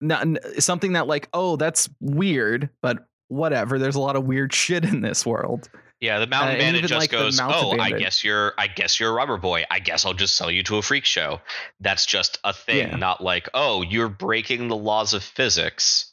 not 0.00 0.26
something 0.58 0.94
that 0.94 1.06
like 1.06 1.28
oh 1.34 1.56
that's 1.56 1.88
weird 2.00 2.70
but 2.80 3.06
whatever 3.30 3.78
there's 3.78 3.96
a 3.96 4.00
lot 4.00 4.16
of 4.16 4.24
weird 4.24 4.52
shit 4.52 4.84
in 4.84 5.00
this 5.00 5.24
world 5.24 5.68
Yeah, 6.00 6.18
the 6.18 6.26
mountain 6.26 6.56
Uh, 6.56 6.58
bandit 6.58 6.82
just 6.86 6.94
like, 6.98 7.10
goes, 7.10 7.38
"Oh, 7.40 7.78
I 7.78 7.90
guess 7.90 8.24
you're 8.24 8.54
I 8.58 8.66
guess 8.68 8.98
you're 8.98 9.10
a 9.10 9.12
rubber 9.12 9.36
boy. 9.36 9.64
I 9.70 9.80
guess 9.80 10.06
I'll 10.06 10.14
just 10.14 10.34
sell 10.34 10.50
you 10.50 10.62
to 10.62 10.76
a 10.78 10.82
freak 10.82 11.04
show." 11.04 11.40
That's 11.80 12.06
just 12.06 12.38
a 12.42 12.52
thing, 12.54 12.88
Yeah. 12.88 12.96
not 12.96 13.22
like, 13.22 13.50
"Oh, 13.52 13.82
you're 13.82 14.08
breaking 14.08 14.68
the 14.68 14.76
laws 14.76 15.12
of 15.12 15.22
physics." 15.22 16.06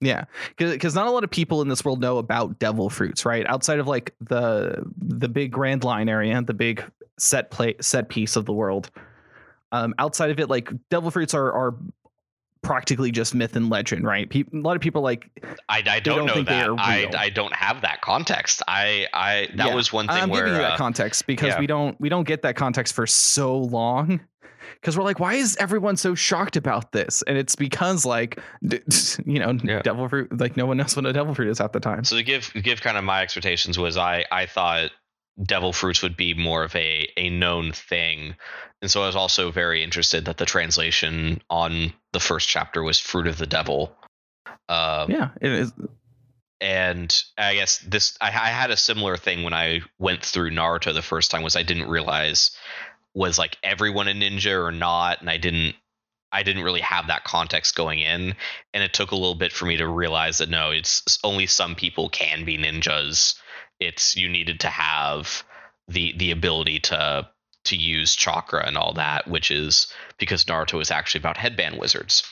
Yeah, 0.00 0.24
because 0.58 0.94
not 0.96 1.06
a 1.06 1.10
lot 1.12 1.22
of 1.24 1.30
people 1.30 1.62
in 1.62 1.68
this 1.68 1.84
world 1.84 2.00
know 2.00 2.18
about 2.18 2.58
devil 2.58 2.90
fruits, 2.90 3.24
right? 3.24 3.46
Outside 3.48 3.78
of 3.78 3.86
like 3.86 4.12
the 4.20 4.82
the 4.98 5.28
big 5.28 5.52
Grand 5.52 5.84
Line 5.84 6.08
area, 6.08 6.42
the 6.42 6.52
big 6.52 6.84
set 7.16 7.50
play 7.52 7.76
set 7.80 8.08
piece 8.08 8.34
of 8.36 8.44
the 8.44 8.52
world. 8.52 8.90
Um, 9.72 9.94
outside 9.98 10.30
of 10.30 10.40
it, 10.40 10.50
like 10.50 10.68
devil 10.90 11.10
fruits 11.12 11.32
are 11.32 11.52
are 11.52 11.76
practically 12.66 13.10
just 13.12 13.34
myth 13.34 13.56
and 13.56 13.70
legend, 13.70 14.04
right? 14.04 14.28
Pe- 14.28 14.42
a 14.52 14.56
lot 14.56 14.76
of 14.76 14.82
people 14.82 15.00
like 15.02 15.30
I, 15.68 15.82
I 15.86 16.00
don't, 16.00 16.26
don't 16.26 16.26
know 16.26 16.42
that. 16.42 16.68
I. 16.78 17.10
I 17.16 17.30
don't 17.30 17.54
have 17.54 17.80
that 17.82 18.00
context. 18.02 18.62
I 18.68 19.06
I 19.14 19.48
that 19.54 19.68
Yeah. 19.68 19.74
was 19.74 19.92
one 19.92 20.06
thing 20.08 20.16
I'm 20.16 20.28
where 20.30 20.42
giving 20.46 20.54
you 20.60 20.62
that 20.66 20.72
uh, 20.72 20.76
context 20.76 21.26
because 21.26 21.48
yeah. 21.50 21.60
we 21.60 21.66
don't 21.66 21.98
we 22.00 22.08
don't 22.08 22.24
get 22.26 22.42
that 22.42 22.56
context 22.56 22.94
for 22.94 23.06
so 23.06 23.56
long. 23.56 24.20
Because 24.80 24.98
we're 24.98 25.04
like, 25.04 25.20
why 25.20 25.34
is 25.34 25.56
everyone 25.58 25.96
so 25.96 26.14
shocked 26.16 26.56
about 26.56 26.90
this? 26.92 27.22
And 27.28 27.38
it's 27.38 27.54
because 27.54 28.04
like, 28.04 28.40
d- 28.66 28.80
you 29.24 29.38
know, 29.38 29.56
Yeah. 29.62 29.80
devil 29.82 30.08
fruit. 30.08 30.38
Like 30.38 30.56
no 30.56 30.66
one 30.66 30.76
knows 30.76 30.94
what 30.96 31.06
a 31.06 31.12
devil 31.12 31.34
fruit 31.34 31.48
is 31.48 31.60
at 31.60 31.72
the 31.72 31.80
time. 31.80 32.02
So 32.04 32.16
to 32.16 32.22
give 32.24 32.52
give 32.62 32.80
kind 32.82 32.98
of 32.98 33.04
my 33.04 33.22
expectations 33.22 33.78
was 33.78 33.96
I 33.96 34.24
I 34.32 34.46
thought 34.46 34.90
devil 35.42 35.72
fruits 35.72 36.02
would 36.02 36.16
be 36.16 36.34
more 36.34 36.64
of 36.64 36.74
a 36.76 37.08
a 37.16 37.30
known 37.30 37.72
thing, 37.72 38.36
and 38.82 38.90
so 38.90 39.02
I 39.02 39.06
was 39.06 39.16
also 39.16 39.50
very 39.50 39.82
interested 39.84 40.24
that 40.26 40.38
the 40.38 40.46
translation 40.46 41.42
on 41.50 41.92
the 42.12 42.20
first 42.20 42.48
chapter 42.48 42.82
was 42.82 42.98
fruit 42.98 43.26
of 43.26 43.38
the 43.38 43.46
devil. 43.46 43.96
Um, 44.68 45.10
Yeah, 45.10 45.30
it 45.40 45.52
is. 45.52 45.72
and 46.60 47.22
I 47.36 47.54
guess 47.54 47.78
this 47.78 48.16
I, 48.20 48.28
I 48.28 48.30
had 48.48 48.70
a 48.70 48.76
similar 48.76 49.16
thing 49.16 49.42
when 49.42 49.54
I 49.54 49.80
went 49.98 50.24
through 50.24 50.50
Naruto 50.50 50.94
the 50.94 51.02
first 51.02 51.30
time 51.30 51.42
was 51.42 51.56
I 51.56 51.62
didn't 51.62 51.88
realize 51.88 52.50
was 53.14 53.38
like 53.38 53.56
everyone 53.62 54.08
a 54.08 54.12
ninja 54.12 54.62
or 54.62 54.72
not, 54.72 55.20
and 55.20 55.30
I 55.30 55.36
didn't 55.36 55.74
I 56.32 56.42
didn't 56.42 56.64
really 56.64 56.80
have 56.80 57.06
that 57.06 57.24
context 57.24 57.74
going 57.76 58.00
in, 58.00 58.34
and 58.74 58.82
it 58.82 58.92
took 58.92 59.10
a 59.12 59.16
little 59.16 59.34
bit 59.36 59.52
for 59.52 59.64
me 59.64 59.76
to 59.78 59.86
realize 59.88 60.38
that 60.38 60.50
no, 60.50 60.70
it's 60.70 61.18
only 61.22 61.46
some 61.46 61.74
people 61.74 62.08
can 62.08 62.44
be 62.44 62.58
ninjas. 62.58 63.36
It's 63.80 64.16
you 64.16 64.28
needed 64.28 64.60
to 64.60 64.68
have 64.68 65.44
the 65.88 66.14
the 66.16 66.30
ability 66.30 66.80
to 66.80 67.28
to 67.64 67.76
use 67.76 68.14
chakra 68.14 68.64
and 68.66 68.76
all 68.76 68.94
that, 68.94 69.28
which 69.28 69.50
is 69.50 69.92
because 70.18 70.44
Naruto 70.44 70.80
is 70.80 70.90
actually 70.90 71.20
about 71.20 71.36
headband 71.36 71.78
wizards. 71.78 72.22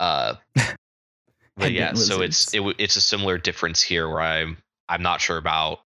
Uh, 0.00 0.34
but 1.56 1.72
yeah, 1.72 1.86
Headband 1.86 1.98
so 1.98 2.22
it's 2.22 2.52
it, 2.54 2.62
it's 2.78 2.96
a 2.96 3.00
similar 3.00 3.38
difference 3.38 3.82
here 3.82 4.08
where 4.08 4.20
I'm 4.20 4.58
I'm 4.88 5.02
not 5.02 5.20
sure 5.20 5.36
about 5.36 5.80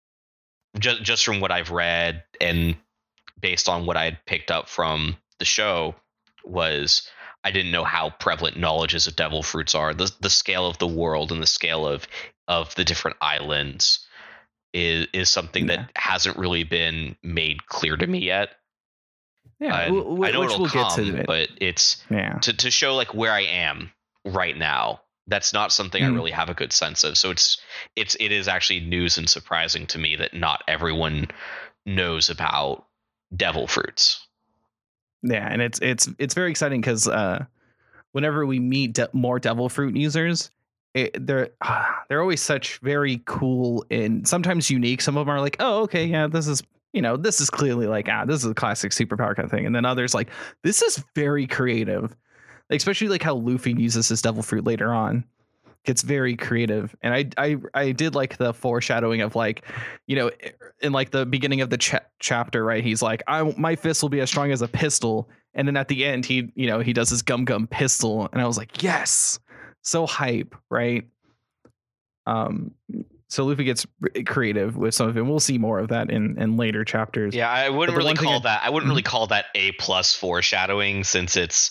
just 0.78 1.02
just 1.02 1.24
from 1.24 1.40
what 1.40 1.50
I've 1.50 1.70
read 1.70 2.24
and 2.40 2.76
based 3.40 3.68
on 3.68 3.86
what 3.86 3.96
I 3.96 4.04
had 4.04 4.24
picked 4.26 4.50
up 4.50 4.68
from 4.68 5.16
the 5.38 5.44
show 5.44 5.94
was 6.44 7.08
I 7.44 7.50
didn't 7.50 7.72
know 7.72 7.84
how 7.84 8.10
prevalent 8.10 8.56
knowledges 8.56 9.06
of 9.06 9.16
devil 9.16 9.42
fruits 9.42 9.74
are. 9.74 9.94
The 9.94 10.12
the 10.20 10.30
scale 10.30 10.66
of 10.66 10.78
the 10.78 10.86
world 10.86 11.32
and 11.32 11.42
the 11.42 11.46
scale 11.46 11.86
of 11.86 12.06
of 12.48 12.74
the 12.76 12.84
different 12.84 13.16
islands 13.20 14.05
is 14.76 15.06
is 15.12 15.30
something 15.30 15.68
Yeah. 15.68 15.76
that 15.76 15.90
hasn't 15.96 16.36
really 16.36 16.62
been 16.64 17.16
made 17.22 17.66
clear 17.66 17.96
to 17.96 18.06
me 18.06 18.18
yet. 18.18 18.50
Yeah, 19.58 19.74
And 19.80 19.94
w- 19.96 20.04
w- 20.16 20.24
I 20.24 20.32
know 20.32 20.40
which 20.40 20.50
it'll 20.50 20.60
we'll 20.62 20.70
get 20.70 20.88
come, 20.90 21.04
to 21.06 21.16
it. 21.20 21.26
but 21.26 21.48
it's 21.60 22.04
yeah. 22.10 22.38
to 22.40 22.52
to 22.52 22.70
show 22.70 22.94
like 22.94 23.14
where 23.14 23.32
I 23.32 23.40
am 23.42 23.90
right 24.24 24.56
now. 24.56 25.00
That's 25.28 25.52
not 25.52 25.72
something 25.72 26.04
I 26.04 26.08
Mm. 26.08 26.14
really 26.14 26.30
have 26.30 26.50
a 26.50 26.54
good 26.54 26.72
sense 26.72 27.02
of. 27.04 27.16
So 27.18 27.30
it's 27.30 27.58
it's 27.96 28.16
it 28.20 28.32
is 28.32 28.48
actually 28.48 28.80
news 28.80 29.16
and 29.18 29.28
surprising 29.28 29.86
to 29.88 29.98
me 29.98 30.14
that 30.16 30.34
not 30.34 30.62
everyone 30.68 31.28
knows 31.86 32.28
about 32.30 32.86
devil 33.34 33.66
fruits. 33.66 34.26
Yeah, 35.22 35.48
and 35.50 35.62
it's 35.62 35.80
it's 35.80 36.08
it's 36.18 36.34
very 36.34 36.50
exciting 36.50 36.80
because 36.80 37.08
uh, 37.08 37.46
whenever 38.12 38.44
we 38.46 38.60
meet 38.60 38.92
de- 38.92 39.08
more 39.12 39.38
devil 39.40 39.68
fruit 39.68 39.96
users, 39.96 40.50
it, 40.96 41.26
they're 41.26 41.50
they're 42.08 42.22
always 42.22 42.40
such 42.40 42.78
very 42.78 43.22
cool 43.26 43.84
and 43.90 44.26
sometimes 44.26 44.70
unique. 44.70 45.02
Some 45.02 45.16
of 45.16 45.26
them 45.26 45.34
are 45.34 45.40
like, 45.40 45.56
oh, 45.60 45.82
okay, 45.82 46.06
yeah, 46.06 46.26
this 46.26 46.48
is 46.48 46.62
you 46.92 47.02
know 47.02 47.16
this 47.16 47.40
is 47.40 47.50
clearly 47.50 47.86
like 47.86 48.08
ah, 48.08 48.24
this 48.24 48.42
is 48.42 48.50
a 48.50 48.54
classic 48.54 48.92
superpower 48.92 49.36
kind 49.36 49.44
of 49.44 49.50
thing, 49.50 49.66
and 49.66 49.76
then 49.76 49.84
others 49.84 50.14
like 50.14 50.30
this 50.62 50.80
is 50.80 51.04
very 51.14 51.46
creative, 51.46 52.16
especially 52.70 53.08
like 53.08 53.22
how 53.22 53.34
Luffy 53.34 53.72
uses 53.72 54.08
his 54.08 54.22
devil 54.22 54.42
fruit 54.42 54.64
later 54.64 54.92
on. 54.92 55.24
Gets 55.84 56.02
very 56.02 56.34
creative, 56.34 56.96
and 57.02 57.14
I 57.14 57.26
I 57.36 57.56
I 57.74 57.92
did 57.92 58.14
like 58.14 58.38
the 58.38 58.54
foreshadowing 58.54 59.20
of 59.20 59.36
like, 59.36 59.64
you 60.06 60.16
know, 60.16 60.30
in 60.80 60.92
like 60.92 61.10
the 61.10 61.26
beginning 61.26 61.60
of 61.60 61.70
the 61.70 61.78
cha- 61.78 62.00
chapter, 62.18 62.64
right? 62.64 62.82
He's 62.82 63.02
like, 63.02 63.22
I 63.28 63.54
my 63.56 63.76
fist 63.76 64.02
will 64.02 64.08
be 64.08 64.20
as 64.20 64.28
strong 64.28 64.50
as 64.50 64.62
a 64.62 64.68
pistol, 64.68 65.28
and 65.54 65.68
then 65.68 65.76
at 65.76 65.86
the 65.86 66.04
end, 66.04 66.26
he 66.26 66.50
you 66.56 66.66
know 66.66 66.80
he 66.80 66.92
does 66.92 67.10
his 67.10 67.22
gum 67.22 67.44
gum 67.44 67.68
pistol, 67.68 68.28
and 68.32 68.42
I 68.42 68.46
was 68.46 68.56
like, 68.56 68.82
yes, 68.82 69.38
so 69.86 70.06
hype, 70.06 70.54
right? 70.70 71.04
Um, 72.26 72.72
so 73.28 73.44
Luffy 73.44 73.64
gets 73.64 73.86
creative 74.26 74.76
with 74.76 74.94
some 74.94 75.08
of 75.08 75.16
it. 75.16 75.22
We'll 75.22 75.40
see 75.40 75.58
more 75.58 75.78
of 75.78 75.88
that 75.88 76.10
in 76.10 76.40
in 76.40 76.56
later 76.56 76.84
chapters. 76.84 77.34
Yeah, 77.34 77.50
I 77.50 77.68
wouldn't 77.70 77.96
really 77.96 78.14
call 78.14 78.36
I- 78.36 78.40
that. 78.40 78.62
I 78.64 78.70
wouldn't 78.70 78.88
really 78.90 79.02
Mhm. 79.02 79.06
call 79.06 79.26
that 79.28 79.46
a 79.54 79.72
plus 79.72 80.14
foreshadowing 80.14 81.04
since 81.04 81.36
it's 81.36 81.70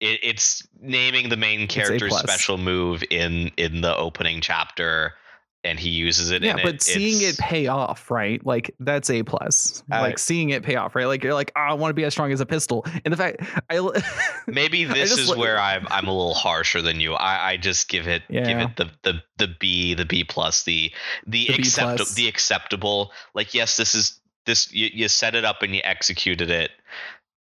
it, 0.00 0.20
it's 0.22 0.66
naming 0.80 1.28
the 1.28 1.36
main 1.36 1.66
character's 1.68 2.16
special 2.18 2.58
move 2.58 3.02
in 3.10 3.50
in 3.56 3.80
the 3.80 3.96
opening 3.96 4.40
chapter, 4.40 5.14
and 5.64 5.80
he 5.80 5.88
uses 5.88 6.30
it. 6.30 6.42
yeah, 6.42 6.56
but 6.62 6.74
it. 6.76 6.82
seeing 6.82 7.22
it 7.26 7.38
pay 7.38 7.66
off, 7.66 8.10
right? 8.10 8.44
Like 8.44 8.74
that's 8.80 9.10
a 9.10 9.22
plus. 9.22 9.82
I- 9.90 10.00
like 10.02 10.18
seeing 10.18 10.50
it 10.50 10.62
pay 10.62 10.76
off, 10.76 10.94
right? 10.94 11.06
Like 11.06 11.24
you're 11.24 11.34
like, 11.34 11.52
oh, 11.56 11.60
I 11.60 11.72
want 11.72 11.90
to 11.90 11.94
be 11.94 12.04
as 12.04 12.12
strong 12.12 12.30
as 12.32 12.40
a 12.40 12.46
pistol, 12.46 12.84
and 13.04 13.12
the 13.12 13.16
fact 13.16 13.42
I 13.70 13.78
Maybe 14.46 14.84
this 14.84 15.10
just 15.10 15.20
is 15.20 15.28
look- 15.28 15.38
where 15.38 15.58
I'm 15.58 15.86
I'm 15.90 16.06
a 16.06 16.12
little 16.12 16.34
harsher 16.34 16.82
than 16.82 17.00
you. 17.00 17.14
I, 17.14 17.52
I 17.52 17.56
just 17.56 17.88
give 17.88 18.06
it 18.06 18.22
give 18.30 18.58
it 18.58 18.76
the, 18.76 18.90
the 19.02 19.22
the 19.38 19.54
B 19.58 19.94
the 19.94 20.04
B 20.04 20.24
plus 20.24 20.64
the 20.64 20.92
the, 21.26 21.46
The 21.46 21.54
B 21.56 21.62
accept 21.62 22.14
the 22.14 22.28
acceptable. 22.28 23.12
Like 23.34 23.54
yes, 23.54 23.76
this 23.76 23.94
is 23.94 24.20
this 24.46 24.72
you, 24.72 24.90
you 24.92 25.08
set 25.08 25.34
it 25.34 25.44
up 25.44 25.62
and 25.62 25.74
you 25.74 25.80
executed 25.84 26.50
it, 26.50 26.70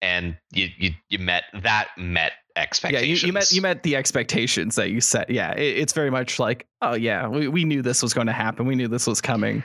and 0.02 0.36
you 0.52 0.68
you 0.78 0.90
you 1.08 1.18
met 1.18 1.44
that 1.62 1.88
met 1.96 2.32
expectations. 2.56 3.22
yeah, 3.22 3.26
you, 3.26 3.26
you 3.28 3.32
met 3.32 3.52
you 3.52 3.62
met 3.62 3.82
the 3.82 3.96
expectations 3.96 4.76
that 4.76 4.90
you 4.90 5.00
set. 5.00 5.30
Yeah, 5.30 5.52
it, 5.52 5.78
it's 5.78 5.92
very 5.92 6.10
much 6.10 6.38
like, 6.38 6.66
oh 6.82 6.94
yeah, 6.94 7.26
we, 7.28 7.48
we 7.48 7.64
knew 7.64 7.82
this 7.82 8.02
was 8.02 8.12
going 8.14 8.26
to 8.26 8.32
happen. 8.32 8.66
We 8.66 8.74
knew 8.74 8.88
this 8.88 9.06
was 9.06 9.20
coming. 9.20 9.62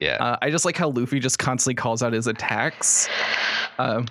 yeah. 0.00 0.16
Uh, 0.16 0.36
I 0.42 0.50
just 0.50 0.64
like 0.64 0.76
how 0.76 0.88
Luffy 0.90 1.20
just 1.20 1.38
constantly 1.38 1.74
calls 1.74 2.02
out 2.02 2.12
his 2.12 2.26
attacks. 2.26 3.08
Um, 3.78 4.06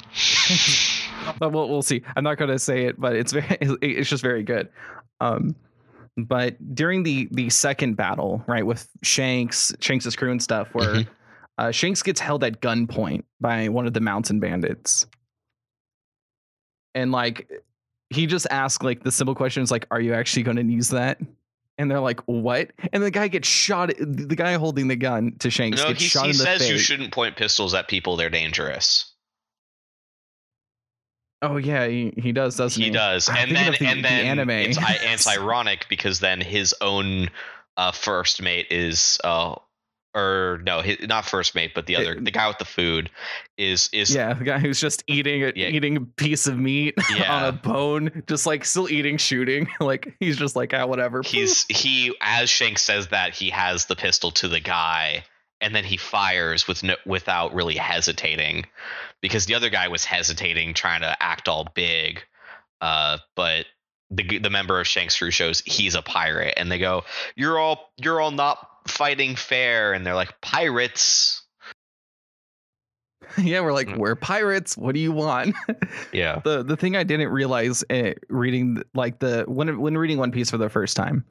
but 1.40 1.52
we'll 1.52 1.70
we'll 1.70 1.82
see. 1.82 2.02
I'm 2.16 2.24
not 2.24 2.38
going 2.38 2.52
to 2.52 2.60
say 2.60 2.86
it, 2.86 3.00
but 3.00 3.16
it's 3.16 3.32
very 3.32 3.58
it's 3.82 4.10
just 4.10 4.24
very 4.24 4.44
good. 4.44 4.70
Um, 5.20 5.56
but 6.18 6.58
during 6.76 7.04
the 7.04 7.28
the 7.32 7.50
second 7.50 7.96
battle, 7.96 8.44
right, 8.48 8.66
with 8.66 8.88
Shanks, 9.04 9.74
Shanks's 9.80 10.16
crew 10.16 10.32
and 10.32 10.42
stuff, 10.42 10.68
where 10.74 10.96
Mhm. 10.96 11.08
uh, 11.58 11.72
Shanks 11.72 12.02
gets 12.04 12.20
held 12.20 12.44
at 12.44 12.62
gunpoint 12.62 13.24
by 13.40 13.70
one 13.70 13.88
of 13.88 13.94
the 13.94 14.02
mountain 14.02 14.40
bandits, 14.40 15.06
and 16.96 17.12
like 17.12 17.50
he 18.10 18.26
just 18.26 18.48
asks 18.52 18.84
like 18.84 19.04
the 19.04 19.12
simple 19.12 19.36
questions 19.36 19.72
like, 19.72 19.86
"Are 19.92 20.02
you 20.02 20.14
actually 20.14 20.44
going 20.44 20.58
to 20.58 20.64
use 20.64 20.90
that?" 20.90 21.20
And 21.78 21.90
they're 21.90 22.00
like, 22.00 22.20
"What?" 22.26 22.72
And 22.94 23.02
the 23.02 23.12
guy 23.12 23.28
gets 23.28 23.48
shot. 23.48 23.92
The 23.98 24.36
guy 24.36 24.54
holding 24.54 24.88
the 24.88 24.96
gun 24.96 25.36
to 25.40 25.50
Shanks 25.50 25.78
no, 25.82 25.88
gets 25.90 26.02
he, 26.02 26.08
shot 26.08 26.24
he 26.26 26.32
in 26.32 26.38
the 26.38 26.44
says 26.44 26.62
face. 26.62 26.70
you 26.72 26.78
shouldn't 26.78 27.12
point 27.14 27.38
pistols 27.38 27.74
at 27.74 27.88
people. 27.88 28.18
They're 28.18 28.30
dangerous. 28.30 29.08
Oh 31.42 31.58
yeah, 31.58 31.88
he, 31.88 32.14
he 32.18 32.32
does, 32.32 32.56
doesn't 32.56 32.80
he? 32.80 32.90
he 32.90 32.94
does 32.94 33.28
I'm 33.28 33.38
and 33.48 33.56
then 33.56 33.72
the- 33.80 33.86
and 33.88 34.00
the 34.00 34.04
then 34.04 34.26
anime. 34.40 34.50
it's, 34.52 34.78
it's 34.80 35.28
ironic 35.40 35.88
because 35.90 36.20
then 36.20 36.40
his 36.40 36.76
own 36.82 37.30
uh 37.78 37.92
first 37.92 38.42
mate 38.44 38.68
is 38.70 39.18
uh 39.24 39.56
or 40.14 40.60
no 40.66 40.82
his, 40.82 40.98
not 41.08 41.26
first 41.26 41.56
mate 41.56 41.72
but 41.74 41.86
the 41.86 41.96
other 41.96 42.14
It- 42.14 42.26
the 42.26 42.32
guy 42.32 42.48
with 42.48 42.58
the 42.58 42.66
food 42.66 43.10
is 43.58 43.90
is 43.94 44.14
Yeah, 44.14 44.34
the 44.34 44.44
guy 44.44 44.60
who's 44.60 44.80
just 44.80 45.04
eating 45.08 45.44
a, 45.44 45.54
Yeah. 45.56 45.68
eating 45.70 45.98
a 45.98 46.02
piece 46.02 46.48
of 46.48 46.58
meat 46.58 46.96
Yeah. 47.16 47.34
on 47.34 47.44
a 47.46 47.52
bone, 47.52 48.24
just 48.28 48.46
like 48.46 48.66
still 48.66 48.90
eating, 48.90 49.18
shooting. 49.18 49.68
like 49.80 50.14
he's 50.20 50.38
just 50.38 50.56
like 50.56 50.74
ah, 50.74 50.86
whatever. 50.86 51.22
he's 51.26 51.66
he 51.70 52.14
as 52.22 52.50
shank 52.50 52.78
says 52.78 53.08
that 53.10 53.34
he 53.34 53.50
has 53.52 53.86
the 53.86 53.96
pistol 53.96 54.32
to 54.32 54.48
the 54.48 54.60
guy 54.60 55.24
and 55.62 55.76
then 55.76 55.84
he 55.84 55.96
fires 55.96 56.68
with 56.68 56.84
no 56.84 56.96
without 57.06 57.54
really 57.54 57.76
hesitating 57.76 58.66
because 59.22 59.46
the 59.46 59.56
other 59.56 59.70
guy 59.70 59.88
was 59.88 60.04
hesitating 60.04 60.74
trying 60.74 61.02
to 61.02 61.24
act 61.24 61.48
all 61.48 61.68
big 61.76 62.22
uh 62.82 63.18
but 63.36 63.66
the 64.10 64.40
the 64.40 64.50
member 64.50 64.80
of 64.80 64.88
Shank's 64.88 65.18
crew 65.18 65.32
shows 65.32 65.62
he's 65.66 65.96
a 65.96 66.02
pirate 66.02 66.56
and 66.58 66.72
they 66.72 66.80
go 66.80 67.04
you're 67.36 67.58
all 67.60 67.92
you're 67.98 68.20
all 68.20 68.32
not 68.32 68.68
fighting 68.88 69.36
fair 69.36 69.94
and 69.94 70.06
they're 70.06 70.16
like 70.16 70.40
pirates 70.42 71.38
yeah, 73.38 73.62
we're 73.62 73.72
like 73.72 73.88
Mm. 73.88 73.98
we're 73.98 74.16
pirates. 74.16 74.76
What 74.76 74.94
do 74.94 75.00
you 75.00 75.14
want? 75.14 75.56
yeah 76.12 76.42
the 76.44 76.64
the 76.64 76.76
thing 76.76 76.98
I 76.98 77.04
didn't 77.04 77.30
realize 77.30 77.82
uh, 77.90 78.12
reading 78.28 78.84
like 78.94 79.20
the 79.20 79.46
when 79.48 79.80
when 79.80 79.98
reading 79.98 80.18
One 80.18 80.32
Piece 80.32 80.50
for 80.50 80.58
the 80.58 80.68
first 80.70 80.98
time, 80.98 81.24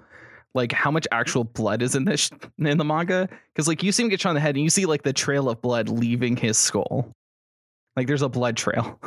like 0.55 0.73
how 0.73 0.91
much 0.91 1.07
actual 1.13 1.45
blood 1.45 1.83
is 1.83 1.95
in 1.95 2.07
this 2.07 2.31
in 2.59 2.79
the 2.79 2.85
manga? 2.87 3.29
Because 3.53 3.69
like 3.69 3.83
you 3.83 3.93
see 3.93 4.03
him 4.05 4.09
get 4.09 4.19
shot 4.21 4.31
in 4.31 4.35
the 4.37 4.41
head, 4.41 4.55
and 4.55 4.65
you 4.65 4.71
see 4.71 4.87
like 4.87 5.03
the 5.03 5.13
trail 5.13 5.51
of 5.51 5.61
blood 5.61 5.91
leaving 5.91 6.37
his 6.37 6.57
skull. 6.57 7.13
Like 7.97 8.07
there's 8.07 8.23
a 8.23 8.31
blood 8.31 8.57
trail, 8.57 8.99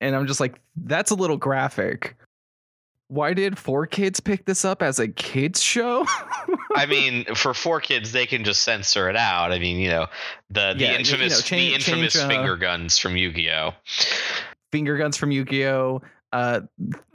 and 0.00 0.16
I'm 0.16 0.26
just 0.26 0.40
like, 0.40 0.58
that's 0.76 1.10
a 1.10 1.14
little 1.16 1.36
graphic. 1.36 2.16
Why 3.08 3.32
did 3.32 3.54
4Kids 3.54 4.22
pick 4.22 4.44
this 4.44 4.64
up 4.66 4.82
as 4.82 4.98
a 4.98 5.08
kids 5.08 5.62
show? 5.62 6.04
I 6.76 6.84
mean 6.88 7.24
for 7.34 7.52
4Kids 7.52 8.12
they 8.12 8.26
can 8.26 8.44
just 8.44 8.62
censor 8.62 9.08
it 9.08 9.16
out 9.16 9.50
I 9.52 9.58
mean 9.58 9.78
you 9.78 9.88
know 9.88 10.06
the 10.50 10.74
the 10.74 10.80
Yeah, 10.84 10.86
you- 10.86 10.92
you 10.92 10.98
infamous 11.00 11.32
know, 11.32 11.40
change- 11.40 11.84
the 11.84 11.90
infamous 11.92 12.12
change, 12.12 12.24
uh, 12.24 12.28
finger 12.28 12.56
guns 12.56 12.98
from 12.98 13.16
Yu-Gi-Oh 13.16 13.70
finger 14.72 14.96
guns 14.98 15.16
from 15.16 15.30
Yu-Gi-Oh. 15.30 16.02
Uh, 16.30 16.60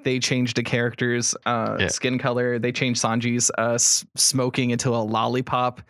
they 0.04 0.18
changed 0.18 0.56
the 0.58 0.64
characters' 0.64 1.36
uh, 1.46 1.78
Yeah. 1.80 1.88
skin 1.90 2.18
color. 2.18 2.58
They 2.58 2.72
changed 2.72 3.00
Sanji's 3.04 3.52
uh, 3.60 3.74
s- 3.74 4.04
smoking 4.16 4.72
into 4.72 4.90
a 4.90 4.98
lollipop, 5.06 5.84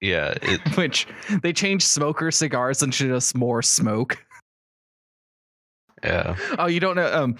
yeah 0.00 0.32
it, 0.40 0.60
which 0.78 1.06
they 1.42 1.52
changed 1.52 1.86
smoker 1.86 2.30
cigars 2.30 2.82
into 2.82 3.06
just 3.08 3.36
more 3.36 3.60
smoke. 3.60 4.24
Yeah 6.04 6.36
Oh, 6.58 6.66
you 6.66 6.80
don't 6.80 6.96
know? 6.96 7.12
Um, 7.12 7.36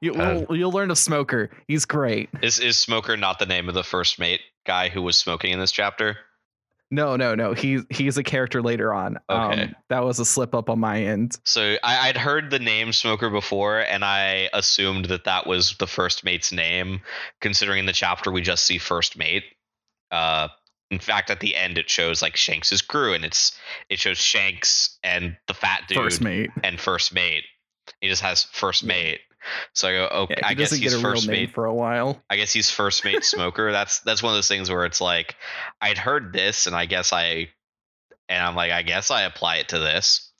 you, 0.00 0.14
Uh, 0.14 0.44
will 0.48 0.56
you'll 0.56 0.72
learn 0.72 0.90
of 0.90 0.98
Smoker. 0.98 1.50
He's 1.68 1.84
great. 1.84 2.28
Is 2.42 2.58
is 2.58 2.76
Smoker 2.78 3.16
not 3.16 3.38
the 3.38 3.46
name 3.46 3.68
of 3.68 3.74
the 3.74 3.82
first 3.84 4.18
mate 4.18 4.40
guy 4.66 4.88
who 4.88 5.02
was 5.02 5.16
smoking 5.16 5.52
in 5.52 5.58
this 5.58 5.72
chapter? 5.72 6.18
No, 6.92 7.14
no, 7.16 7.34
no. 7.36 7.52
He 7.54 7.80
he's 7.88 8.18
a 8.18 8.22
character 8.24 8.60
later 8.60 8.92
on. 8.92 9.16
Okay. 9.30 9.62
Um, 9.62 9.74
that 9.90 10.04
was 10.04 10.18
a 10.18 10.24
slip 10.24 10.54
up 10.56 10.68
on 10.68 10.80
my 10.80 11.00
end. 11.02 11.38
So 11.44 11.76
I, 11.84 12.08
I'd 12.08 12.16
heard 12.16 12.50
the 12.50 12.58
name 12.58 12.92
Smoker 12.92 13.30
before, 13.30 13.78
and 13.80 14.04
I 14.04 14.50
assumed 14.52 15.04
that 15.06 15.24
that 15.24 15.46
was 15.46 15.76
the 15.78 15.86
first 15.86 16.24
mate's 16.24 16.50
name, 16.52 17.00
considering 17.40 17.78
in 17.80 17.86
the 17.86 17.92
chapter 17.92 18.30
we 18.32 18.42
just 18.42 18.66
see 18.66 18.78
first 18.78 19.16
mate. 19.16 19.44
Uh, 20.10 20.48
in 20.90 20.98
fact, 20.98 21.30
at 21.30 21.38
the 21.38 21.54
end 21.54 21.78
it 21.78 21.88
shows 21.88 22.22
like 22.22 22.34
Shanks's 22.36 22.82
crew, 22.82 23.14
and 23.14 23.24
it's 23.24 23.56
it 23.88 24.00
shows 24.00 24.18
Shanks 24.18 24.98
and 25.04 25.36
the 25.46 25.54
fat 25.54 25.84
dude 25.88 25.96
First 25.96 26.20
mate. 26.20 26.50
and 26.64 26.78
first 26.80 27.14
mate. 27.14 27.44
He 28.00 28.08
just 28.08 28.22
has 28.22 28.44
first 28.44 28.84
mate. 28.84 29.20
So 29.72 29.88
I 29.88 29.92
go, 29.92 30.04
okay, 30.24 30.34
Yeah, 30.38 30.46
I 30.48 30.54
guess 30.54 30.70
he's 30.72 31.00
first 31.00 31.26
mate 31.26 31.52
for 31.54 31.64
a 31.64 31.74
while. 31.74 32.22
I 32.28 32.36
guess 32.36 32.52
he's 32.52 32.70
first 32.70 33.04
mate 33.04 33.24
smoker. 33.24 33.72
that's 33.72 34.00
that's 34.00 34.22
one 34.22 34.32
of 34.32 34.36
those 34.36 34.48
things 34.48 34.70
where 34.70 34.84
it's 34.84 35.00
like 35.00 35.36
I'd 35.80 35.98
heard 35.98 36.32
this 36.32 36.66
and 36.66 36.76
I 36.76 36.86
guess 36.86 37.12
I 37.12 37.48
and 38.28 38.44
I'm 38.44 38.54
like 38.54 38.70
I 38.72 38.82
guess 38.82 39.10
I 39.10 39.22
apply 39.22 39.56
it 39.56 39.68
to 39.68 39.78
this, 39.78 40.30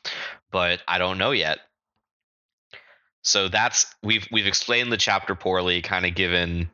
but 0.51 0.81
I 0.87 0.99
don't 0.99 1.19
know 1.19 1.31
yet. 1.31 1.59
So 3.23 3.49
that's 3.49 3.87
we've 4.03 4.27
we've 4.31 4.47
explained 4.47 4.93
the 4.93 4.97
chapter 4.97 5.35
poorly, 5.35 5.83
kind 5.83 6.07
of 6.07 6.15
given 6.15 6.71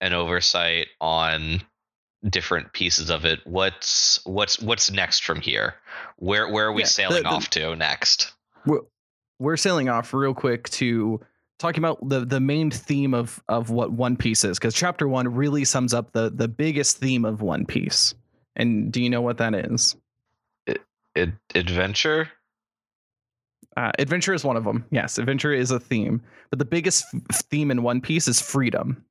an 0.00 0.12
oversight 0.12 0.88
on 1.00 1.62
different 2.28 2.72
pieces 2.72 3.10
of 3.10 3.24
it. 3.24 3.40
What's 3.44 4.20
what's 4.24 4.60
what's 4.60 4.90
next 4.90 5.24
from 5.24 5.40
here? 5.40 5.74
Where 6.16 6.48
where 6.50 6.66
are 6.66 6.72
we 6.72 6.82
Yeah, 6.82 6.86
the- 6.86 6.90
sailing 6.92 7.22
the- 7.22 7.28
off 7.28 7.50
to 7.50 7.76
next? 7.76 8.32
We're, 9.38 9.56
sailing 9.56 9.88
off 9.88 10.14
real 10.14 10.34
quick 10.34 10.68
to 10.70 11.20
talking 11.58 11.82
about 11.82 12.06
the 12.08 12.24
the 12.24 12.40
main 12.40 12.70
theme 12.70 13.14
of 13.14 13.42
of 13.48 13.70
what 13.70 13.92
One 13.92 14.16
Piece 14.16 14.44
is, 14.44 14.58
because 14.58 14.74
chapter 14.74 15.08
one 15.08 15.28
really 15.28 15.64
sums 15.64 15.94
up 15.94 16.12
the 16.12 16.30
the 16.30 16.48
biggest 16.48 16.98
theme 16.98 17.24
of 17.24 17.42
One 17.42 17.66
Piece. 17.66 18.14
And 18.56 18.90
do 18.92 19.02
you 19.02 19.10
know 19.10 19.20
what 19.20 19.38
that 19.38 19.54
is? 19.54 19.96
Ad- 21.16 21.38
adventure? 21.54 22.30
Uh, 23.76 23.92
adventure 23.98 24.32
is 24.32 24.44
one 24.44 24.56
of 24.56 24.64
them. 24.64 24.86
Yes, 24.90 25.18
adventure 25.18 25.52
is 25.52 25.70
a 25.70 25.78
theme, 25.78 26.22
but 26.50 26.58
the 26.58 26.64
biggest 26.64 27.04
f- 27.14 27.44
theme 27.44 27.70
in 27.70 27.82
One 27.82 28.00
Piece 28.00 28.28
is 28.28 28.40
freedom, 28.40 29.04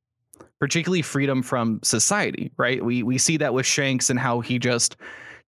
particularly 0.59 1.03
freedom 1.03 1.43
from 1.43 1.79
society. 1.83 2.51
Right? 2.57 2.83
We 2.83 3.03
we 3.03 3.19
see 3.19 3.37
that 3.37 3.53
with 3.53 3.67
Shanks 3.67 4.09
and 4.09 4.19
how 4.19 4.39
he 4.39 4.57
just, 4.57 4.97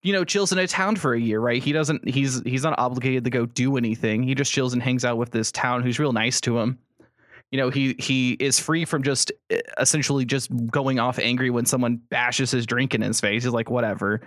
you 0.06 0.12
know, 0.12 0.24
chills 0.24 0.52
in 0.52 0.58
a 0.58 0.68
town 0.68 0.94
for 0.94 1.14
a 1.14 1.20
year. 1.20 1.40
Right? 1.40 1.60
He 1.60 1.72
doesn't. 1.72 2.08
He's 2.08 2.40
he's 2.42 2.62
not 2.62 2.78
obligated 2.78 3.24
to 3.24 3.30
go 3.30 3.44
do 3.44 3.76
anything. 3.76 4.22
He 4.22 4.36
just 4.36 4.52
chills 4.52 4.72
and 4.72 4.80
hangs 4.80 5.04
out 5.04 5.18
with 5.18 5.32
this 5.32 5.50
town 5.50 5.82
who's 5.82 5.98
real 5.98 6.12
nice 6.12 6.40
to 6.42 6.56
him. 6.58 6.78
You 7.50 7.58
know, 7.58 7.70
he 7.70 7.96
he 7.98 8.32
is 8.34 8.60
free 8.60 8.84
from 8.84 9.02
just 9.02 9.32
eh, 9.50 9.60
essentially 9.78 10.24
just 10.24 10.48
going 10.68 11.00
off 11.00 11.18
angry 11.18 11.50
when 11.50 11.66
someone 11.66 11.96
bashes 11.96 12.52
his 12.52 12.66
drink 12.66 12.94
in 12.94 13.02
his 13.02 13.20
face. 13.20 13.42
He's 13.42 13.52
like, 13.52 13.68
whatever 13.68 14.20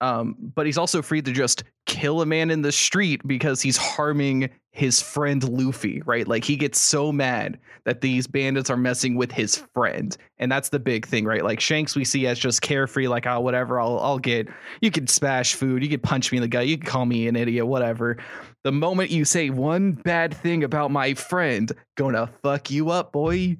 um, 0.00 0.36
but 0.54 0.66
he's 0.66 0.78
also 0.78 1.02
free 1.02 1.22
to 1.22 1.32
just 1.32 1.64
kill 1.86 2.22
a 2.22 2.26
man 2.26 2.50
in 2.50 2.62
the 2.62 2.72
street 2.72 3.26
because 3.26 3.60
he's 3.60 3.76
harming 3.76 4.50
his 4.70 5.02
friend 5.02 5.42
Luffy, 5.48 6.02
right? 6.06 6.28
Like 6.28 6.44
he 6.44 6.56
gets 6.56 6.78
so 6.78 7.10
mad 7.10 7.58
that 7.84 8.00
these 8.00 8.26
bandits 8.26 8.70
are 8.70 8.76
messing 8.76 9.16
with 9.16 9.32
his 9.32 9.56
friend, 9.74 10.16
and 10.38 10.52
that's 10.52 10.68
the 10.68 10.78
big 10.78 11.06
thing, 11.06 11.24
right? 11.24 11.42
Like 11.42 11.58
Shanks, 11.58 11.96
we 11.96 12.04
see 12.04 12.26
as 12.26 12.38
just 12.38 12.62
carefree, 12.62 13.08
like 13.08 13.26
oh 13.26 13.40
whatever, 13.40 13.80
I'll 13.80 13.98
I'll 13.98 14.18
get. 14.18 14.48
You 14.80 14.90
can 14.90 15.08
smash 15.08 15.54
food, 15.54 15.82
you 15.82 15.88
can 15.88 16.00
punch 16.00 16.30
me 16.30 16.38
in 16.38 16.42
the 16.42 16.48
gut, 16.48 16.68
you 16.68 16.78
can 16.78 16.86
call 16.86 17.06
me 17.06 17.26
an 17.26 17.34
idiot, 17.34 17.66
whatever. 17.66 18.18
The 18.62 18.72
moment 18.72 19.10
you 19.10 19.24
say 19.24 19.50
one 19.50 19.92
bad 19.92 20.34
thing 20.34 20.62
about 20.62 20.90
my 20.90 21.14
friend, 21.14 21.72
gonna 21.96 22.30
fuck 22.42 22.70
you 22.70 22.90
up, 22.90 23.12
boy 23.12 23.56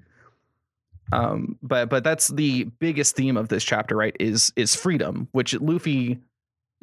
um 1.13 1.57
but 1.63 1.89
but 1.89 2.05
that's 2.05 2.29
the 2.29 2.65
biggest 2.81 3.17
theme 3.17 3.37
of 3.37 3.49
this 3.49 3.65
chapter 3.65 3.97
right 3.97 4.17
is 4.21 4.53
is 4.57 4.75
freedom 4.75 5.29
which 5.33 5.59
luffy 5.61 6.19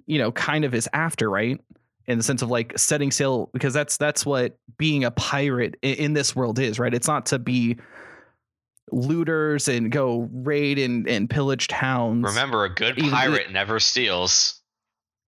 you 0.06 0.18
know 0.18 0.32
kind 0.32 0.66
of 0.66 0.74
is 0.74 0.88
after 0.94 1.30
right? 1.30 1.60
In 2.08 2.18
the 2.20 2.24
sense 2.24 2.42
of 2.42 2.50
like 2.50 2.78
setting 2.78 3.12
sail 3.12 3.50
because 3.54 3.74
that's 3.74 3.98
that's 3.98 4.26
what 4.26 4.58
being 4.78 5.04
a 5.04 5.12
pirate 5.12 5.76
in, 5.82 5.96
in 5.96 6.14
this 6.14 6.36
world 6.36 6.60
is 6.60 6.78
right? 6.80 6.94
It's 6.94 7.08
not 7.08 7.28
to 7.28 7.40
be 7.40 7.78
looters 8.92 9.68
and 9.68 9.92
go 9.92 10.30
raid 10.32 10.78
and, 10.78 11.08
and 11.10 11.30
pillage 11.30 11.68
towns. 11.68 12.24
Remember, 12.24 12.66
a 12.66 12.74
good 12.74 12.98
Even- 12.98 13.10
pirate 13.10 13.52
never 13.52 13.80
steals. 13.80 14.62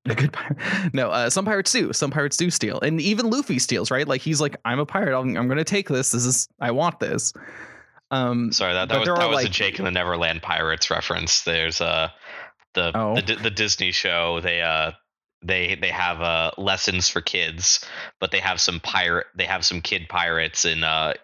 a 0.07 0.15
good 0.15 0.33
pirate 0.33 0.59
no 0.93 1.11
uh, 1.11 1.31
some 1.31 1.45
pirates 1.45 1.73
do 1.73 1.93
some 1.93 2.11
pirates 2.11 2.37
do 2.37 2.51
steal 2.51 2.79
and 2.81 3.01
even 3.01 3.31
luffy 3.31 3.59
steals 3.59 3.91
right? 3.91 4.07
Like 4.07 4.21
he's 4.21 4.41
like 4.41 4.57
i'm 4.65 4.79
a 4.79 4.85
pirate 4.85 5.19
i'm, 5.19 5.35
I'm 5.37 5.49
gonna 5.49 5.65
take 5.65 5.89
this 5.89 6.11
this 6.11 6.27
is 6.27 6.49
i 6.61 6.73
want 6.73 6.99
this. 7.01 7.33
Um 8.11 8.53
Sorry, 8.53 8.75
that, 8.75 8.89
that 8.91 8.99
was 9.01 9.09
that 9.09 9.31
was 9.31 9.45
a 9.45 9.49
Jake 9.49 9.79
and 9.79 9.87
the 9.87 9.91
Neverland 9.91 10.43
Pirates 10.43 10.91
reference. 10.91 11.43
There's 11.43 11.81
uh 11.81 12.11
the 12.75 12.95
Oh. 12.95 13.21
the, 13.21 13.37
the 13.37 13.51
Disney 13.51 13.93
show. 13.93 14.41
They 14.41 14.63
uh 14.63 14.93
they 15.43 15.75
they 15.77 15.91
have 15.91 16.21
uh 16.21 16.53
lessons 16.59 17.09
for 17.09 17.21
kids, 17.21 17.85
but 18.21 18.31
they 18.31 18.41
have 18.41 18.61
some 18.61 18.81
pirate 18.81 19.27
they 19.37 19.47
have 19.47 19.65
some 19.65 19.81
kid 19.81 20.09
pirates 20.09 20.65
in 20.65 20.85
uh 20.85 21.15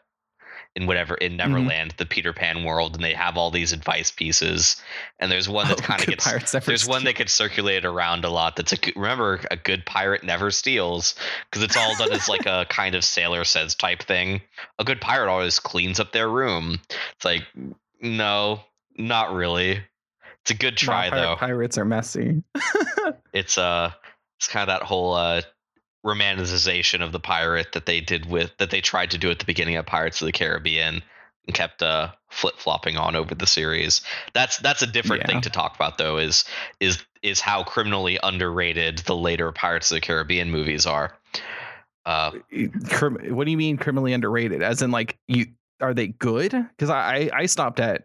in 0.77 0.87
whatever 0.87 1.15
in 1.17 1.37
Mm-hmm. 1.45 1.73
Neverland, 1.73 1.95
the 1.99 2.07
Peter 2.07 2.33
Pan 2.33 2.63
world, 2.65 2.95
and 2.95 3.03
they 3.03 3.15
have 3.15 3.37
all 3.37 3.51
these 3.51 3.73
advice 3.73 4.11
pieces. 4.13 4.77
And 5.19 5.31
there's 5.31 5.49
one 5.49 5.69
that 5.69 5.79
Oh, 5.79 5.83
kind 5.83 6.01
of 6.01 6.09
gets 6.09 6.37
there's 6.65 6.87
one 6.87 7.05
that 7.05 7.17
gets 7.17 7.33
circulated 7.33 7.85
around 7.85 8.25
a 8.25 8.31
lot. 8.31 8.57
That's 8.57 8.73
a 8.73 8.79
remember 8.97 9.41
a 9.51 9.57
good 9.57 9.85
pirate 9.85 10.23
never 10.23 10.51
steals 10.51 11.15
because 11.51 11.63
it's 11.65 11.77
all 11.77 11.97
done 11.97 12.13
as 12.13 12.29
like 12.29 12.47
a 12.47 12.67
kind 12.71 12.95
of 12.95 13.05
sailor 13.05 13.45
says 13.45 13.75
type 13.75 14.03
thing. 14.03 14.43
A 14.79 14.85
good 14.85 15.01
pirate 15.01 15.31
always 15.31 15.59
cleans 15.59 15.99
up 15.99 16.13
their 16.13 16.29
room. 16.29 16.79
It's 17.17 17.25
like 17.25 17.43
no, 18.01 18.61
not 18.97 19.33
really. 19.35 19.81
It's 20.43 20.51
a 20.53 20.55
good 20.55 20.77
try 20.77 21.11
though. 21.11 21.37
pirates 21.37 21.77
are 21.79 21.85
messy 21.85 22.43
It's 23.33 23.59
uh 23.59 23.93
it's 24.39 24.49
kind 24.49 24.69
of 24.69 24.79
that 24.81 24.87
whole 24.87 25.15
uh 25.15 25.43
romanticization 26.05 27.03
of 27.03 27.13
the 27.13 27.21
pirate 27.21 27.73
that 27.73 27.87
they 27.87 28.01
did 28.01 28.27
with 28.27 28.53
that 28.59 28.71
they 28.71 28.81
tried 28.81 29.11
to 29.13 29.19
do 29.19 29.31
at 29.31 29.39
the 29.39 29.45
beginning 29.45 29.77
of 29.77 29.87
Pirates 29.87 30.21
of 30.23 30.27
the 30.27 30.33
Caribbean 30.33 31.03
and 31.47 31.55
kept 31.55 31.83
uh 31.83 32.09
flip 32.31 32.57
flopping 32.59 32.97
on 32.97 33.15
over 33.17 33.35
the 33.35 33.47
series. 33.47 34.01
That's 34.35 34.57
that's 34.59 34.83
a 34.83 34.87
different 34.87 35.23
Yeah. 35.23 35.27
thing 35.29 35.41
to 35.43 35.51
talk 35.51 35.75
about 35.75 35.99
though. 35.99 36.17
Is 36.19 36.45
is 36.81 37.05
is 37.23 37.41
how 37.41 37.63
criminally 37.65 38.19
underrated 38.23 38.99
the 39.01 39.17
later 39.17 39.53
Pirates 39.53 39.91
of 39.91 39.97
the 39.97 40.01
Caribbean 40.01 40.51
movies 40.51 40.87
are. 40.87 41.15
Uh, 42.07 42.31
what 43.29 43.45
do 43.45 43.51
you 43.51 43.59
mean 43.59 43.77
criminally 43.77 44.15
underrated 44.15 44.63
as 44.63 44.81
in 44.81 44.91
like 44.91 45.19
you 45.29 45.47
are 45.83 45.93
they 45.93 46.09
good 46.09 46.51
because 46.53 46.89
I, 46.89 47.15
I 47.15 47.31
i 47.41 47.47
stopped 47.47 47.79
at 47.79 48.05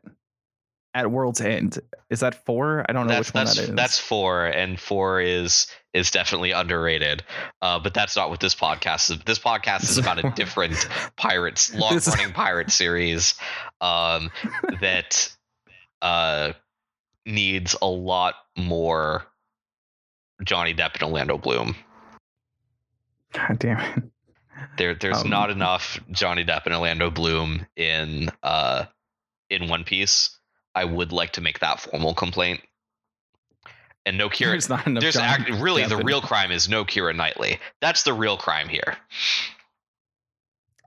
at 0.95 1.11
world's 1.11 1.41
end 1.41 1.77
is 2.09 2.21
that 2.21 2.45
four 2.45 2.83
i 2.89 2.93
don't 2.93 3.05
know 3.05 3.13
that's 3.13 3.27
which 3.29 3.35
one 3.35 3.45
that's 3.45 3.57
that 3.57 3.69
is 3.69 3.75
that's 3.75 3.99
four, 3.99 4.45
and 4.45 4.79
four 4.79 5.21
is 5.21 5.67
is 5.93 6.11
definitely 6.11 6.51
underrated. 6.51 7.23
Uh, 7.61 7.79
but 7.79 7.93
that's 7.93 8.17
not 8.17 8.29
what 8.29 8.41
this 8.41 8.53
podcast 8.53 9.09
is. 9.11 9.19
This 9.25 9.39
podcast 9.39 9.83
is 9.83 9.97
about 9.97 10.23
a 10.23 10.29
different 10.35 10.75
pirates, 11.15 11.73
long 11.73 11.97
running 12.05 12.33
pirate 12.33 12.69
series 12.69 13.35
um, 13.79 14.29
that 14.81 15.33
uh, 16.01 16.51
needs 17.25 17.77
a 17.81 17.87
lot 17.87 18.35
more 18.57 19.25
Johnny 20.43 20.73
Depp 20.73 20.95
and 20.95 21.03
Orlando 21.03 21.37
Bloom. 21.37 21.75
god 23.31 23.57
damn 23.59 23.79
it 23.79 24.03
There, 24.77 24.95
there's 24.95 25.21
Um, 25.23 25.29
not 25.29 25.49
enough 25.49 25.99
Johnny 26.11 26.43
Depp 26.43 26.65
and 26.65 26.73
Orlando 26.75 27.09
Bloom 27.09 27.65
in 27.77 28.29
uh, 28.43 28.85
in 29.49 29.69
One 29.69 29.85
Piece. 29.85 30.34
I 30.75 30.85
would 30.85 31.11
like 31.11 31.31
to 31.33 31.41
make 31.41 31.59
that 31.59 31.79
formal 31.79 32.13
complaint. 32.13 32.61
And 34.05 34.17
no 34.17 34.29
Kira, 34.29 34.51
there's 34.51 34.69
not 34.69 34.85
enough 34.85 35.01
there's 35.01 35.15
act, 35.17 35.49
really 35.49 35.83
the 35.85 35.97
real 35.97 36.21
crime 36.21 36.51
is 36.51 36.69
no 36.69 36.85
Kira 36.85 37.15
Knightley. 37.15 37.59
That's 37.81 38.03
the 38.03 38.13
real 38.13 38.37
crime 38.37 38.67
here. 38.69 38.97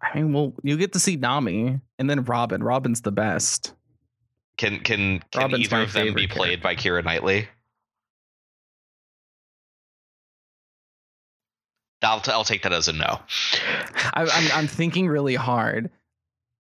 i 0.01 0.15
mean 0.15 0.33
well 0.33 0.53
you 0.63 0.77
get 0.77 0.93
to 0.93 1.01
see 1.01 1.17
nami 1.17 1.81
and 1.99 2.09
then 2.09 2.23
robin 2.23 2.63
robin's 2.63 3.01
the 3.01 3.11
best 3.11 3.75
Can 4.57 4.79
can 4.79 5.19
can 5.33 5.43
Robin's 5.43 5.67
either 5.73 5.83
of 5.83 5.93
them 5.93 6.15
be 6.15 6.29
played 6.29 6.63
by 6.63 6.77
Kira 6.77 7.03
Knightley? 7.05 7.49
I'll, 12.03 12.21
t- 12.21 12.31
I'll 12.31 12.45
take 12.45 12.63
that 12.63 12.73
as 12.73 12.87
a 12.89 12.93
no. 12.93 13.19
I, 14.15 14.23
I'm, 14.23 14.53
I'm 14.53 14.67
thinking 14.69 15.09
really 15.09 15.35
hard 15.35 15.91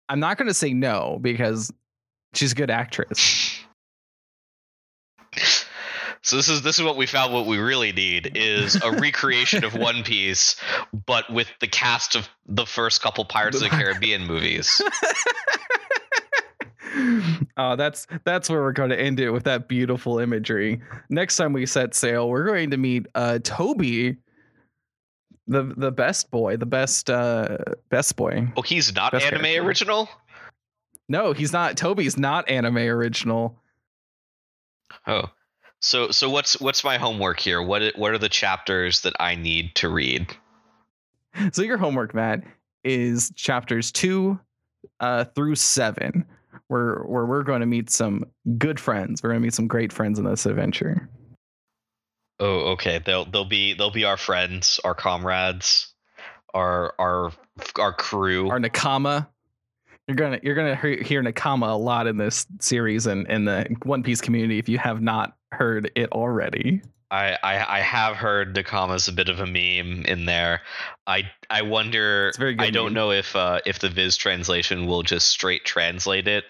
i'm 0.08 0.20
not 0.20 0.38
going 0.38 0.48
to 0.48 0.54
say 0.54 0.72
no 0.72 1.18
because 1.20 1.70
she's 2.36 2.52
a 2.52 2.54
good 2.54 2.70
actress 2.70 3.58
So 6.22 6.36
this 6.36 6.48
is 6.48 6.62
this 6.62 6.78
is 6.78 6.84
what 6.84 6.96
we 6.96 7.06
found. 7.06 7.32
What 7.32 7.46
we 7.46 7.58
really 7.58 7.92
need 7.92 8.32
is 8.34 8.74
a 8.82 8.90
recreation 8.90 9.62
of 9.62 9.74
One 9.74 10.02
Piece, 10.02 10.56
but 11.06 11.32
with 11.32 11.48
the 11.60 11.68
cast 11.68 12.16
of 12.16 12.28
the 12.46 12.66
first 12.66 13.00
couple 13.00 13.24
Pirates 13.24 13.58
of 13.58 13.62
the 13.62 13.68
Caribbean 13.76 14.26
movies. 14.26 14.80
oh, 17.56 17.76
that's 17.76 18.08
that's 18.24 18.50
where 18.50 18.60
we're 18.60 18.72
going 18.72 18.90
to 18.90 19.00
end 19.00 19.20
it 19.20 19.30
with 19.30 19.44
that 19.44 19.68
beautiful 19.68 20.18
imagery. 20.18 20.80
Next 21.10 21.36
time 21.36 21.52
we 21.52 21.64
set 21.64 21.94
sail, 21.94 22.28
we're 22.28 22.46
going 22.46 22.70
to 22.70 22.76
meet 22.76 23.06
uh 23.14 23.38
Koby, 23.42 24.16
the 25.46 25.74
the 25.76 25.92
best 25.92 26.30
boy, 26.32 26.56
the 26.56 26.66
best 26.66 27.08
uh 27.08 27.58
best 27.88 28.16
boy. 28.16 28.48
Oh, 28.56 28.62
he's 28.62 28.92
not 28.94 29.12
Best 29.12 29.26
anime 29.26 29.42
character. 29.42 29.68
original. 29.68 30.08
No, 31.08 31.32
he's 31.32 31.52
not. 31.52 31.76
Koby's 31.76 32.16
not 32.16 32.48
anime 32.48 32.78
original. 32.78 33.60
Oh, 35.06 35.30
so 35.80 36.10
so 36.10 36.28
what's 36.30 36.60
what's 36.60 36.82
my 36.82 36.98
homework 36.98 37.40
here? 37.40 37.62
What 37.62 37.96
what 37.96 38.12
are 38.12 38.18
the 38.18 38.28
chapters 38.28 39.02
that 39.02 39.14
I 39.20 39.34
need 39.34 39.74
to 39.76 39.88
read? 39.88 40.34
So 41.52 41.62
your 41.62 41.78
homework, 41.78 42.14
Matt, 42.14 42.42
is 42.82 43.30
chapters 43.36 43.92
two 43.92 44.38
uh 45.00 45.24
through 45.24 45.54
seven. 45.56 46.24
Where 46.68 47.04
where 47.04 47.26
we're 47.26 47.44
going 47.44 47.60
to 47.60 47.66
meet 47.66 47.90
some 47.90 48.24
good 48.58 48.80
friends. 48.80 49.22
We're 49.22 49.30
going 49.30 49.40
to 49.40 49.46
meet 49.46 49.54
some 49.54 49.68
great 49.68 49.92
friends 49.92 50.18
in 50.18 50.24
this 50.24 50.46
adventure. 50.46 51.08
Oh, 52.40 52.72
okay. 52.72 53.00
They'll 53.04 53.24
they'll 53.24 53.44
be 53.44 53.74
they'll 53.74 53.90
be 53.90 54.04
our 54.04 54.16
friends, 54.16 54.80
our 54.82 54.94
comrades, 54.94 55.94
our 56.54 56.94
our 56.98 57.32
our 57.78 57.92
crew. 57.92 58.50
Our 58.50 58.58
Nakama. 58.58 59.28
You're 60.06 60.16
gonna 60.16 60.38
you're 60.42 60.54
gonna 60.54 60.76
hear, 60.76 61.02
hear 61.02 61.22
Nakama 61.22 61.72
a 61.72 61.76
lot 61.76 62.06
in 62.06 62.16
this 62.16 62.46
series 62.60 63.06
and 63.06 63.26
in 63.28 63.44
the 63.44 63.66
One 63.82 64.02
Piece 64.02 64.20
community 64.20 64.58
if 64.58 64.68
you 64.68 64.78
have 64.78 65.00
not 65.00 65.36
heard 65.52 65.90
it 65.96 66.12
already. 66.12 66.82
I, 67.10 67.36
I 67.42 67.78
I 67.78 67.80
have 67.80 68.16
heard 68.16 68.54
Nakama's 68.54 69.08
a 69.08 69.12
bit 69.12 69.28
of 69.28 69.40
a 69.40 69.46
meme 69.46 70.04
in 70.04 70.26
there. 70.26 70.62
I 71.06 71.30
I 71.50 71.62
wonder. 71.62 72.28
It's 72.28 72.38
a 72.38 72.40
very 72.40 72.54
good 72.54 72.66
I 72.66 72.70
don't 72.70 72.92
know 72.92 73.10
if 73.10 73.34
uh, 73.34 73.60
if 73.66 73.78
the 73.78 73.88
Viz 73.88 74.16
translation 74.16 74.86
will 74.86 75.02
just 75.02 75.28
straight 75.28 75.64
translate 75.64 76.28
it. 76.28 76.44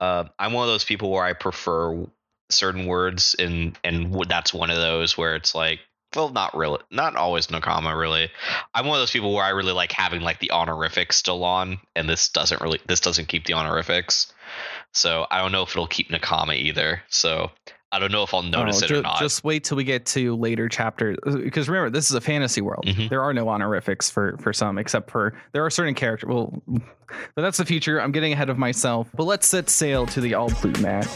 Uh, 0.00 0.24
I'm 0.38 0.52
one 0.52 0.64
of 0.64 0.72
those 0.72 0.84
people 0.84 1.10
where 1.10 1.24
I 1.24 1.32
prefer 1.32 2.06
certain 2.50 2.86
words, 2.86 3.34
and 3.38 3.78
and 3.82 4.14
that's 4.28 4.52
one 4.52 4.70
of 4.70 4.76
those 4.76 5.16
where 5.16 5.34
it's 5.36 5.54
like, 5.54 5.80
well, 6.14 6.28
not 6.30 6.56
really, 6.56 6.78
not 6.90 7.16
always 7.16 7.48
Nakama. 7.48 7.98
Really, 7.98 8.30
I'm 8.74 8.86
one 8.86 8.96
of 8.96 9.02
those 9.02 9.10
people 9.10 9.34
where 9.34 9.44
I 9.44 9.50
really 9.50 9.72
like 9.72 9.92
having 9.92 10.20
like 10.20 10.38
the 10.40 10.50
honorifics 10.50 11.16
still 11.16 11.44
on, 11.44 11.78
and 11.94 12.08
this 12.08 12.28
doesn't 12.28 12.60
really 12.60 12.80
this 12.86 13.00
doesn't 13.00 13.28
keep 13.28 13.44
the 13.46 13.54
honorifics. 13.54 14.32
So 14.92 15.26
I 15.30 15.38
don't 15.42 15.52
know 15.52 15.62
if 15.62 15.70
it'll 15.70 15.86
keep 15.86 16.08
Nakama 16.10 16.56
either. 16.56 17.02
So 17.08 17.50
I 17.92 17.98
don't 17.98 18.10
know 18.12 18.22
if 18.22 18.32
I'll 18.34 18.42
notice 18.42 18.82
Oh, 18.82 18.84
it 18.84 18.88
ju- 18.88 18.98
or 18.98 19.02
not. 19.02 19.20
Just 19.20 19.44
wait 19.44 19.64
till 19.64 19.76
we 19.76 19.84
get 19.84 20.06
to 20.06 20.34
later 20.36 20.68
chapters, 20.68 21.16
because 21.24 21.68
remember 21.68 21.90
this 21.90 22.08
is 22.10 22.16
a 22.16 22.20
fantasy 22.20 22.60
world. 22.60 22.84
Mhm. 22.86 23.08
There 23.10 23.22
are 23.22 23.34
no 23.34 23.48
honorifics 23.48 24.08
for 24.10 24.36
for 24.38 24.52
some, 24.52 24.78
except 24.78 25.10
for 25.10 25.38
there 25.52 25.64
are 25.64 25.70
certain 25.70 25.94
characters. 25.94 26.28
Well, 26.28 26.62
but 26.66 27.42
that's 27.42 27.58
the 27.58 27.64
future. 27.66 28.00
I'm 28.00 28.12
getting 28.12 28.32
ahead 28.32 28.48
of 28.48 28.56
myself. 28.58 29.08
But 29.14 29.24
let's 29.24 29.46
set 29.46 29.68
sail 29.68 30.06
to 30.06 30.20
the 30.20 30.34
all 30.34 30.48
blue 30.62 30.72
Matt. 30.80 31.06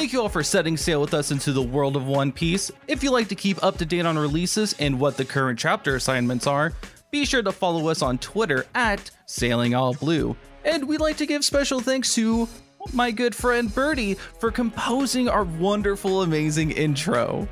Thank 0.00 0.14
you 0.14 0.22
all 0.22 0.30
for 0.30 0.42
setting 0.42 0.78
sail 0.78 1.02
with 1.02 1.12
us 1.12 1.30
into 1.30 1.52
the 1.52 1.60
world 1.60 1.94
of 1.94 2.06
One 2.06 2.32
Piece. 2.32 2.70
If 2.88 3.04
you 3.04 3.10
like 3.10 3.28
to 3.28 3.34
keep 3.34 3.62
up 3.62 3.76
to 3.76 3.84
date 3.84 4.06
on 4.06 4.18
releases 4.18 4.74
and 4.78 4.98
what 4.98 5.18
the 5.18 5.26
current 5.26 5.58
chapter 5.58 5.94
assignments 5.94 6.46
are, 6.46 6.72
be 7.10 7.26
sure 7.26 7.42
to 7.42 7.52
follow 7.52 7.88
us 7.88 8.00
on 8.00 8.16
Twitter 8.16 8.64
at 8.74 9.10
Sailing 9.26 9.74
All 9.74 9.92
Blue. 9.92 10.34
And 10.64 10.88
we'd 10.88 11.02
like 11.02 11.18
to 11.18 11.26
give 11.26 11.44
special 11.44 11.80
thanks 11.80 12.14
to 12.14 12.48
my 12.94 13.10
good 13.10 13.34
friend 13.34 13.74
Bertie 13.74 14.14
for 14.14 14.50
composing 14.50 15.28
our 15.28 15.44
wonderful, 15.44 16.22
amazing 16.22 16.70
intro. 16.70 17.46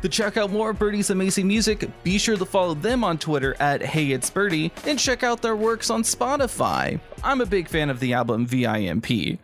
To 0.00 0.08
check 0.08 0.38
out 0.38 0.50
more 0.50 0.70
of 0.70 0.78
Bertie's 0.78 1.10
amazing 1.10 1.46
music, 1.48 1.86
be 2.02 2.16
sure 2.16 2.38
to 2.38 2.46
follow 2.46 2.72
them 2.72 3.04
on 3.04 3.18
Twitter 3.18 3.54
at 3.60 3.82
Hey 3.82 4.12
It's 4.12 4.30
Bertie 4.30 4.72
and 4.86 4.98
check 4.98 5.22
out 5.22 5.42
their 5.42 5.54
works 5.54 5.90
on 5.90 6.02
Spotify. 6.02 6.98
I'm 7.22 7.42
a 7.42 7.46
big 7.46 7.68
fan 7.68 7.90
of 7.90 8.00
the 8.00 8.14
album 8.14 8.46
VIMP. 8.46 9.38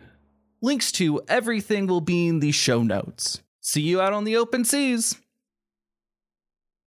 Links 0.61 0.91
to 0.93 1.21
everything 1.27 1.85
will 1.85 2.01
be 2.01 2.27
in 2.27 2.39
the 2.39 2.51
show 2.51 2.81
notes. 2.81 3.41
See 3.61 3.81
you 3.81 4.01
out 4.01 4.13
on 4.13 4.23
the 4.23 4.37
open 4.37 4.65
seas. 4.65 5.15